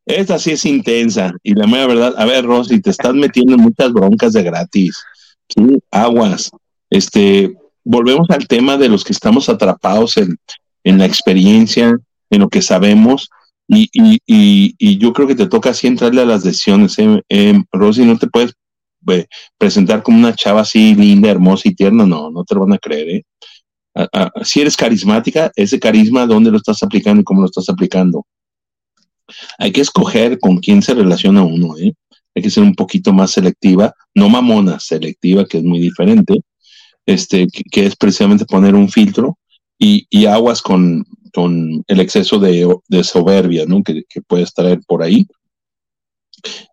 Esta 0.06 0.38
sí 0.38 0.52
es 0.52 0.66
intensa. 0.66 1.34
Y 1.44 1.54
la 1.56 1.68
mera 1.68 1.88
verdad, 1.88 2.14
a 2.18 2.26
ver, 2.26 2.46
Rosy, 2.46 2.80
te 2.82 2.92
estás 2.92 3.14
metiendo 3.14 3.56
en 3.56 3.62
muchas 3.62 3.92
broncas 3.92 4.34
de 4.34 4.44
gratis. 4.44 5.04
Sí, 5.50 5.80
aguas. 5.92 6.52
Este, 6.90 7.54
volvemos 7.84 8.30
al 8.30 8.48
tema 8.48 8.78
de 8.78 8.90
los 8.90 9.04
que 9.04 9.14
estamos 9.14 9.50
atrapados 9.50 10.18
en, 10.18 10.38
en 10.84 10.98
la 10.98 11.06
experiencia, 11.06 11.98
en 12.30 12.40
lo 12.40 12.50
que 12.50 12.62
sabemos. 12.62 13.30
Y, 13.68 13.90
y, 13.94 14.20
y, 14.78 14.98
yo 15.00 15.12
creo 15.12 15.28
que 15.28 15.36
te 15.36 15.48
toca 15.48 15.72
así 15.72 15.88
entrarle 15.88 16.22
a 16.22 16.26
las 16.26 16.44
decisiones. 16.44 17.00
¿eh? 17.00 17.22
Eh, 17.30 17.64
Rosy, 17.72 18.06
no 18.06 18.18
te 18.18 18.28
puedes 18.28 18.54
eh, 19.08 19.26
presentar 19.58 20.04
como 20.04 20.20
una 20.20 20.36
chava 20.36 20.62
así 20.62 20.94
linda, 20.94 21.30
hermosa 21.30 21.68
y 21.70 21.76
tierna. 21.76 22.06
No, 22.06 22.30
no 22.30 22.44
te 22.44 22.54
lo 22.54 22.62
van 22.62 22.74
a 22.74 22.78
creer. 22.78 23.10
¿eh? 23.10 23.24
Ah, 23.96 24.08
ah, 24.14 24.32
si 24.44 24.62
eres 24.62 24.78
carismática, 24.78 25.52
ese 25.56 25.80
carisma, 25.80 26.28
¿dónde 26.28 26.52
lo 26.52 26.58
estás 26.58 26.84
aplicando 26.84 27.22
y 27.22 27.24
cómo 27.24 27.42
lo 27.42 27.48
estás 27.48 27.70
aplicando? 27.70 28.26
Hay 29.58 29.72
que 29.72 29.82
escoger 29.82 30.40
con 30.40 30.58
quién 30.58 30.82
se 30.82 30.94
relaciona 30.94 31.44
uno, 31.44 31.78
¿eh? 31.78 31.94
Hay 32.36 32.44
que 32.44 32.50
ser 32.50 32.64
un 32.64 32.76
poquito 32.76 33.14
más 33.14 33.32
selectiva, 33.32 33.94
no 34.14 34.30
mamona, 34.30 34.80
selectiva, 34.80 35.46
que 35.46 35.60
es 35.60 35.64
muy 35.64 35.80
diferente, 35.80 36.42
este, 37.06 37.48
que, 37.48 37.86
es 37.86 37.96
precisamente 37.96 38.46
poner 38.46 38.76
un 38.76 38.90
filtro 38.90 39.38
y, 39.80 40.06
y 40.10 40.26
aguas 40.26 40.62
con, 40.62 41.06
con 41.34 41.84
el 41.88 42.00
exceso 42.00 42.40
de, 42.40 42.76
de 42.88 43.04
soberbia, 43.04 43.66
¿no? 43.66 43.84
Que, 43.84 44.04
que 44.10 44.22
puedes 44.22 44.54
traer 44.54 44.82
por 44.86 45.02
ahí. 45.02 45.26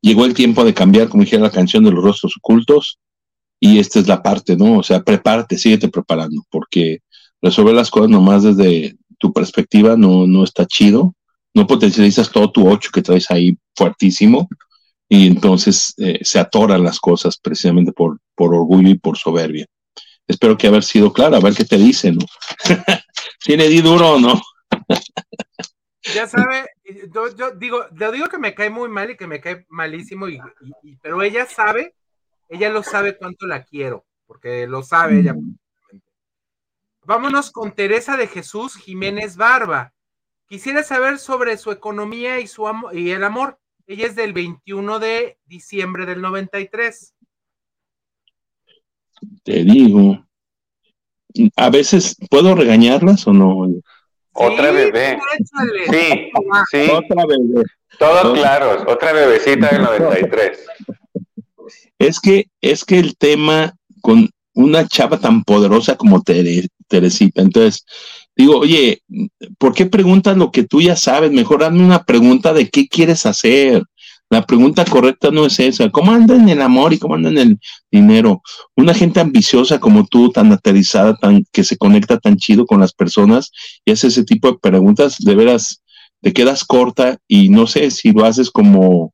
Llegó 0.00 0.24
el 0.24 0.34
tiempo 0.34 0.64
de 0.64 0.74
cambiar, 0.74 1.08
como 1.08 1.22
dijera 1.22 1.42
la 1.42 1.50
canción 1.50 1.84
de 1.84 1.92
los 1.92 2.02
rostros 2.02 2.34
ocultos, 2.36 2.98
y 3.60 3.78
esta 3.78 4.00
es 4.00 4.08
la 4.08 4.22
parte, 4.22 4.56
¿no? 4.56 4.78
O 4.78 4.82
sea, 4.82 5.04
prepárate, 5.04 5.56
síguete 5.56 5.88
preparando, 5.88 6.42
porque 6.50 6.98
resolver 7.40 7.74
las 7.74 7.90
cosas 7.90 8.10
nomás 8.10 8.42
desde 8.42 8.96
tu 9.18 9.32
perspectiva 9.32 9.96
no, 9.96 10.26
no 10.26 10.42
está 10.42 10.66
chido, 10.66 11.14
no 11.54 11.66
potencializas 11.66 12.30
todo 12.30 12.50
tu 12.50 12.68
ocho 12.68 12.90
que 12.92 13.02
traes 13.02 13.30
ahí 13.30 13.56
fuertísimo, 13.76 14.48
y 15.08 15.26
entonces 15.26 15.94
eh, 15.98 16.20
se 16.22 16.38
atoran 16.38 16.82
las 16.82 16.98
cosas 16.98 17.36
precisamente 17.36 17.92
por, 17.92 18.18
por 18.34 18.54
orgullo 18.54 18.88
y 18.88 18.98
por 18.98 19.18
soberbia. 19.18 19.66
Espero 20.26 20.56
que 20.56 20.66
haber 20.68 20.84
sido 20.84 21.12
claro, 21.12 21.36
a 21.36 21.40
ver 21.40 21.54
qué 21.54 21.64
te 21.64 21.76
dice, 21.76 22.12
¿no? 22.12 22.24
¿Tiene 23.44 23.68
di 23.68 23.80
duro 23.82 24.12
o 24.14 24.18
no? 24.20 24.40
Ya 26.16 26.26
sabe, 26.26 26.66
yo, 27.14 27.32
yo 27.36 27.52
digo, 27.52 27.84
le 27.96 28.10
digo 28.10 28.28
que 28.28 28.36
me 28.38 28.54
cae 28.54 28.70
muy 28.70 28.88
mal 28.88 29.10
y 29.10 29.16
que 29.16 29.28
me 29.28 29.40
cae 29.40 29.64
malísimo, 29.68 30.28
y, 30.28 30.34
y- 30.34 30.90
y- 30.90 30.96
pero 30.96 31.22
ella 31.22 31.46
sabe, 31.46 31.94
ella 32.48 32.70
lo 32.70 32.82
sabe 32.82 33.16
cuánto 33.16 33.46
la 33.46 33.62
quiero, 33.62 34.04
porque 34.26 34.66
lo 34.66 34.82
sabe 34.82 35.20
ella. 35.20 35.36
Vámonos 37.04 37.52
con 37.52 37.72
Teresa 37.72 38.16
de 38.16 38.26
Jesús 38.26 38.74
Jiménez 38.76 39.36
Barba. 39.36 39.92
Quisiera 40.52 40.82
saber 40.82 41.18
sobre 41.18 41.56
su 41.56 41.70
economía 41.70 42.38
y 42.38 42.46
su 42.46 42.68
amo- 42.68 42.92
y 42.92 43.08
el 43.12 43.24
amor. 43.24 43.58
Ella 43.86 44.06
es 44.06 44.14
del 44.14 44.34
21 44.34 44.98
de 44.98 45.38
diciembre 45.46 46.04
del 46.04 46.20
93. 46.20 47.14
Te 49.44 49.64
digo. 49.64 50.26
A 51.56 51.70
veces, 51.70 52.16
¿puedo 52.28 52.54
regañarlas 52.54 53.26
o 53.26 53.32
no? 53.32 53.66
Otra 54.32 54.72
bebé. 54.72 55.18
Sí, 55.90 56.30
sí, 56.70 56.90
Otra 56.90 57.24
vez. 57.24 57.38
todos 57.98 58.38
claros. 58.38 58.84
Otra 58.86 59.12
bebecita 59.14 59.70
del 59.70 59.82
93. 59.84 60.66
Es 61.98 62.20
que, 62.20 62.50
es 62.60 62.84
que 62.84 62.98
el 62.98 63.16
tema 63.16 63.74
con 64.02 64.28
una 64.52 64.86
chava 64.86 65.18
tan 65.18 65.44
poderosa 65.44 65.96
como 65.96 66.20
Tere- 66.22 66.68
Teresita, 66.88 67.40
entonces 67.40 67.86
digo, 68.36 68.58
oye, 68.58 69.02
¿por 69.58 69.74
qué 69.74 69.86
preguntas 69.86 70.36
lo 70.36 70.50
que 70.50 70.64
tú 70.64 70.80
ya 70.80 70.96
sabes? 70.96 71.32
Mejor 71.32 71.64
hazme 71.64 71.84
una 71.84 72.04
pregunta 72.04 72.52
de 72.52 72.68
qué 72.68 72.88
quieres 72.88 73.26
hacer. 73.26 73.82
La 74.30 74.46
pregunta 74.46 74.84
correcta 74.86 75.30
no 75.30 75.44
es 75.44 75.60
esa. 75.60 75.90
¿Cómo 75.90 76.12
anda 76.12 76.34
en 76.34 76.48
el 76.48 76.62
amor 76.62 76.94
y 76.94 76.98
cómo 76.98 77.16
anda 77.16 77.28
en 77.28 77.38
el 77.38 77.58
dinero? 77.90 78.40
Una 78.74 78.94
gente 78.94 79.20
ambiciosa 79.20 79.78
como 79.78 80.06
tú, 80.06 80.30
tan 80.30 80.50
aterrizada, 80.52 81.16
tan 81.16 81.44
que 81.52 81.64
se 81.64 81.76
conecta 81.76 82.18
tan 82.18 82.36
chido 82.36 82.64
con 82.64 82.80
las 82.80 82.94
personas 82.94 83.50
y 83.84 83.92
hace 83.92 84.06
ese 84.06 84.24
tipo 84.24 84.50
de 84.50 84.58
preguntas, 84.58 85.18
de 85.18 85.34
veras 85.34 85.82
te 86.22 86.32
quedas 86.32 86.64
corta 86.64 87.18
y 87.28 87.50
no 87.50 87.66
sé 87.66 87.90
si 87.90 88.12
lo 88.12 88.24
haces 88.24 88.50
como 88.50 89.12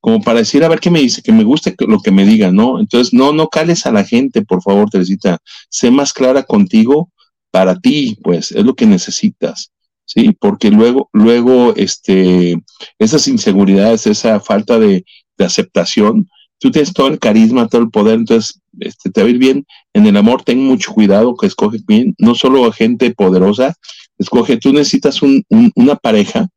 como 0.00 0.20
para 0.20 0.40
decir, 0.40 0.62
a 0.62 0.68
ver 0.68 0.80
qué 0.80 0.90
me 0.90 1.00
dice, 1.00 1.22
que 1.22 1.32
me 1.32 1.44
guste 1.44 1.74
lo 1.78 1.98
que 1.98 2.10
me 2.10 2.26
diga, 2.26 2.52
¿no? 2.52 2.78
Entonces, 2.78 3.14
no, 3.14 3.32
no 3.32 3.48
cales 3.48 3.86
a 3.86 3.90
la 3.90 4.04
gente, 4.04 4.42
por 4.42 4.62
favor, 4.62 4.90
Teresita. 4.90 5.38
Sé 5.70 5.90
más 5.90 6.12
clara 6.12 6.42
contigo 6.42 7.10
para 7.54 7.76
ti, 7.78 8.18
pues, 8.20 8.50
es 8.50 8.64
lo 8.64 8.74
que 8.74 8.84
necesitas, 8.84 9.70
¿sí? 10.04 10.36
Porque 10.40 10.72
luego, 10.72 11.08
luego, 11.12 11.72
este, 11.76 12.60
esas 12.98 13.28
inseguridades, 13.28 14.08
esa 14.08 14.40
falta 14.40 14.76
de, 14.80 15.04
aceptación, 15.38 16.28
tú 16.58 16.72
tienes 16.72 16.92
todo 16.92 17.06
el 17.06 17.20
carisma, 17.20 17.68
todo 17.68 17.82
el 17.82 17.90
poder, 17.90 18.16
entonces, 18.16 18.60
este, 18.80 19.08
te 19.08 19.20
va 19.20 19.28
a 19.28 19.30
ir 19.30 19.38
bien. 19.38 19.64
En 19.92 20.04
el 20.04 20.16
amor, 20.16 20.42
ten 20.42 20.64
mucho 20.64 20.92
cuidado, 20.92 21.36
que 21.36 21.46
escoges 21.46 21.86
bien, 21.86 22.12
no 22.18 22.34
solo 22.34 22.64
a 22.66 22.72
gente 22.72 23.14
poderosa, 23.14 23.72
escoge, 24.18 24.56
tú 24.56 24.72
necesitas 24.72 25.22
un- 25.22 25.44
un- 25.48 25.70
una 25.76 25.94
pareja 25.94 26.48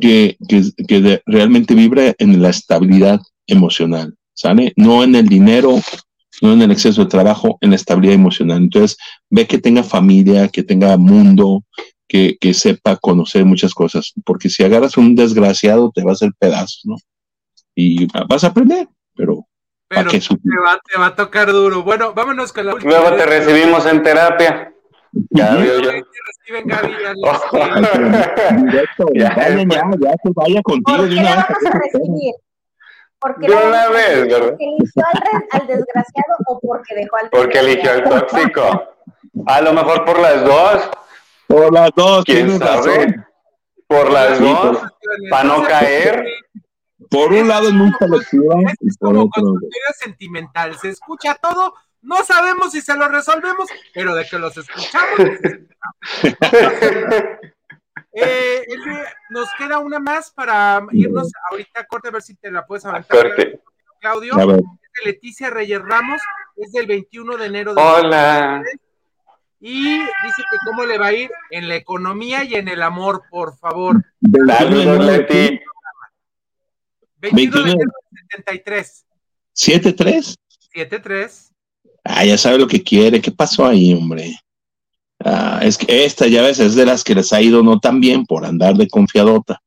que, 0.00 0.38
que, 0.48 1.20
realmente 1.26 1.74
vibra 1.74 2.14
en 2.16 2.40
la 2.40 2.48
estabilidad 2.48 3.20
emocional, 3.46 4.14
¿sale? 4.32 4.72
No 4.76 5.04
en 5.04 5.16
el 5.16 5.28
dinero, 5.28 5.80
no 6.42 6.52
en 6.52 6.62
el 6.62 6.70
exceso 6.70 7.04
de 7.04 7.10
trabajo, 7.10 7.58
en 7.60 7.70
la 7.70 7.76
estabilidad 7.76 8.14
emocional. 8.14 8.58
Entonces, 8.58 8.96
ve 9.30 9.46
que 9.46 9.58
tenga 9.58 9.82
familia, 9.82 10.48
que 10.48 10.62
tenga 10.62 10.96
mundo, 10.96 11.62
que, 12.08 12.36
que 12.40 12.54
sepa 12.54 12.96
conocer 12.96 13.44
muchas 13.44 13.74
cosas, 13.74 14.12
porque 14.24 14.48
si 14.48 14.62
agarras 14.62 14.96
un 14.96 15.14
desgraciado 15.14 15.90
te 15.94 16.02
va 16.02 16.10
a 16.10 16.14
hacer 16.14 16.30
pedazos, 16.38 16.82
¿no? 16.84 16.96
Y 17.74 18.06
vas 18.28 18.44
a 18.44 18.48
aprender, 18.48 18.88
pero 19.14 19.46
¿para 19.88 20.08
Pero 20.08 20.10
qué 20.10 20.20
te 20.20 20.60
va, 20.64 20.80
te 20.84 20.98
va 20.98 21.06
a 21.06 21.16
tocar 21.16 21.50
duro. 21.50 21.82
Bueno, 21.82 22.14
vámonos 22.14 22.52
con 22.52 22.66
la 22.66 22.74
última. 22.74 22.92
Luego 22.92 23.16
te 23.16 23.26
recibimos 23.26 23.86
en 23.86 24.02
terapia. 24.02 24.72
Ya 25.30 25.56
yo. 25.64 25.80
Reciben, 25.80 26.66
Gaby, 26.66 26.92
Ya, 29.14 29.34
vayan 29.36 29.70
ya, 29.70 29.82
ya 30.00 30.14
se 30.22 30.30
vaya 30.34 30.62
contigo 30.62 30.98
¿Por 30.98 31.08
de 31.08 31.14
qué 31.14 31.20
una 31.20 31.34
la 31.34 31.40
a 31.40 31.46
recibir? 31.46 32.34
¿Porque 33.24 33.46
De 33.48 33.54
la 33.54 33.60
una 33.62 33.70
vamos 33.70 33.86
a 33.86 33.90
vez, 33.90 34.08
recibir 34.08 34.32
¿verdad? 34.32 34.48
¿Porque 34.50 34.64
eligió 34.64 35.02
al, 35.06 35.60
al 35.60 35.66
desgraciado 35.66 36.34
o 36.46 36.60
porque 36.60 36.94
dejó 36.94 37.16
al 37.16 37.30
Porque 37.30 37.58
eligió 37.58 37.90
al 37.90 38.04
tóxico. 38.04 38.82
A 39.46 39.60
lo 39.62 39.72
mejor 39.72 40.04
por 40.04 40.18
las 40.20 40.44
dos. 40.44 40.90
Por 41.46 41.72
las 41.72 41.90
dos, 41.96 42.24
¿Quién 42.26 42.58
sabe? 42.58 42.96
razón. 42.98 43.26
Por 43.86 44.10
las 44.12 44.36
Sí, 44.38 44.44
dos. 44.44 44.78
Para 45.30 45.44
no 45.44 45.62
caer. 45.64 46.26
Por 47.10 47.32
un 47.32 47.48
lado 47.48 47.68
es 47.68 47.72
muy 47.74 47.90
selectiva 47.98 48.54
Es 48.80 48.98
por 48.98 49.14
como 49.14 49.30
consultorio 49.30 49.70
sentimental. 49.98 50.78
Se 50.78 50.90
escucha 50.90 51.34
todo, 51.36 51.74
no 52.02 52.22
sabemos 52.24 52.72
si 52.72 52.82
se 52.82 52.94
lo 52.94 53.08
resolvemos, 53.08 53.68
pero 53.94 54.14
de 54.14 54.26
que 54.26 54.38
los 54.38 54.54
escuchamos. 54.56 55.18
Eh, 58.14 58.64
nos 59.30 59.48
queda 59.58 59.78
una 59.78 59.98
más 59.98 60.30
para 60.30 60.86
irnos 60.92 61.32
ahorita 61.50 61.80
a 61.80 61.84
corte, 61.84 62.08
a 62.08 62.12
ver 62.12 62.22
si 62.22 62.34
te 62.36 62.50
la 62.50 62.64
puedes 62.64 62.84
aventar. 62.84 63.26
Claudio, 64.00 64.38
es 64.38 64.46
de 64.46 65.04
Leticia 65.04 65.50
Reyes 65.50 65.82
Ramos, 65.82 66.20
es 66.56 66.70
del 66.72 66.86
21 66.86 67.36
de 67.36 67.46
enero 67.46 67.74
de 67.74 67.82
Hola. 67.82 68.62
y 69.58 69.98
dice 69.98 70.42
que 70.50 70.56
cómo 70.64 70.84
le 70.84 70.98
va 70.98 71.06
a 71.06 71.12
ir 71.12 71.30
en 71.50 71.68
la 71.68 71.74
economía 71.74 72.44
y 72.44 72.54
en 72.54 72.68
el 72.68 72.82
amor, 72.82 73.22
por 73.30 73.56
favor. 73.56 74.04
Saludos, 74.46 75.04
Leti. 75.04 75.60
21 77.16 77.20
de 77.20 77.30
21. 77.32 77.62
enero 77.62 77.92
del 78.10 78.26
73, 78.30 79.06
7-3. 79.56 80.36
7-3. 80.72 81.50
Ah, 82.04 82.24
ya 82.24 82.36
sabe 82.36 82.58
lo 82.58 82.66
que 82.68 82.82
quiere. 82.82 83.20
¿Qué 83.20 83.32
pasó 83.32 83.66
ahí, 83.66 83.94
hombre? 83.94 84.36
Ah, 85.24 85.60
es 85.62 85.78
que 85.78 86.04
esta 86.04 86.26
ya 86.26 86.42
ves, 86.42 86.60
es 86.60 86.74
de 86.74 86.84
las 86.84 87.02
que 87.02 87.14
les 87.14 87.32
ha 87.32 87.40
ido 87.40 87.62
no 87.62 87.80
tan 87.80 87.98
bien 88.00 88.26
por 88.26 88.44
andar 88.44 88.76
de 88.76 88.88
confiadota. 88.88 89.60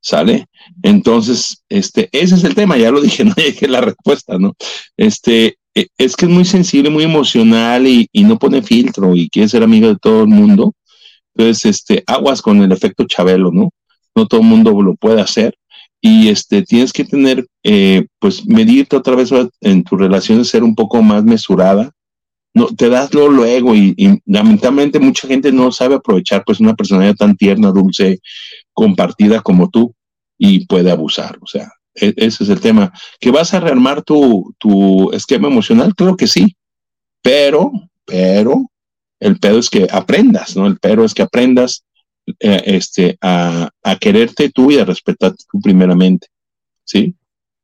¿Sale? 0.00 0.48
Entonces, 0.82 1.62
este, 1.68 2.10
ese 2.12 2.34
es 2.34 2.44
el 2.44 2.54
tema, 2.54 2.76
ya 2.76 2.90
lo 2.90 3.00
dije, 3.00 3.24
no 3.24 3.32
dije 3.34 3.68
la 3.68 3.80
respuesta, 3.80 4.38
¿no? 4.38 4.54
Este, 4.98 5.56
eh, 5.74 5.86
es 5.96 6.14
que 6.14 6.26
es 6.26 6.30
muy 6.30 6.44
sensible, 6.44 6.90
muy 6.90 7.04
emocional 7.04 7.86
y, 7.86 8.08
y 8.12 8.24
no 8.24 8.38
pone 8.38 8.62
filtro 8.62 9.16
y 9.16 9.30
quiere 9.30 9.48
ser 9.48 9.62
amigo 9.62 9.88
de 9.88 9.96
todo 9.96 10.22
el 10.22 10.28
mundo. 10.28 10.74
Entonces, 11.34 11.64
este, 11.64 12.04
aguas 12.06 12.42
con 12.42 12.62
el 12.62 12.72
efecto 12.72 13.04
Chabelo, 13.04 13.50
¿no? 13.50 13.70
No 14.14 14.26
todo 14.26 14.40
el 14.40 14.46
mundo 14.46 14.80
lo 14.82 14.94
puede 14.94 15.20
hacer. 15.20 15.56
Y 16.00 16.28
este, 16.28 16.62
tienes 16.62 16.92
que 16.92 17.04
tener, 17.04 17.46
eh, 17.62 18.06
pues, 18.18 18.46
medirte 18.46 18.96
otra 18.96 19.14
vez 19.16 19.30
en 19.60 19.84
tu 19.84 19.96
relación, 19.96 20.44
ser 20.44 20.62
un 20.62 20.74
poco 20.74 21.02
más 21.02 21.24
mesurada. 21.24 21.90
No, 22.54 22.68
te 22.68 22.88
das 22.88 23.12
lo 23.12 23.28
luego 23.28 23.74
y, 23.74 24.20
lamentablemente 24.26 25.00
mucha 25.00 25.26
gente 25.26 25.50
no 25.50 25.72
sabe 25.72 25.96
aprovechar 25.96 26.44
pues 26.46 26.60
una 26.60 26.74
personalidad 26.74 27.16
tan 27.16 27.36
tierna, 27.36 27.72
dulce, 27.72 28.20
compartida 28.72 29.40
como 29.40 29.68
tú 29.68 29.94
y 30.38 30.66
puede 30.66 30.90
abusar. 30.90 31.36
O 31.40 31.46
sea, 31.46 31.68
e- 31.94 32.14
ese 32.16 32.44
es 32.44 32.50
el 32.50 32.60
tema. 32.60 32.92
¿Que 33.18 33.30
vas 33.30 33.54
a 33.54 33.60
rearmar 33.60 34.02
tu, 34.02 34.54
tu 34.58 35.10
esquema 35.12 35.48
emocional? 35.48 35.94
Creo 35.96 36.16
que 36.16 36.28
sí, 36.28 36.56
pero, 37.22 37.72
pero, 38.04 38.70
el 39.20 39.38
pedo 39.38 39.58
es 39.58 39.70
que 39.70 39.88
aprendas, 39.90 40.56
¿no? 40.56 40.66
El 40.66 40.78
pero 40.78 41.04
es 41.04 41.14
que 41.14 41.22
aprendas 41.22 41.84
eh, 42.40 42.62
este, 42.66 43.16
a, 43.20 43.70
a 43.82 43.96
quererte 43.96 44.50
tú 44.50 44.70
y 44.70 44.78
a 44.78 44.84
respetarte 44.84 45.44
tú 45.50 45.60
primeramente, 45.60 46.28
¿sí? 46.84 47.14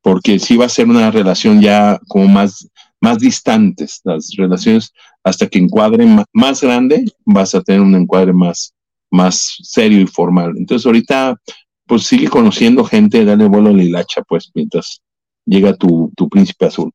Porque 0.01 0.39
sí 0.39 0.57
va 0.57 0.65
a 0.65 0.69
ser 0.69 0.87
una 0.87 1.11
relación 1.11 1.61
ya 1.61 1.99
como 2.07 2.27
más, 2.27 2.67
más 3.01 3.19
distantes, 3.19 3.99
las 4.03 4.31
relaciones 4.37 4.93
hasta 5.23 5.47
que 5.47 5.59
encuadren 5.59 6.23
más 6.33 6.61
grande, 6.61 7.05
vas 7.25 7.53
a 7.55 7.61
tener 7.61 7.81
un 7.81 7.95
encuadre 7.95 8.31
más, 8.31 8.73
más 9.11 9.57
serio 9.63 10.01
y 10.01 10.07
formal. 10.07 10.53
Entonces 10.55 10.85
ahorita, 10.85 11.35
pues 11.87 12.03
sigue 12.03 12.29
conociendo 12.29 12.83
gente, 12.83 13.25
dale 13.25 13.45
vuelo 13.47 13.69
a 13.69 13.73
la 13.73 13.83
hilacha, 13.83 14.21
pues, 14.21 14.51
mientras 14.53 15.01
llega 15.45 15.75
tu, 15.75 16.11
tu 16.15 16.29
príncipe 16.29 16.65
azul. 16.65 16.91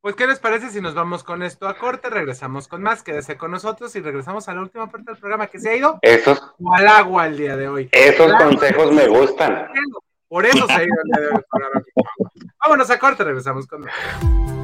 Pues, 0.00 0.16
¿qué 0.16 0.26
les 0.26 0.38
parece 0.38 0.68
si 0.68 0.82
nos 0.82 0.94
vamos 0.94 1.24
con 1.24 1.42
esto 1.42 1.66
a 1.66 1.78
corte? 1.78 2.10
Regresamos 2.10 2.68
con 2.68 2.82
más, 2.82 3.02
quédese 3.02 3.38
con 3.38 3.50
nosotros 3.50 3.96
y 3.96 4.00
regresamos 4.00 4.48
a 4.48 4.54
la 4.54 4.60
última 4.60 4.90
parte 4.90 5.12
del 5.12 5.18
programa 5.18 5.46
que 5.46 5.58
se 5.58 5.70
ha 5.70 5.76
ido 5.76 5.98
Esos, 6.02 6.42
al 6.76 6.86
agua 6.86 7.26
el 7.26 7.38
día 7.38 7.56
de 7.56 7.68
hoy. 7.68 7.88
esos 7.90 8.32
consejos 8.34 8.92
me 8.92 9.08
gustan. 9.08 9.66
Por 10.28 10.44
eso 10.44 10.66
se 10.66 10.72
ha 10.72 10.84
ido 10.84 10.94
el 11.04 11.10
día 11.10 11.20
de 11.22 11.28
hoy 11.28 11.36
el 11.36 11.44
programa. 11.50 11.82
Vámonos 12.64 12.90
a 12.90 12.98
corte, 12.98 13.24
regresamos 13.24 13.66
con 13.66 13.80
más. 13.80 14.63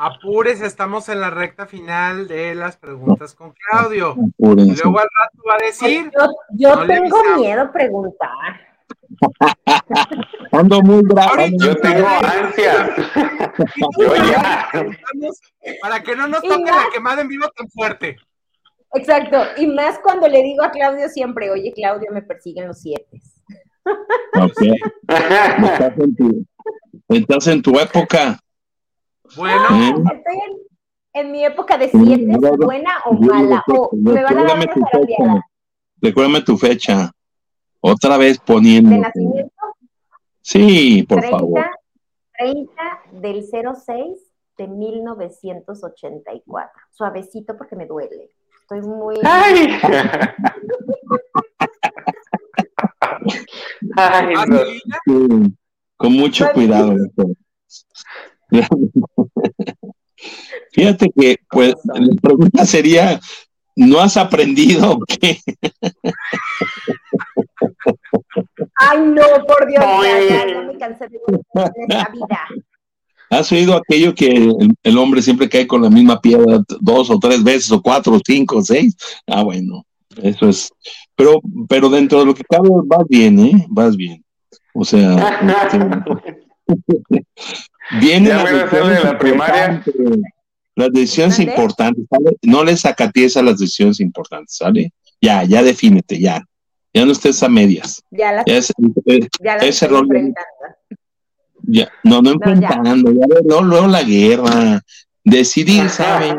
Apures, 0.00 0.60
estamos 0.60 1.08
en 1.08 1.20
la 1.20 1.30
recta 1.30 1.66
final 1.66 2.28
de 2.28 2.54
las 2.54 2.76
preguntas 2.76 3.34
con 3.34 3.52
Claudio. 3.52 4.14
Y 4.38 4.44
Apúrense. 4.44 4.82
luego 4.84 4.98
al 5.00 5.08
rato 5.22 5.38
va 5.48 5.54
a 5.54 5.66
decir. 5.66 6.10
Yo, 6.16 6.26
yo 6.50 6.76
No 6.76 6.84
le 6.84 6.94
tengo 7.00 7.16
miedo 7.36 7.62
a 7.62 7.72
preguntar. 7.72 8.28
Ando 10.52 10.80
muy 10.82 11.02
bravo. 11.02 11.32
Yo 11.58 11.76
tengo 11.76 12.06
ansias. 12.06 12.90
Yo 13.98 14.14
ya. 14.14 14.68
Para 15.82 16.02
que 16.02 16.14
no 16.16 16.28
nos 16.28 16.42
toque 16.42 16.70
más- 16.70 16.84
la 16.86 16.90
quemada 16.92 17.22
en 17.22 17.28
vivo 17.28 17.48
tan 17.56 17.68
fuerte. 17.68 18.16
Exacto. 18.94 19.36
Y 19.56 19.66
más 19.66 19.98
cuando 19.98 20.28
le 20.28 20.42
digo 20.42 20.62
a 20.62 20.70
Claudio 20.70 21.08
siempre, 21.08 21.50
oye, 21.50 21.72
Claudio, 21.74 22.08
me 22.12 22.22
persiguen 22.22 22.68
los 22.68 22.80
siete. 22.80 23.20
Ok. 24.34 24.62
Estás 25.08 25.98
en 25.98 26.16
tu, 26.16 26.44
estás 27.08 27.46
en 27.48 27.62
tu 27.62 27.78
época. 27.80 28.38
Bueno. 29.36 30.04
Estoy 30.12 30.36
en, 31.14 31.26
en 31.26 31.32
mi 31.32 31.44
época 31.44 31.76
de 31.78 31.88
siete, 31.90 32.36
buena 32.58 32.98
o 33.06 33.12
mala. 33.14 33.64
O 33.68 33.90
me 33.96 34.22
van 34.22 34.38
a 34.38 34.44
dar 34.44 34.58
Recuérdame 34.58 34.64
una 34.64 34.74
tu 34.74 34.84
fecha. 34.98 35.46
Recuérdame 36.00 36.40
tu 36.42 36.56
fecha. 36.56 37.10
Otra 37.80 38.16
vez 38.16 38.38
De 38.38 38.44
poniendo. 38.44 38.96
nacimiento, 38.96 39.52
Sí, 40.40 41.04
por 41.08 41.18
30, 41.20 41.38
favor. 41.38 41.64
30 42.38 42.72
del 43.12 43.44
06 43.44 44.18
de 44.56 44.66
1984. 44.66 46.70
Suavecito 46.90 47.56
porque 47.56 47.76
me 47.76 47.86
duele. 47.86 48.30
Estoy 48.62 48.80
muy... 48.82 49.16
Ay. 49.22 49.78
Ay, 53.96 54.34
no. 55.06 55.50
Con 55.96 56.12
mucho 56.12 56.50
cuidado. 56.52 56.94
Fíjate 60.72 61.10
que, 61.16 61.36
pues, 61.50 61.74
la 61.84 62.14
pregunta 62.20 62.66
sería, 62.66 63.20
¿no 63.76 64.00
has 64.00 64.16
aprendido 64.16 64.92
o 64.92 65.00
qué? 65.00 65.38
Ay, 68.76 68.98
no, 69.00 69.22
por 69.46 69.66
Dios, 69.66 69.84
ya, 70.02 70.20
ya, 70.20 70.46
ya 70.46 70.62
me 70.62 70.78
cansé 70.78 71.08
de 71.08 71.18
esta 71.56 72.10
vida. 72.12 72.48
¿Has 73.30 73.52
oído 73.52 73.76
aquello 73.76 74.14
que 74.14 74.28
el, 74.28 74.74
el 74.82 74.98
hombre 74.98 75.20
siempre 75.20 75.48
cae 75.48 75.66
con 75.66 75.82
la 75.82 75.90
misma 75.90 76.20
piedra 76.20 76.62
dos 76.80 77.10
o 77.10 77.18
tres 77.18 77.44
veces, 77.44 77.70
o 77.70 77.82
cuatro, 77.82 78.14
o 78.14 78.20
cinco, 78.24 78.58
o 78.58 78.62
seis? 78.62 78.96
Ah, 79.26 79.42
bueno, 79.42 79.84
eso 80.22 80.48
es. 80.48 80.70
Pero, 81.14 81.40
pero 81.68 81.90
dentro 81.90 82.20
de 82.20 82.26
lo 82.26 82.34
que 82.34 82.44
cabe, 82.44 82.68
vas 82.86 83.06
bien, 83.08 83.38
¿eh? 83.40 83.66
Vas 83.68 83.96
bien. 83.96 84.24
O 84.72 84.84
sea, 84.84 85.40
este, 85.64 85.78
Ya 88.00 88.20
de 88.20 88.52
decisiones 88.52 89.04
la 89.04 89.18
primaria. 89.18 89.64
importantes, 89.66 89.94
Las 90.76 90.92
decisiones 90.92 91.38
importantes, 91.40 92.04
¿sale? 92.10 92.36
No 92.42 92.62
les 92.64 92.80
sacatees 92.80 93.36
a 93.36 93.42
las 93.42 93.58
decisiones 93.58 93.98
importantes, 94.00 94.56
¿sale? 94.56 94.92
Ya, 95.20 95.42
ya 95.44 95.62
defínete, 95.62 96.20
ya. 96.20 96.44
Ya 96.94 97.04
no 97.04 97.12
estés 97.12 97.42
a 97.42 97.48
medias. 97.48 98.02
Ya 98.10 98.32
las, 98.32 98.44
Ya 98.46 98.56
es- 98.56 98.72
eh, 99.06 99.20
ya 99.42 99.56
las 99.56 99.64
ese 99.64 99.84
estoy 99.86 99.98
rol 100.00 100.34
ya- 101.70 101.90
no, 102.04 102.22
no 102.22 102.30
ya. 102.30 102.34
enfrentando, 102.34 103.12
ya, 103.12 103.26
no, 103.44 103.60
luego 103.62 103.86
la 103.88 104.02
guerra. 104.02 104.80
Decidir, 105.24 105.90
¿saben? 105.90 106.38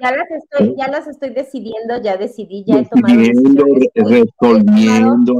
Ya 0.00 0.10
las 0.10 0.30
estoy, 0.30 0.74
ya 0.76 0.88
las 0.88 1.06
estoy 1.06 1.30
decidiendo, 1.30 2.02
ya 2.02 2.16
decidí, 2.16 2.64
ya 2.66 2.80
he 2.80 2.84
tomado 2.86 3.14
decidiendo, 3.16 3.64
decisiones. 3.66 4.30
resolviendo. 4.40 5.34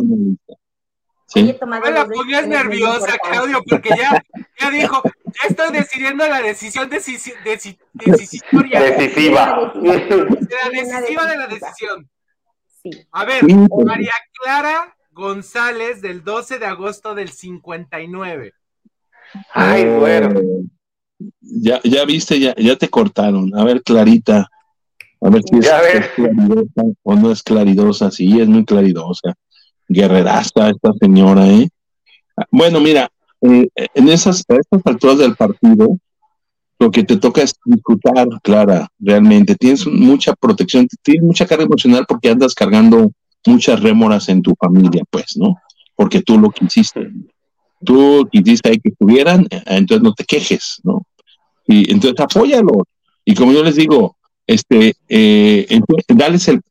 Sí. 1.34 1.56
no 1.60 1.66
me 1.66 1.90
la 1.90 2.06
pongas 2.06 2.46
nerviosa. 2.46 3.16
Claudio, 3.22 3.62
porque 3.68 3.90
ya, 3.90 4.24
ya 4.60 4.70
dijo, 4.70 5.02
ya 5.04 5.48
estoy 5.48 5.72
decidiendo 5.72 6.26
la 6.28 6.40
decisión 6.40 6.88
decisi- 6.88 7.34
deci- 7.44 7.78
decisoria, 7.92 8.80
Decisiva. 8.80 9.72
de 9.74 9.88
la 10.62 10.70
decisiva 10.70 11.26
de 11.26 11.36
la 11.36 11.46
decisión. 11.48 12.08
Sí. 12.82 12.90
A 13.12 13.24
ver, 13.24 13.42
María 13.84 14.12
Clara 14.40 14.94
González, 15.10 16.00
del 16.02 16.22
12 16.22 16.58
de 16.58 16.66
agosto 16.66 17.14
del 17.14 17.30
59. 17.30 18.52
Ay, 19.52 19.84
bueno. 19.86 20.40
Ya, 21.40 21.80
ya 21.82 22.04
viste, 22.04 22.38
ya, 22.38 22.54
ya 22.56 22.76
te 22.76 22.88
cortaron. 22.88 23.56
A 23.58 23.64
ver, 23.64 23.82
Clarita. 23.82 24.48
A 25.20 25.30
ver 25.30 25.42
si 25.42 25.58
es 25.58 25.70
claridosa 26.14 26.82
o 27.02 27.14
no 27.14 27.30
es 27.32 27.42
claridosa. 27.42 28.10
Sí, 28.10 28.38
es 28.40 28.46
muy 28.46 28.64
claridosa. 28.64 29.34
Guerreraza 29.94 30.70
esta 30.70 30.92
señora, 31.00 31.46
¿eh? 31.48 31.68
Bueno, 32.50 32.80
mira, 32.80 33.08
eh, 33.40 33.68
en 33.94 34.08
esas, 34.08 34.44
estas 34.48 34.80
alturas 34.84 35.18
del 35.18 35.36
partido, 35.36 35.98
lo 36.78 36.90
que 36.90 37.04
te 37.04 37.16
toca 37.16 37.42
es 37.42 37.54
disfrutar, 37.64 38.26
Clara, 38.42 38.88
realmente. 38.98 39.54
Tienes 39.54 39.86
mucha 39.86 40.34
protección, 40.34 40.86
tienes 41.02 41.22
mucha 41.22 41.46
carga 41.46 41.64
emocional 41.64 42.04
porque 42.08 42.30
andas 42.30 42.54
cargando 42.54 43.12
muchas 43.46 43.80
rémoras 43.80 44.28
en 44.28 44.42
tu 44.42 44.54
familia, 44.58 45.02
pues, 45.10 45.36
¿no? 45.36 45.56
Porque 45.94 46.22
tú 46.22 46.38
lo 46.38 46.50
quisiste. 46.50 47.10
Tú 47.84 48.28
quisiste 48.30 48.70
ahí 48.70 48.80
que 48.80 48.88
estuvieran, 48.88 49.46
entonces 49.66 50.02
no 50.02 50.14
te 50.14 50.24
quejes, 50.24 50.80
¿no? 50.82 51.02
Y 51.66 51.90
entonces 51.92 52.18
apóyalo. 52.18 52.86
Y 53.24 53.34
como 53.34 53.52
yo 53.52 53.62
les 53.62 53.76
digo, 53.76 54.16
este, 54.46 54.94
eh, 55.08 55.80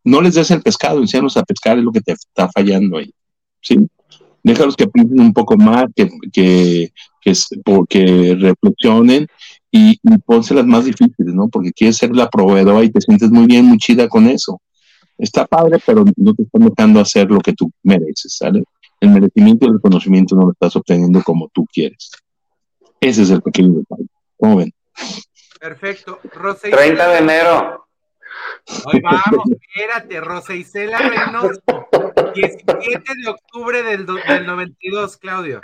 no 0.03 0.21
les 0.21 0.35
des 0.35 0.51
el 0.51 0.61
pescado, 0.61 0.99
enséñalos 0.99 1.37
a 1.37 1.43
pescar, 1.43 1.77
es 1.77 1.83
lo 1.83 1.91
que 1.91 2.01
te 2.01 2.11
está 2.11 2.49
fallando 2.49 2.97
ahí, 2.97 3.11
¿sí? 3.61 3.77
Déjalos 4.43 4.75
que 4.75 4.87
piensen 4.87 5.19
un 5.19 5.33
poco 5.33 5.57
más, 5.57 5.85
que, 5.95 6.09
que, 6.31 6.91
que, 7.21 7.33
porque 7.63 8.35
reflexionen 8.37 9.27
y, 9.71 9.91
y 10.03 10.17
pónselas 10.25 10.65
más 10.65 10.85
difíciles, 10.85 11.33
¿no? 11.33 11.47
Porque 11.47 11.71
quieres 11.71 11.97
ser 11.97 12.15
la 12.15 12.29
proveedora 12.29 12.83
y 12.83 12.89
te 12.89 13.01
sientes 13.01 13.31
muy 13.31 13.45
bien, 13.45 13.65
muy 13.65 13.77
chida 13.77 14.07
con 14.07 14.27
eso. 14.27 14.61
Está 15.17 15.45
padre, 15.45 15.79
pero 15.85 16.03
no 16.17 16.33
te 16.33 16.43
están 16.43 16.65
dejando 16.67 16.99
hacer 16.99 17.29
lo 17.29 17.39
que 17.39 17.53
tú 17.53 17.71
mereces, 17.83 18.35
¿sale? 18.37 18.63
El 18.99 19.11
merecimiento 19.11 19.65
y 19.65 19.69
el 19.69 19.75
reconocimiento 19.75 20.35
no 20.35 20.43
lo 20.43 20.51
estás 20.51 20.75
obteniendo 20.75 21.21
como 21.23 21.49
tú 21.53 21.65
quieres. 21.71 22.11
Ese 22.99 23.23
es 23.23 23.29
el 23.29 23.41
pequeño 23.41 23.79
detalle. 23.79 24.07
¿Cómo 24.37 24.57
ven? 24.57 24.73
Perfecto. 25.67 26.19
Rosa 26.33 26.67
30 26.69 27.07
de 27.07 27.17
enero. 27.19 27.87
Ahí 28.91 28.99
vamos, 29.01 29.45
espérate, 29.49 30.19
Rosa 30.19 30.53
Isela 30.53 30.97
Reynoso. 30.97 31.61
17 32.35 33.01
de 33.23 33.29
octubre 33.29 33.81
del, 33.81 34.05
do- 34.05 34.17
del 34.27 34.45
92, 34.45 35.15
Claudio. 35.15 35.61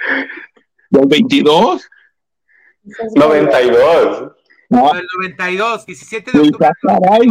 ¿Del 0.90 1.06
22? 1.06 1.90
92. 3.14 4.32
No, 4.70 4.94
Del 4.94 5.06
92, 5.18 5.86
17 5.86 6.32
de 6.32 6.40
octubre. 6.40 6.70
caray, 6.82 7.28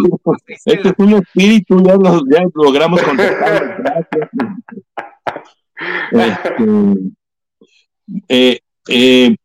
este 0.66 0.88
es 0.88 0.94
un 0.98 1.12
espíritu, 1.14 1.82
ya, 1.82 1.94
lo- 1.94 2.20
ya 2.30 2.42
logramos 2.52 3.00
contestar. 3.02 3.76
Gracias. 3.78 4.28
Este, 8.28 8.28
eh, 8.28 8.60
eh, 8.88 9.36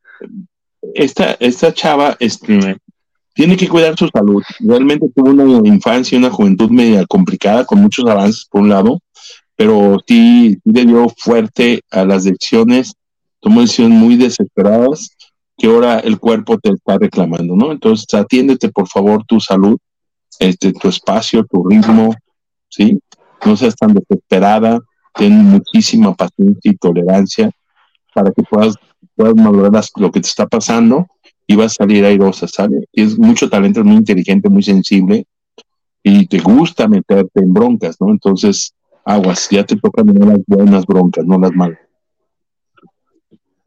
esta, 0.96 1.34
esta 1.40 1.74
chava 1.74 2.16
este, 2.20 2.78
tiene 3.34 3.58
que 3.58 3.68
cuidar 3.68 3.98
su 3.98 4.08
salud. 4.10 4.44
Realmente 4.60 5.08
tuvo 5.16 5.32
una 5.32 5.68
infancia 5.68 6.16
y 6.16 6.20
una 6.20 6.30
juventud 6.30 6.70
media 6.70 7.06
complicada, 7.06 7.66
con 7.66 7.82
muchos 7.82 8.06
avances 8.06 8.48
por 8.50 8.62
un 8.62 8.70
lado, 8.70 9.00
pero 9.56 9.98
sí, 10.08 10.54
sí 10.64 10.72
le 10.72 10.86
dio 10.86 11.08
fuerte 11.18 11.82
a 11.92 12.06
las 12.06 12.24
decisiones, 12.24 12.94
tomó 13.40 13.62
decisiones 13.62 13.98
muy 13.98 14.16
desesperadas 14.16 15.10
que 15.58 15.68
ahora 15.68 16.00
el 16.00 16.20
cuerpo 16.20 16.58
te 16.58 16.72
está 16.72 16.98
reclamando, 16.98 17.56
¿no? 17.56 17.72
Entonces, 17.72 18.08
atiéndete 18.14 18.70
por 18.70 18.88
favor 18.88 19.24
tu 19.26 19.40
salud, 19.40 19.78
este, 20.40 20.74
tu 20.74 20.88
espacio, 20.88 21.46
tu 21.46 21.68
ritmo, 21.68 22.14
¿sí? 22.70 23.00
No 23.46 23.56
seas 23.56 23.76
tan 23.76 23.94
desesperada, 23.94 24.80
ten 25.14 25.34
muchísima 25.46 26.14
paciencia 26.16 26.72
y 26.72 26.78
tolerancia 26.78 27.52
para 28.14 28.32
que 28.32 28.44
puedas, 28.44 28.76
puedas 29.16 29.34
valorar 29.36 29.84
lo 29.98 30.12
que 30.12 30.22
te 30.22 30.28
está 30.28 30.48
pasando 30.48 31.08
y 31.48 31.56
vas 31.56 31.74
a 31.74 31.84
salir 31.84 32.06
airosa, 32.06 32.48
¿sale? 32.48 32.88
Tienes 32.92 33.18
mucho 33.18 33.50
talento, 33.50 33.82
es 33.82 33.86
muy 33.86 33.96
inteligente, 33.96 34.50
muy 34.50 34.64
sensible 34.64 35.26
y 36.02 36.28
te 36.28 36.40
gusta 36.40 36.88
meterte 36.88 37.42
en 37.42 37.54
broncas, 37.54 38.00
¿no? 38.00 38.10
Entonces, 38.10 38.74
aguas, 39.06 39.50
ya 39.50 39.66
te 39.66 39.76
tocan 39.78 40.08
las 40.08 40.40
buenas 40.48 40.86
broncas, 40.86 41.26
no 41.26 41.40
las 41.40 41.54
malas. 41.54 41.80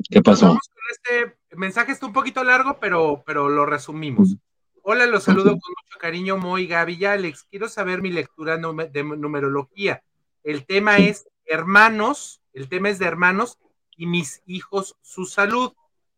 ¿Qué 0.09 0.23
pasó? 0.23 0.47
Vamos 0.49 0.69
con 0.69 0.85
este 0.91 1.37
mensaje, 1.57 1.93
está 1.93 2.07
un 2.07 2.13
poquito 2.13 2.45
largo, 2.45 2.79
pero, 2.81 3.23
pero 3.27 3.49
lo 3.49 3.67
resumimos. 3.67 4.37
Hola, 4.83 5.07
los 5.07 5.25
saludo 5.25 5.51
con 5.51 5.55
mucho 5.55 5.99
cariño, 5.99 6.37
Moy, 6.37 6.67
Gaby 6.69 6.97
y 7.01 7.05
Alex. 7.07 7.45
Quiero 7.51 7.69
saber 7.69 8.03
mi 8.03 8.11
lectura 8.11 8.57
de 8.57 9.03
numerología. 9.03 10.03
El 10.45 10.65
tema 10.65 10.99
es 10.99 11.27
hermanos, 11.45 12.41
el 12.53 12.69
tema 12.69 12.91
es 12.91 12.99
de 12.99 13.07
hermanos 13.07 13.59
y 13.97 14.07
mis 14.07 14.43
hijos, 14.47 14.97
su 15.03 15.25
salud 15.25 15.73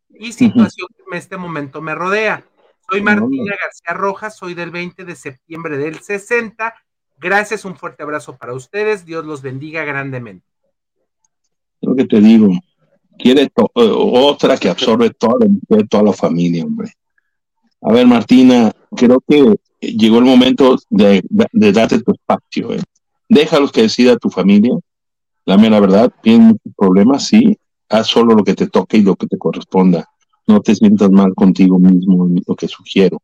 y 0.09 0.33
situación 0.33 0.87
este 1.13 1.37
momento 1.37 1.81
me 1.81 1.95
rodea. 1.95 2.45
Soy 2.89 3.01
Martina 3.01 3.55
García 3.61 3.93
Rojas, 3.93 4.35
soy 4.35 4.53
del 4.53 4.71
20 4.71 5.05
de 5.05 5.15
septiembre 5.15 5.77
del 5.77 5.99
60. 5.99 6.73
Gracias, 7.19 7.65
un 7.65 7.75
fuerte 7.75 8.03
abrazo 8.03 8.37
para 8.37 8.53
ustedes. 8.53 9.05
Dios 9.05 9.25
los 9.25 9.41
bendiga 9.41 9.83
grandemente. 9.83 10.45
lo 11.81 11.95
que 11.95 12.05
te 12.05 12.19
digo, 12.19 12.49
quiere 13.17 13.43
eh, 13.43 13.51
otra 13.75 14.57
que 14.57 14.69
absorbe 14.69 15.11
toda 15.11 15.35
la, 15.39 15.83
toda 15.83 16.03
la 16.03 16.13
familia, 16.13 16.65
hombre. 16.65 16.91
A 17.81 17.93
ver, 17.93 18.07
Martina, 18.07 18.71
creo 18.95 19.21
que 19.27 19.55
llegó 19.79 20.17
el 20.17 20.25
momento 20.25 20.77
de, 20.89 21.21
de 21.29 21.71
darte 21.71 22.01
tu 22.01 22.11
espacio. 22.11 22.73
¿eh? 22.73 22.81
Déjalos 23.27 23.71
que 23.71 23.83
decida 23.83 24.17
tu 24.17 24.29
familia. 24.29 24.73
La 25.45 25.57
mera 25.57 25.79
verdad, 25.79 26.11
tienes 26.21 26.47
muchos 26.47 26.73
problemas, 26.75 27.27
sí. 27.27 27.57
Haz 27.89 28.07
solo 28.07 28.35
lo 28.35 28.43
que 28.43 28.53
te 28.53 28.67
toque 28.67 28.97
y 28.97 29.01
lo 29.01 29.15
que 29.15 29.27
te 29.27 29.37
corresponda. 29.37 30.07
No 30.49 30.61
te 30.61 30.73
sientas 30.73 31.11
mal 31.11 31.35
contigo 31.35 31.77
mismo, 31.77 32.27
es 32.35 32.43
lo 32.47 32.55
que 32.55 32.67
sugiero. 32.67 33.21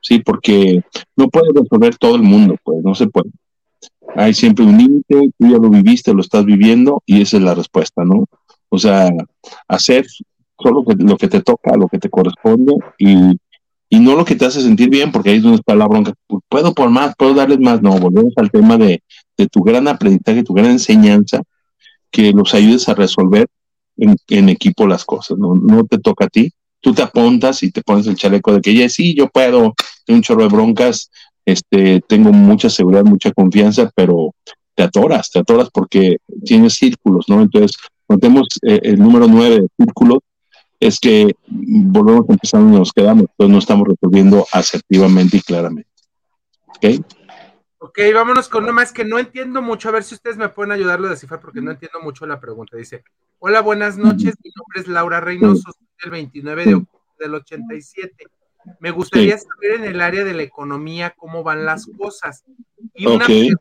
Sí, 0.00 0.18
porque 0.18 0.82
no 1.16 1.28
puedes 1.28 1.54
resolver 1.54 1.96
todo 1.96 2.16
el 2.16 2.22
mundo, 2.22 2.56
pues 2.64 2.82
no 2.82 2.94
se 2.94 3.06
puede. 3.06 3.30
Hay 4.16 4.34
siempre 4.34 4.64
un 4.64 4.76
límite, 4.76 5.30
tú 5.38 5.48
ya 5.48 5.56
lo 5.56 5.70
viviste, 5.70 6.12
lo 6.12 6.20
estás 6.20 6.44
viviendo 6.44 7.02
y 7.06 7.22
esa 7.22 7.36
es 7.36 7.42
la 7.44 7.54
respuesta, 7.54 8.04
¿no? 8.04 8.26
O 8.68 8.78
sea, 8.78 9.08
hacer 9.68 10.04
solo 10.58 10.84
lo 10.98 11.16
que 11.16 11.28
te 11.28 11.40
toca, 11.42 11.76
lo 11.76 11.88
que 11.88 11.98
te 11.98 12.10
corresponde 12.10 12.74
y, 12.98 13.38
y 13.88 14.00
no 14.00 14.16
lo 14.16 14.24
que 14.24 14.34
te 14.34 14.44
hace 14.44 14.60
sentir 14.60 14.90
bien, 14.90 15.12
porque 15.12 15.30
ahí 15.30 15.36
es 15.36 15.42
donde 15.42 15.58
está 15.58 15.74
la 15.74 15.86
bronca. 15.86 16.12
Puedo 16.48 16.74
por 16.74 16.90
más, 16.90 17.14
puedo 17.16 17.34
darles 17.34 17.60
más. 17.60 17.80
No, 17.82 17.96
volvemos 17.98 18.32
al 18.36 18.50
tema 18.50 18.76
de, 18.76 19.02
de 19.36 19.46
tu 19.46 19.62
gran 19.62 19.86
aprendizaje, 19.88 20.42
tu 20.42 20.54
gran 20.54 20.72
enseñanza, 20.72 21.42
que 22.10 22.32
los 22.32 22.54
ayudes 22.54 22.88
a 22.88 22.94
resolver 22.94 23.46
en, 23.96 24.16
en 24.28 24.48
equipo 24.48 24.86
las 24.86 25.04
cosas. 25.04 25.38
¿no? 25.38 25.54
no 25.54 25.84
te 25.84 25.98
toca 25.98 26.26
a 26.26 26.28
ti. 26.28 26.52
Tú 26.84 26.92
te 26.92 27.00
apuntas 27.00 27.62
y 27.62 27.70
te 27.70 27.80
pones 27.80 28.06
el 28.06 28.14
chaleco 28.14 28.52
de 28.52 28.60
que 28.60 28.74
ya 28.74 28.86
sí, 28.90 29.14
yo 29.14 29.28
puedo, 29.28 29.74
tengo 30.04 30.18
un 30.18 30.22
chorro 30.22 30.42
de 30.42 30.48
broncas, 30.48 31.10
este, 31.46 32.02
tengo 32.06 32.30
mucha 32.30 32.68
seguridad, 32.68 33.04
mucha 33.04 33.32
confianza, 33.32 33.90
pero 33.96 34.34
te 34.74 34.82
atoras, 34.82 35.30
te 35.30 35.38
atoras 35.38 35.70
porque 35.72 36.18
tienes 36.44 36.74
círculos, 36.74 37.24
¿no? 37.26 37.40
Entonces, 37.40 37.74
cuando 38.06 38.20
tenemos 38.20 38.48
eh, 38.60 38.80
el 38.82 38.98
número 38.98 39.26
9 39.26 39.60
de 39.60 39.68
círculos, 39.78 40.18
es 40.78 41.00
que 41.00 41.34
volvemos 41.46 42.28
a 42.28 42.32
empezar 42.34 42.60
donde 42.60 42.78
nos 42.80 42.92
quedamos, 42.92 43.22
entonces 43.30 43.52
no 43.52 43.58
estamos 43.58 43.88
resolviendo 43.88 44.46
asertivamente 44.52 45.38
y 45.38 45.40
claramente. 45.40 45.88
¿Ok? 46.66 46.84
Ok, 47.78 47.98
vámonos 48.12 48.50
con 48.50 48.64
uno 48.64 48.74
más 48.74 48.92
que 48.92 49.06
no 49.06 49.18
entiendo 49.18 49.62
mucho. 49.62 49.88
A 49.88 49.92
ver 49.92 50.04
si 50.04 50.14
ustedes 50.14 50.36
me 50.36 50.50
pueden 50.50 50.72
ayudarlo 50.72 51.06
a 51.06 51.10
descifrar 51.10 51.40
porque 51.40 51.62
no 51.62 51.70
entiendo 51.70 52.00
mucho 52.02 52.26
la 52.26 52.40
pregunta. 52.40 52.76
Dice: 52.76 53.04
Hola, 53.38 53.60
buenas 53.60 53.96
noches. 53.96 54.34
Mi 54.42 54.50
nombre 54.56 54.80
es 54.80 54.88
Laura 54.88 55.20
Reynoso, 55.20 55.70
del 56.02 56.10
29 56.10 56.64
de 56.64 56.74
octubre 56.74 57.02
del 57.18 57.34
87. 57.34 58.26
Me 58.80 58.90
gustaría 58.90 59.36
saber 59.38 59.72
en 59.80 59.84
el 59.84 60.00
área 60.00 60.24
de 60.24 60.34
la 60.34 60.42
economía 60.42 61.14
cómo 61.16 61.42
van 61.42 61.64
las 61.64 61.86
cosas. 61.98 62.44
Y 62.94 63.06
una 63.06 63.26
pregunta, 63.26 63.60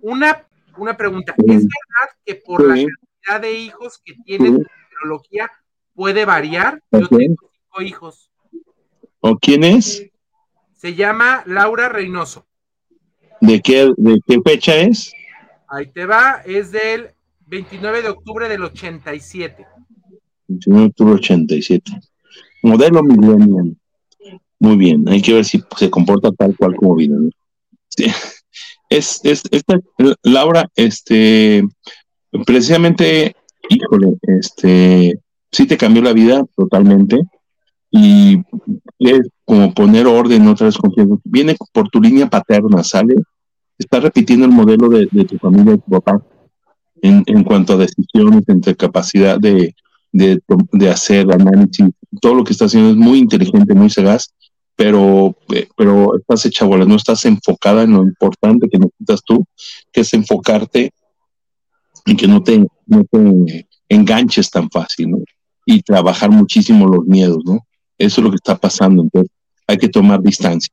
una, 0.00 0.46
una 0.76 0.96
pregunta. 0.96 1.34
¿Es 1.38 1.46
verdad 1.46 2.16
que 2.24 2.34
por 2.36 2.62
la 2.64 2.74
cantidad 2.74 3.40
de 3.40 3.52
hijos 3.52 4.00
que 4.04 4.14
tiene 4.24 4.46
Sí. 4.48 4.52
tu 4.52 4.62
numerología 4.62 5.50
puede 5.94 6.24
variar? 6.24 6.80
Yo 6.92 7.08
tengo 7.08 7.50
cinco 7.52 7.82
hijos. 7.82 8.30
¿O 9.20 9.36
quién 9.38 9.64
es? 9.64 10.06
Se 10.74 10.94
llama 10.94 11.42
Laura 11.46 11.88
Reynoso. 11.88 12.46
¿De 13.40 13.60
qué, 13.60 13.92
¿De 13.96 14.20
qué 14.26 14.40
fecha 14.44 14.74
es? 14.76 15.12
Ahí 15.68 15.86
te 15.90 16.06
va, 16.06 16.42
es 16.44 16.70
del 16.70 17.10
29 17.46 18.02
de 18.02 18.08
octubre 18.10 18.48
del 18.48 18.62
87. 18.62 19.66
29 20.48 20.82
de 20.82 20.88
octubre 20.88 21.14
87. 21.14 21.92
Modelo 22.62 23.02
Millennium. 23.02 23.74
Muy 24.58 24.76
bien, 24.76 25.08
hay 25.08 25.20
que 25.20 25.34
ver 25.34 25.44
si 25.44 25.62
se 25.76 25.90
comporta 25.90 26.32
tal 26.32 26.56
cual 26.56 26.74
como 26.76 26.96
vino. 26.96 27.18
¿no? 27.18 27.30
Sí. 27.88 28.06
Es, 28.90 29.20
es, 29.24 29.42
esta, 29.50 29.80
Laura, 30.22 30.68
este, 30.76 31.66
precisamente, 32.46 33.34
híjole, 33.68 34.18
este, 34.22 35.18
sí 35.50 35.66
te 35.66 35.76
cambió 35.76 36.02
la 36.02 36.12
vida 36.12 36.44
totalmente 36.54 37.18
y 37.90 38.38
es 38.98 39.20
como 39.44 39.72
poner 39.72 40.06
orden 40.06 40.46
otra 40.46 40.66
vez 40.66 40.76
contigo. 40.76 41.18
Viene 41.24 41.56
por 41.72 41.88
tu 41.88 42.00
línea 42.00 42.28
paterna, 42.28 42.84
¿sale? 42.84 43.16
Está 43.78 44.00
repitiendo 44.00 44.46
el 44.46 44.52
modelo 44.52 44.88
de, 44.90 45.06
tu 45.24 45.38
familia, 45.38 45.76
tu 45.78 45.90
papá, 45.90 46.22
en, 47.02 47.24
en 47.26 47.42
cuanto 47.42 47.72
a 47.72 47.78
decisiones, 47.78 48.44
entre 48.48 48.76
capacidad 48.76 49.40
de, 49.40 49.74
de, 50.14 50.40
de 50.70 50.88
hacer 50.88 51.26
análisis, 51.32 51.88
todo 52.20 52.36
lo 52.36 52.44
que 52.44 52.52
está 52.52 52.66
haciendo 52.66 52.90
es 52.90 52.96
muy 52.96 53.18
inteligente, 53.18 53.74
muy 53.74 53.90
sagaz, 53.90 54.32
pero, 54.76 55.36
eh, 55.52 55.66
pero 55.76 56.16
estás 56.16 56.46
hecha 56.46 56.64
bola, 56.64 56.84
no 56.84 56.94
estás 56.94 57.24
enfocada 57.24 57.82
en 57.82 57.92
lo 57.92 58.02
importante 58.04 58.68
que 58.70 58.78
necesitas 58.78 59.24
tú, 59.24 59.44
que 59.92 60.02
es 60.02 60.14
enfocarte 60.14 60.92
y 62.06 62.14
que 62.14 62.28
no 62.28 62.44
te, 62.44 62.64
no 62.86 63.04
te 63.10 63.66
enganches 63.88 64.50
tan 64.50 64.70
fácil, 64.70 65.10
¿no? 65.10 65.18
Y 65.66 65.82
trabajar 65.82 66.30
muchísimo 66.30 66.86
los 66.86 67.04
miedos, 67.06 67.42
¿no? 67.44 67.66
Eso 67.98 68.20
es 68.20 68.24
lo 68.24 68.30
que 68.30 68.36
está 68.36 68.56
pasando, 68.56 69.02
entonces 69.02 69.32
hay 69.66 69.78
que 69.78 69.88
tomar 69.88 70.22
distancia, 70.22 70.72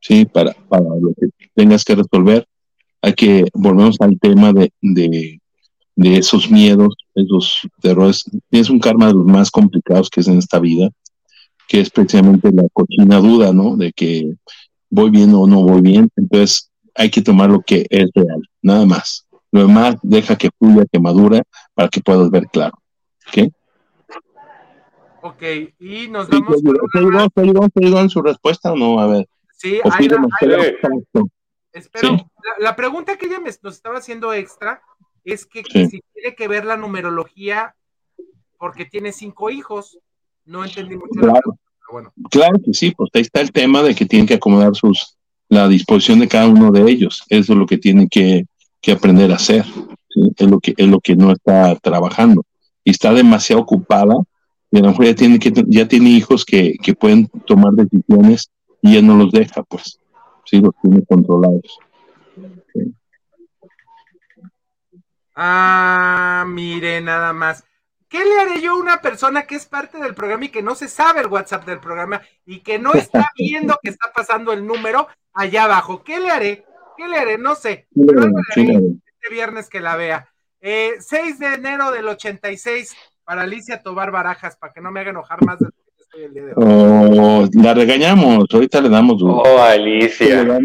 ¿sí? 0.00 0.26
Para, 0.26 0.52
para 0.68 0.84
lo 0.84 1.14
que 1.18 1.28
tengas 1.54 1.82
que 1.82 1.94
resolver, 1.94 2.46
hay 3.00 3.14
que 3.14 3.46
volvemos 3.54 3.96
al 4.00 4.18
tema 4.20 4.52
de, 4.52 4.70
de, 4.82 5.40
de 5.94 6.18
esos 6.18 6.50
miedos, 6.50 6.94
esos 7.16 7.60
terrores. 7.80 8.24
Es 8.50 8.70
un 8.70 8.78
karma 8.78 9.08
de 9.08 9.14
los 9.14 9.26
más 9.26 9.50
complicados 9.50 10.08
que 10.10 10.20
es 10.20 10.28
en 10.28 10.38
esta 10.38 10.58
vida, 10.58 10.90
que 11.68 11.80
es 11.80 11.90
precisamente 11.90 12.50
la 12.52 12.64
cochina 12.72 13.18
duda, 13.18 13.52
¿no? 13.52 13.76
De 13.76 13.92
que 13.92 14.34
voy 14.90 15.10
bien 15.10 15.34
o 15.34 15.46
no 15.46 15.62
voy 15.62 15.80
bien. 15.80 16.08
Entonces 16.16 16.70
hay 16.94 17.10
que 17.10 17.22
tomar 17.22 17.50
lo 17.50 17.60
que 17.60 17.86
es 17.90 18.08
real, 18.14 18.40
nada 18.62 18.86
más. 18.86 19.26
Lo 19.52 19.66
demás 19.66 19.96
deja 20.02 20.36
que 20.36 20.50
fluya, 20.58 20.84
que 20.92 20.98
madura, 21.00 21.42
para 21.74 21.88
que 21.88 22.00
puedas 22.00 22.30
ver 22.30 22.46
claro. 22.48 22.78
¿Ok? 23.28 23.52
Ok, 25.22 25.42
y 25.80 26.08
nos 26.08 26.26
Sí, 26.26 26.32
vamos 26.32 26.56
¿Te 26.56 26.62
con 26.62 26.76
ayudó, 26.76 26.80
te 26.92 26.98
una 26.98 27.00
ayudó, 27.00 27.18
más. 27.18 27.28
te 27.34 27.40
ayudó, 27.42 27.68
te 27.68 27.84
ayudó 27.84 28.00
en 28.00 28.10
su 28.10 28.22
respuesta 28.22 28.72
o 28.72 28.76
no? 28.76 29.00
A 29.00 29.06
ver. 29.06 29.28
Sí, 29.56 29.80
ahí 29.90 30.08
la- 30.08 30.26
espero. 31.72 32.16
Sí. 32.16 32.24
La, 32.58 32.64
la 32.70 32.76
pregunta 32.76 33.16
que 33.16 33.26
ella 33.26 33.40
me, 33.40 33.50
nos 33.62 33.74
estaba 33.74 33.98
haciendo 33.98 34.32
extra 34.32 34.82
es 35.32 35.46
que, 35.46 35.62
Sí. 35.64 35.86
si 35.86 36.00
tiene 36.14 36.34
que 36.34 36.48
ver 36.48 36.64
la 36.64 36.76
numerología 36.76 37.74
porque 38.58 38.84
tiene 38.86 39.12
cinco 39.12 39.50
hijos. 39.50 39.98
No 40.44 40.64
entendí 40.64 40.94
mucho 40.96 41.08
la 41.14 41.20
Claro. 41.22 41.40
pregunta, 41.40 41.62
pero 41.78 41.92
bueno. 41.92 42.12
Claro 42.30 42.58
que 42.64 42.72
sí, 42.72 42.92
pues 42.96 43.10
ahí 43.14 43.22
está 43.22 43.40
el 43.40 43.52
tema 43.52 43.82
de 43.82 43.94
que 43.94 44.06
tienen 44.06 44.26
que 44.26 44.34
acomodar 44.34 44.74
sus 44.74 45.16
la 45.48 45.68
disposición 45.68 46.18
de 46.20 46.26
cada 46.28 46.48
uno 46.48 46.72
de 46.72 46.90
ellos. 46.90 47.22
Eso 47.28 47.52
es 47.52 47.58
lo 47.58 47.66
que 47.66 47.78
tienen 47.78 48.08
que, 48.08 48.46
que 48.80 48.92
aprender 48.92 49.30
a 49.30 49.36
hacer. 49.36 49.64
¿sí? 50.08 50.32
Es 50.36 50.50
lo 50.50 50.58
que 50.60 50.74
es 50.76 50.86
lo 50.88 50.98
que 51.00 51.14
no 51.16 51.30
está 51.32 51.76
trabajando 51.76 52.42
y 52.82 52.90
está 52.90 53.12
demasiado 53.12 53.62
ocupada 53.62 54.14
y 54.70 54.78
a 54.78 54.82
lo 54.82 54.88
mejor 54.88 55.04
ya 55.06 55.14
tiene 55.14 55.38
que 55.38 55.52
ya 55.68 55.86
tiene 55.86 56.10
hijos 56.10 56.44
que, 56.44 56.74
que 56.82 56.94
pueden 56.94 57.28
tomar 57.46 57.72
decisiones 57.74 58.50
y 58.82 58.92
ella 58.92 59.02
no 59.02 59.16
los 59.16 59.30
deja, 59.32 59.62
pues. 59.64 59.98
Sí, 60.44 60.60
los 60.60 60.72
tiene 60.82 61.04
controlados. 61.04 61.78
Ah, 65.36 66.44
mire, 66.48 67.02
nada 67.02 67.34
más. 67.34 67.64
¿Qué 68.08 68.24
le 68.24 68.40
haré 68.40 68.60
yo 68.62 68.72
a 68.72 68.78
una 68.78 69.02
persona 69.02 69.46
que 69.46 69.56
es 69.56 69.66
parte 69.66 69.98
del 69.98 70.14
programa 70.14 70.46
y 70.46 70.48
que 70.48 70.62
no 70.62 70.74
se 70.74 70.88
sabe 70.88 71.20
el 71.20 71.26
WhatsApp 71.26 71.66
del 71.66 71.78
programa 71.78 72.22
y 72.46 72.60
que 72.60 72.78
no 72.78 72.94
está 72.94 73.30
viendo 73.36 73.78
que 73.82 73.90
está 73.90 74.10
pasando 74.14 74.52
el 74.52 74.66
número 74.66 75.08
allá 75.34 75.64
abajo? 75.64 76.02
¿Qué 76.02 76.18
le 76.18 76.30
haré? 76.30 76.64
¿Qué 76.96 77.06
le 77.06 77.18
haré? 77.18 77.36
No 77.36 77.54
sé. 77.54 77.86
Pero 77.94 78.22
algo 78.22 78.38
le 78.56 78.62
haré 78.62 78.76
este 79.04 79.30
viernes 79.30 79.68
que 79.68 79.80
la 79.80 79.96
vea. 79.96 80.32
Eh, 80.60 80.94
6 81.00 81.38
de 81.38 81.54
enero 81.54 81.90
del 81.90 82.08
86 82.08 82.96
para 83.24 83.42
Alicia 83.42 83.82
Tobar 83.82 84.10
Barajas, 84.10 84.56
para 84.56 84.72
que 84.72 84.80
no 84.80 84.90
me 84.90 85.00
haga 85.00 85.10
enojar 85.10 85.44
más 85.44 85.58
de 85.58 85.66
Oh, 86.56 87.46
la 87.52 87.74
regañamos, 87.74 88.46
ahorita 88.50 88.80
le 88.80 88.88
damos 88.88 89.18
duro. 89.18 89.42
Oh, 89.44 89.62
Alicia. 89.62 90.46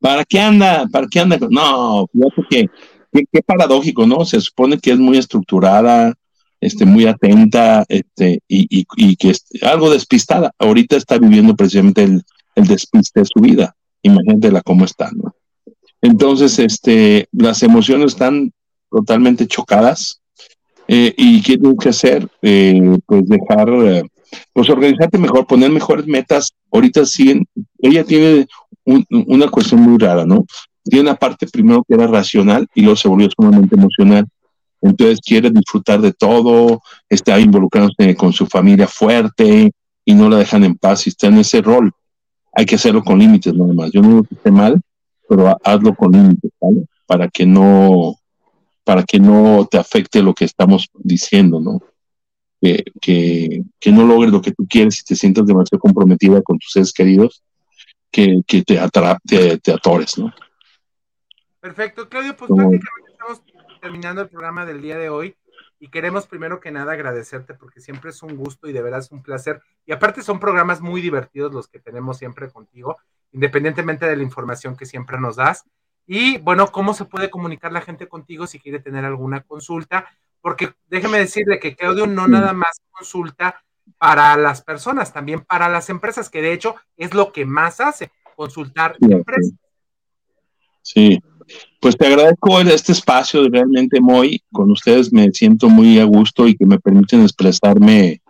¿Para 0.00 0.24
qué 0.24 0.40
anda? 0.40 0.86
¿Para 0.90 1.06
qué 1.10 1.20
anda? 1.20 1.38
No, 1.50 2.06
fíjate 2.12 2.42
que 2.48 2.70
qué, 3.12 3.24
qué 3.30 3.42
paradójico, 3.42 4.06
¿no? 4.06 4.24
Se 4.24 4.40
supone 4.40 4.78
que 4.78 4.92
es 4.92 4.98
muy 4.98 5.18
estructurada, 5.18 6.14
este, 6.60 6.86
muy 6.86 7.06
atenta, 7.06 7.84
este, 7.88 8.40
y, 8.48 8.66
y, 8.80 8.86
y 8.96 9.16
que 9.16 9.30
es 9.30 9.44
algo 9.62 9.90
despistada. 9.90 10.52
Ahorita 10.58 10.96
está 10.96 11.18
viviendo 11.18 11.54
precisamente 11.54 12.04
el, 12.04 12.22
el 12.54 12.66
despiste 12.66 13.20
de 13.20 13.26
su 13.26 13.40
vida. 13.40 13.74
Imagínatela 14.02 14.62
cómo 14.62 14.84
está, 14.84 15.10
¿no? 15.12 15.34
Entonces, 16.00 16.58
este, 16.58 17.28
las 17.32 17.62
emociones 17.62 18.12
están 18.12 18.52
totalmente 18.90 19.46
chocadas. 19.46 20.21
Eh, 20.94 21.14
¿Y 21.16 21.40
qué 21.42 21.56
tienes 21.58 21.78
que 21.80 21.88
hacer? 21.88 22.28
Eh, 22.42 22.98
pues 23.06 23.22
dejar, 23.26 23.68
pues 24.52 24.68
organizarte 24.68 25.16
mejor, 25.18 25.46
poner 25.46 25.70
mejores 25.70 26.06
metas. 26.06 26.52
Ahorita 26.70 27.06
siguen, 27.06 27.46
ella 27.78 28.04
tiene 28.04 28.46
un- 28.84 29.06
una 29.28 29.48
cuestión 29.48 29.80
muy 29.80 29.96
rara, 29.98 30.24
¿no? 30.26 30.44
Tiene 30.84 31.08
una 31.08 31.14
parte 31.14 31.46
primero 31.46 31.82
que 31.86 31.94
era 31.94 32.06
racional 32.06 32.66
y 32.74 32.82
luego 32.82 32.96
se 32.96 33.08
volvió 33.08 33.28
sumamente 33.34 33.74
emocional. 33.76 34.26
Entonces 34.82 35.20
quiere 35.24 35.48
disfrutar 35.50 36.00
de 36.00 36.12
todo, 36.12 36.82
está 37.08 37.38
involucrándose 37.38 38.14
con 38.16 38.32
su 38.32 38.46
familia 38.46 38.88
fuerte 38.88 39.70
y 40.04 40.14
no 40.14 40.28
la 40.28 40.38
dejan 40.38 40.64
en 40.64 40.74
paz 40.74 41.06
y 41.06 41.10
está 41.10 41.28
en 41.28 41.38
ese 41.38 41.62
rol. 41.62 41.92
Hay 42.54 42.66
que 42.66 42.74
hacerlo 42.74 43.02
con 43.02 43.18
límites 43.18 43.54
nada 43.54 43.72
más. 43.72 43.90
Yo 43.92 44.02
no 44.02 44.24
que 44.24 44.34
esté 44.34 44.50
mal, 44.50 44.80
pero 45.28 45.48
ha- 45.48 45.56
hazlo 45.64 45.94
con 45.94 46.12
límites, 46.12 46.50
¿vale? 46.60 46.84
Para 47.06 47.28
que 47.28 47.46
no, 47.46 48.16
para 48.84 49.04
que 49.04 49.18
no 49.18 49.66
te 49.70 49.78
afecte 49.78 50.22
lo 50.22 50.34
que 50.34 50.44
estamos 50.44 50.88
diciendo, 50.94 51.60
¿no? 51.60 51.80
Que, 52.60 52.84
que, 53.00 53.62
que 53.80 53.90
no 53.92 54.04
logres 54.04 54.30
lo 54.32 54.40
que 54.40 54.52
tú 54.52 54.66
quieres 54.68 55.00
y 55.00 55.04
te 55.04 55.16
sientas 55.16 55.46
demasiado 55.46 55.80
comprometida 55.80 56.42
con 56.42 56.58
tus 56.58 56.70
seres 56.72 56.92
queridos, 56.92 57.42
que, 58.10 58.42
que 58.46 58.62
te, 58.62 58.78
atra- 58.80 59.18
te, 59.24 59.58
te 59.58 59.72
atores, 59.72 60.18
¿no? 60.18 60.32
Perfecto, 61.60 62.08
Claudio, 62.08 62.36
pues 62.36 62.48
Como- 62.48 62.68
prácticamente 62.70 63.10
estamos 63.12 63.42
terminando 63.80 64.22
el 64.22 64.28
programa 64.28 64.66
del 64.66 64.80
día 64.82 64.98
de 64.98 65.08
hoy 65.08 65.36
y 65.80 65.88
queremos 65.88 66.26
primero 66.26 66.60
que 66.60 66.70
nada 66.70 66.92
agradecerte 66.92 67.54
porque 67.54 67.80
siempre 67.80 68.10
es 68.10 68.22
un 68.22 68.36
gusto 68.36 68.68
y 68.68 68.72
de 68.72 68.82
veras 68.82 69.10
un 69.10 69.22
placer. 69.22 69.60
Y 69.86 69.92
aparte 69.92 70.22
son 70.22 70.38
programas 70.38 70.80
muy 70.80 71.00
divertidos 71.00 71.52
los 71.52 71.66
que 71.68 71.80
tenemos 71.80 72.18
siempre 72.18 72.48
contigo, 72.50 72.96
independientemente 73.32 74.06
de 74.06 74.16
la 74.16 74.22
información 74.22 74.76
que 74.76 74.86
siempre 74.86 75.18
nos 75.18 75.36
das. 75.36 75.64
Y 76.06 76.38
bueno, 76.38 76.70
¿cómo 76.72 76.94
se 76.94 77.04
puede 77.04 77.30
comunicar 77.30 77.72
la 77.72 77.80
gente 77.80 78.08
contigo 78.08 78.46
si 78.46 78.58
quiere 78.58 78.80
tener 78.80 79.04
alguna 79.04 79.42
consulta? 79.42 80.06
Porque 80.40 80.72
déjeme 80.88 81.18
decirle 81.18 81.60
que 81.60 81.76
Claudio 81.76 82.06
no 82.06 82.26
nada 82.26 82.52
más 82.52 82.80
consulta 82.90 83.62
para 83.98 84.36
las 84.36 84.62
personas, 84.62 85.12
también 85.12 85.40
para 85.40 85.68
las 85.68 85.88
empresas, 85.90 86.28
que 86.28 86.42
de 86.42 86.52
hecho 86.52 86.74
es 86.96 87.14
lo 87.14 87.32
que 87.32 87.44
más 87.44 87.80
hace, 87.80 88.10
consultar 88.36 88.96
Sí, 89.00 89.12
empresas. 89.12 89.52
Sí, 90.82 91.20
pues 91.80 91.96
te 91.96 92.06
agradezco 92.06 92.60
este 92.60 92.92
espacio, 92.92 93.48
realmente 93.48 94.00
muy, 94.00 94.42
con 94.52 94.70
ustedes 94.70 95.12
me 95.12 95.30
siento 95.32 95.68
muy 95.68 95.98
a 95.98 96.04
gusto 96.04 96.46
y 96.46 96.56
que 96.56 96.66
me 96.66 96.78
permiten 96.78 97.22
expresarme 97.22 98.20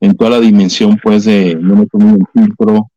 en 0.00 0.16
toda 0.16 0.30
la 0.30 0.40
dimensión, 0.40 0.98
pues, 1.02 1.24
de, 1.24 1.54
no 1.54 1.76
me 1.76 1.86
tomo 1.86 2.16
un 2.16 2.26
filtro, 2.34 2.90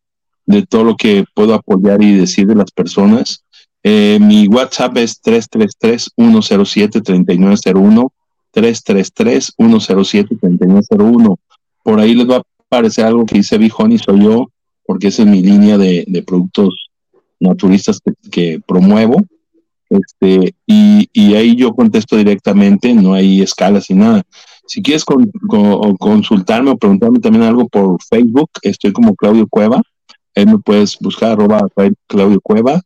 de 0.45 0.65
todo 0.65 0.83
lo 0.83 0.95
que 0.95 1.25
puedo 1.33 1.53
apoyar 1.53 2.01
y 2.01 2.13
decir 2.13 2.47
de 2.47 2.55
las 2.55 2.71
personas. 2.71 3.44
Eh, 3.87 4.17
mi 4.19 4.47
WhatsApp 4.47 4.97
es 4.97 5.21
333-107-3901, 5.21 8.09
333-107-3901. 8.51 11.37
Por 11.83 11.99
ahí 11.99 12.15
les 12.15 12.27
va 12.27 12.37
a 12.37 12.41
aparecer 12.65 13.05
algo 13.05 13.27
que 13.27 13.35
dice 13.35 13.59
Honey, 13.77 13.99
soy 13.99 14.23
yo, 14.23 14.49
porque 14.87 15.09
esa 15.09 15.21
es 15.21 15.27
mi 15.27 15.43
línea 15.43 15.77
de, 15.77 16.23
productos 16.25 16.87
naturistas 17.39 17.99
que, 18.31 18.59
promuevo. 18.65 19.23
Este, 19.91 20.55
y, 20.65 21.07
ahí 21.35 21.55
yo 21.55 21.75
contesto 21.75 22.17
directamente, 22.17 22.91
no 22.95 23.13
hay 23.13 23.43
escalas 23.43 23.91
ni 23.91 23.97
nada. 23.97 24.23
Si 24.65 24.81
quieres 24.81 25.05
consultarme 25.05 26.71
o 26.71 26.77
preguntarme 26.77 27.19
también 27.19 27.43
algo 27.43 27.67
por 27.67 28.01
Facebook, 28.01 28.49
estoy 28.63 28.93
como 28.93 29.13
Claudio 29.13 29.45
Cueva. 29.47 29.79
Ahí 30.35 30.47
me 30.47 30.57
puedes 30.57 30.97
buscar 30.97 31.33
arroba 31.33 31.67
Claudio 32.07 32.41
Cueva. 32.41 32.81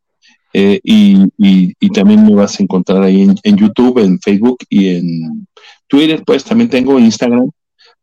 Eh, 0.54 0.80
y, 0.84 1.90
también 1.94 2.26
me 2.26 2.36
vas 2.36 2.60
a 2.60 2.64
encontrar 2.64 3.04
ahí 3.04 3.24
en, 3.24 3.36
en 3.44 3.58
YouTube, 3.58 4.00
en 4.00 4.20
Facebook 4.20 4.60
y 4.70 4.96
en 4.96 5.48
Twitter, 5.88 6.24
pues 6.26 6.44
también 6.44 6.70
tengo 6.70 7.00
Instagram, 7.00 7.50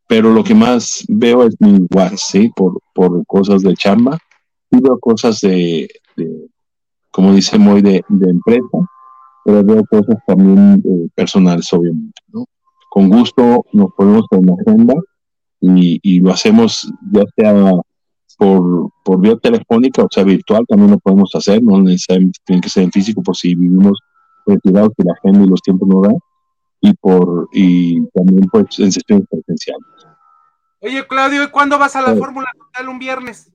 pero 0.08 0.32
lo 0.32 0.44
que 0.44 0.54
más 0.54 1.04
veo 1.08 1.44
es 1.46 1.56
mi 1.60 1.86
WhatsApp. 1.90 2.50
Por, 2.54 2.80
por 2.96 3.24
cosas 3.26 3.62
de 3.62 3.74
chamba. 3.74 4.18
Y 4.70 4.80
veo 4.80 4.98
cosas 4.98 5.40
de, 5.40 5.88
como 7.12 7.32
dice 7.32 7.58
Moy, 7.58 7.82
de, 7.82 8.02
empresa, 8.08 8.78
pero 9.44 9.62
veo 9.62 9.84
cosas 9.88 10.16
también 10.26 10.82
eh, 10.84 11.08
personales, 11.14 11.72
obviamente, 11.72 12.20
¿no? 12.32 12.46
Con 12.90 13.08
gusto 13.08 13.64
nos 13.72 13.92
ponemos 13.96 14.26
en 14.32 14.46
la 14.46 14.54
agenda 14.54 14.94
y 15.60 16.20
lo 16.20 16.30
hacemos 16.30 16.90
ya 17.12 17.24
sea 17.36 17.52
por, 18.36 18.90
por 19.04 19.20
vía 19.20 19.36
telefónica 19.36 20.02
o 20.02 20.08
sea 20.10 20.24
virtual, 20.24 20.64
también 20.68 20.90
lo 20.92 20.98
podemos 20.98 21.34
hacer, 21.34 21.62
no 21.62 21.80
necesariamente 21.80 22.38
tiene 22.44 22.60
que 22.62 22.68
ser 22.68 22.84
en 22.84 22.92
físico 22.92 23.22
por 23.22 23.36
si 23.36 23.54
vivimos 23.54 23.98
retirados 24.46 24.90
que 24.96 25.04
la 25.04 25.12
agenda 25.14 25.44
y 25.44 25.48
los 25.48 25.62
tiempos 25.62 25.88
no 25.88 26.00
dan, 26.02 26.16
y 26.80 26.92
por 26.94 27.48
y 27.52 28.06
también 28.10 28.46
pues 28.50 28.78
en 28.78 28.92
sesiones 28.92 29.26
presenciales. 29.30 29.82
Oye, 30.80 31.06
Claudio, 31.06 31.42
¿y 31.44 31.48
cuándo 31.48 31.78
vas 31.78 31.96
a 31.96 32.02
la 32.02 32.12
Sí. 32.12 32.18
Fórmula 32.18 32.50
Total 32.56 32.88
un 32.88 32.98
viernes? 32.98 33.50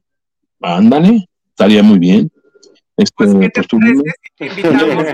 Ándale, 0.62 1.26
estaría 1.50 1.84
muy 1.84 2.00
bien. 2.00 2.30
Este, 2.98 3.14
Pues, 3.16 3.34
¿qué 3.36 3.50
te 3.50 3.62
pues, 3.62 3.68
tú 3.68 3.80
parece 3.80 3.94
dime. 3.96 4.12
si 4.22 4.36
te 4.38 4.46
invitamos? 4.48 5.06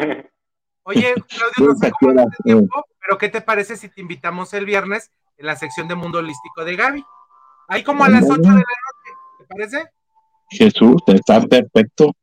Oye, 0.83 1.13
Claudio, 1.27 1.53
no 1.59 1.65
Pues, 1.65 1.79
sé 1.79 1.87
¿a 1.87 1.91
cómo 1.91 2.11
andas 2.11 2.25
de 2.29 2.43
tiempo, 2.43 2.85
pero 3.01 3.17
¿qué 3.17 3.29
te 3.29 3.41
parece 3.41 3.75
si 3.77 3.89
te 3.89 4.01
invitamos 4.01 4.53
el 4.53 4.65
viernes 4.65 5.11
en 5.37 5.45
la 5.45 5.55
sección 5.55 5.87
de 5.87 5.95
Mundo 5.95 6.19
Holístico 6.19 6.63
de 6.65 6.75
Gaby? 6.75 7.05
Ahí 7.67 7.83
como 7.83 8.03
a 8.05 8.09
las 8.09 8.23
8 8.23 8.35
de 8.41 8.47
la 8.47 8.53
noche, 8.53 8.63
¿te 8.63 8.96
parece? 9.47 9.85
Jesús, 10.49 10.95
está 11.07 11.41
perfecto. 11.41 12.13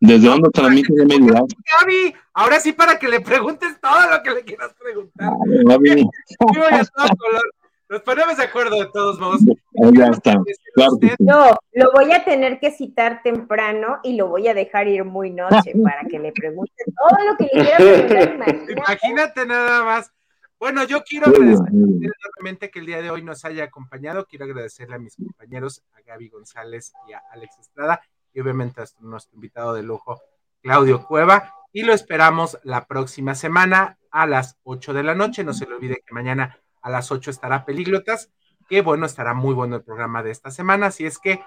¿Desde 0.00 0.28
dónde 0.28 0.48
transmite 0.50 0.92
de 0.94 1.04
mi? 1.04 1.18
Gaby, 1.18 2.14
ahora 2.34 2.60
sí 2.60 2.72
para 2.72 2.98
que 2.98 3.08
le 3.08 3.20
preguntes 3.20 3.80
todo 3.80 4.10
lo 4.10 4.22
que 4.22 4.30
le 4.30 4.44
quieras 4.44 4.72
preguntar. 4.80 5.32
Gaby. 5.64 5.94
Vivo 5.94 6.64
y 6.70 6.74
a 6.74 6.84
todo 6.84 7.08
color. 7.18 7.42
Nos 7.90 8.02
ponemos 8.02 8.36
de 8.36 8.44
acuerdo 8.44 8.78
de 8.78 8.86
todos 8.92 9.18
modos. 9.18 9.40
Ya 9.94 10.06
está. 10.08 10.34
No, 11.18 11.56
lo 11.72 11.92
voy 11.92 12.12
a 12.12 12.22
tener 12.22 12.60
que 12.60 12.70
citar 12.70 13.22
temprano 13.22 13.98
y 14.02 14.14
lo 14.14 14.28
voy 14.28 14.46
a 14.48 14.54
dejar 14.54 14.88
ir 14.88 15.04
muy 15.04 15.30
noche 15.30 15.72
para 15.82 16.02
que 16.04 16.18
le 16.18 16.32
pregunte 16.32 16.84
todo 16.84 17.30
lo 17.30 17.36
que 17.36 17.44
le 17.44 17.50
quiera 17.50 17.76
preguntar. 17.76 18.28
imagínate. 18.28 18.72
Imagínate 18.72 19.46
nada 19.46 19.84
más. 19.84 20.12
Bueno, 20.58 20.82
yo 20.84 21.04
quiero 21.04 21.26
agradecer 21.28 21.70
bien. 21.70 22.00
enormemente 22.02 22.70
que 22.70 22.80
el 22.80 22.86
día 22.86 23.00
de 23.00 23.10
hoy 23.10 23.22
nos 23.22 23.44
haya 23.44 23.64
acompañado. 23.64 24.26
Quiero 24.26 24.44
agradecerle 24.44 24.96
a 24.96 24.98
mis 24.98 25.14
compañeros, 25.14 25.84
a 25.92 26.02
Gaby 26.02 26.28
González 26.30 26.92
y 27.08 27.12
a 27.12 27.22
Alex 27.30 27.58
Estrada, 27.60 28.00
y 28.32 28.40
obviamente 28.40 28.80
a 28.80 28.86
nuestro 29.00 29.36
invitado 29.36 29.72
de 29.72 29.82
lujo, 29.82 30.20
Claudio 30.60 31.04
Cueva. 31.06 31.54
Y 31.72 31.82
lo 31.82 31.92
esperamos 31.92 32.58
la 32.64 32.86
próxima 32.86 33.36
semana 33.36 33.98
a 34.10 34.26
las 34.26 34.58
8 34.64 34.94
de 34.94 35.04
la 35.04 35.14
noche. 35.14 35.44
No 35.44 35.54
se 35.54 35.66
le 35.66 35.74
olvide 35.74 36.02
que 36.04 36.14
mañana 36.14 36.58
a 36.82 36.90
las 36.90 37.12
8 37.12 37.30
estará 37.30 37.64
Pelíglotas, 37.64 38.32
que 38.68 38.82
bueno, 38.82 39.06
estará 39.06 39.34
muy 39.34 39.54
bueno 39.54 39.76
el 39.76 39.84
programa 39.84 40.24
de 40.24 40.32
esta 40.32 40.50
semana. 40.50 40.86
Así 40.86 41.06
es 41.06 41.18
que 41.18 41.40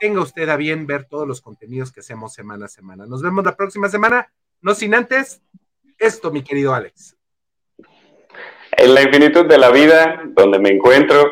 tenga 0.00 0.22
usted 0.22 0.48
a 0.48 0.56
bien 0.56 0.86
ver 0.86 1.04
todos 1.04 1.28
los 1.28 1.42
contenidos 1.42 1.92
que 1.92 2.00
hacemos 2.00 2.32
semana 2.32 2.64
a 2.64 2.68
semana. 2.68 3.04
Nos 3.04 3.20
vemos 3.20 3.44
la 3.44 3.56
próxima 3.56 3.90
semana, 3.90 4.32
no 4.62 4.74
sin 4.74 4.94
antes 4.94 5.42
esto, 5.98 6.30
mi 6.30 6.42
querido 6.42 6.74
Alex. 6.74 7.16
En 8.76 8.94
la 8.94 9.02
infinitud 9.02 9.46
de 9.46 9.58
la 9.58 9.70
vida, 9.70 10.22
donde 10.26 10.58
me 10.58 10.70
encuentro, 10.70 11.30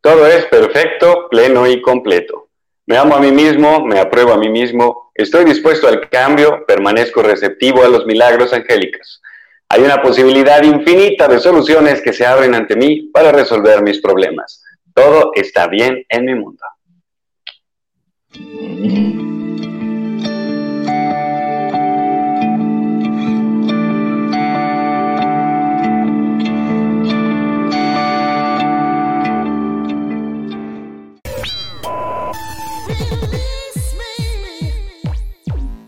todo 0.00 0.26
es 0.26 0.46
perfecto, 0.46 1.28
pleno 1.30 1.66
y 1.66 1.80
completo. 1.80 2.48
Me 2.86 2.96
amo 2.96 3.16
a 3.16 3.20
mí 3.20 3.32
mismo, 3.32 3.84
me 3.84 3.98
apruebo 3.98 4.32
a 4.32 4.36
mí 4.36 4.48
mismo, 4.50 5.10
estoy 5.14 5.44
dispuesto 5.44 5.88
al 5.88 6.08
cambio, 6.08 6.64
permanezco 6.66 7.22
receptivo 7.22 7.82
a 7.82 7.88
los 7.88 8.04
milagros 8.04 8.52
angélicos. 8.52 9.22
Hay 9.68 9.82
una 9.82 10.02
posibilidad 10.02 10.62
infinita 10.62 11.26
de 11.26 11.40
soluciones 11.40 12.02
que 12.02 12.12
se 12.12 12.26
abren 12.26 12.54
ante 12.54 12.76
mí 12.76 13.10
para 13.12 13.32
resolver 13.32 13.82
mis 13.82 14.00
problemas. 14.00 14.62
Todo 14.94 15.32
está 15.34 15.66
bien 15.66 16.04
en 16.08 16.24
mi 16.26 16.34
mundo. 16.34 16.62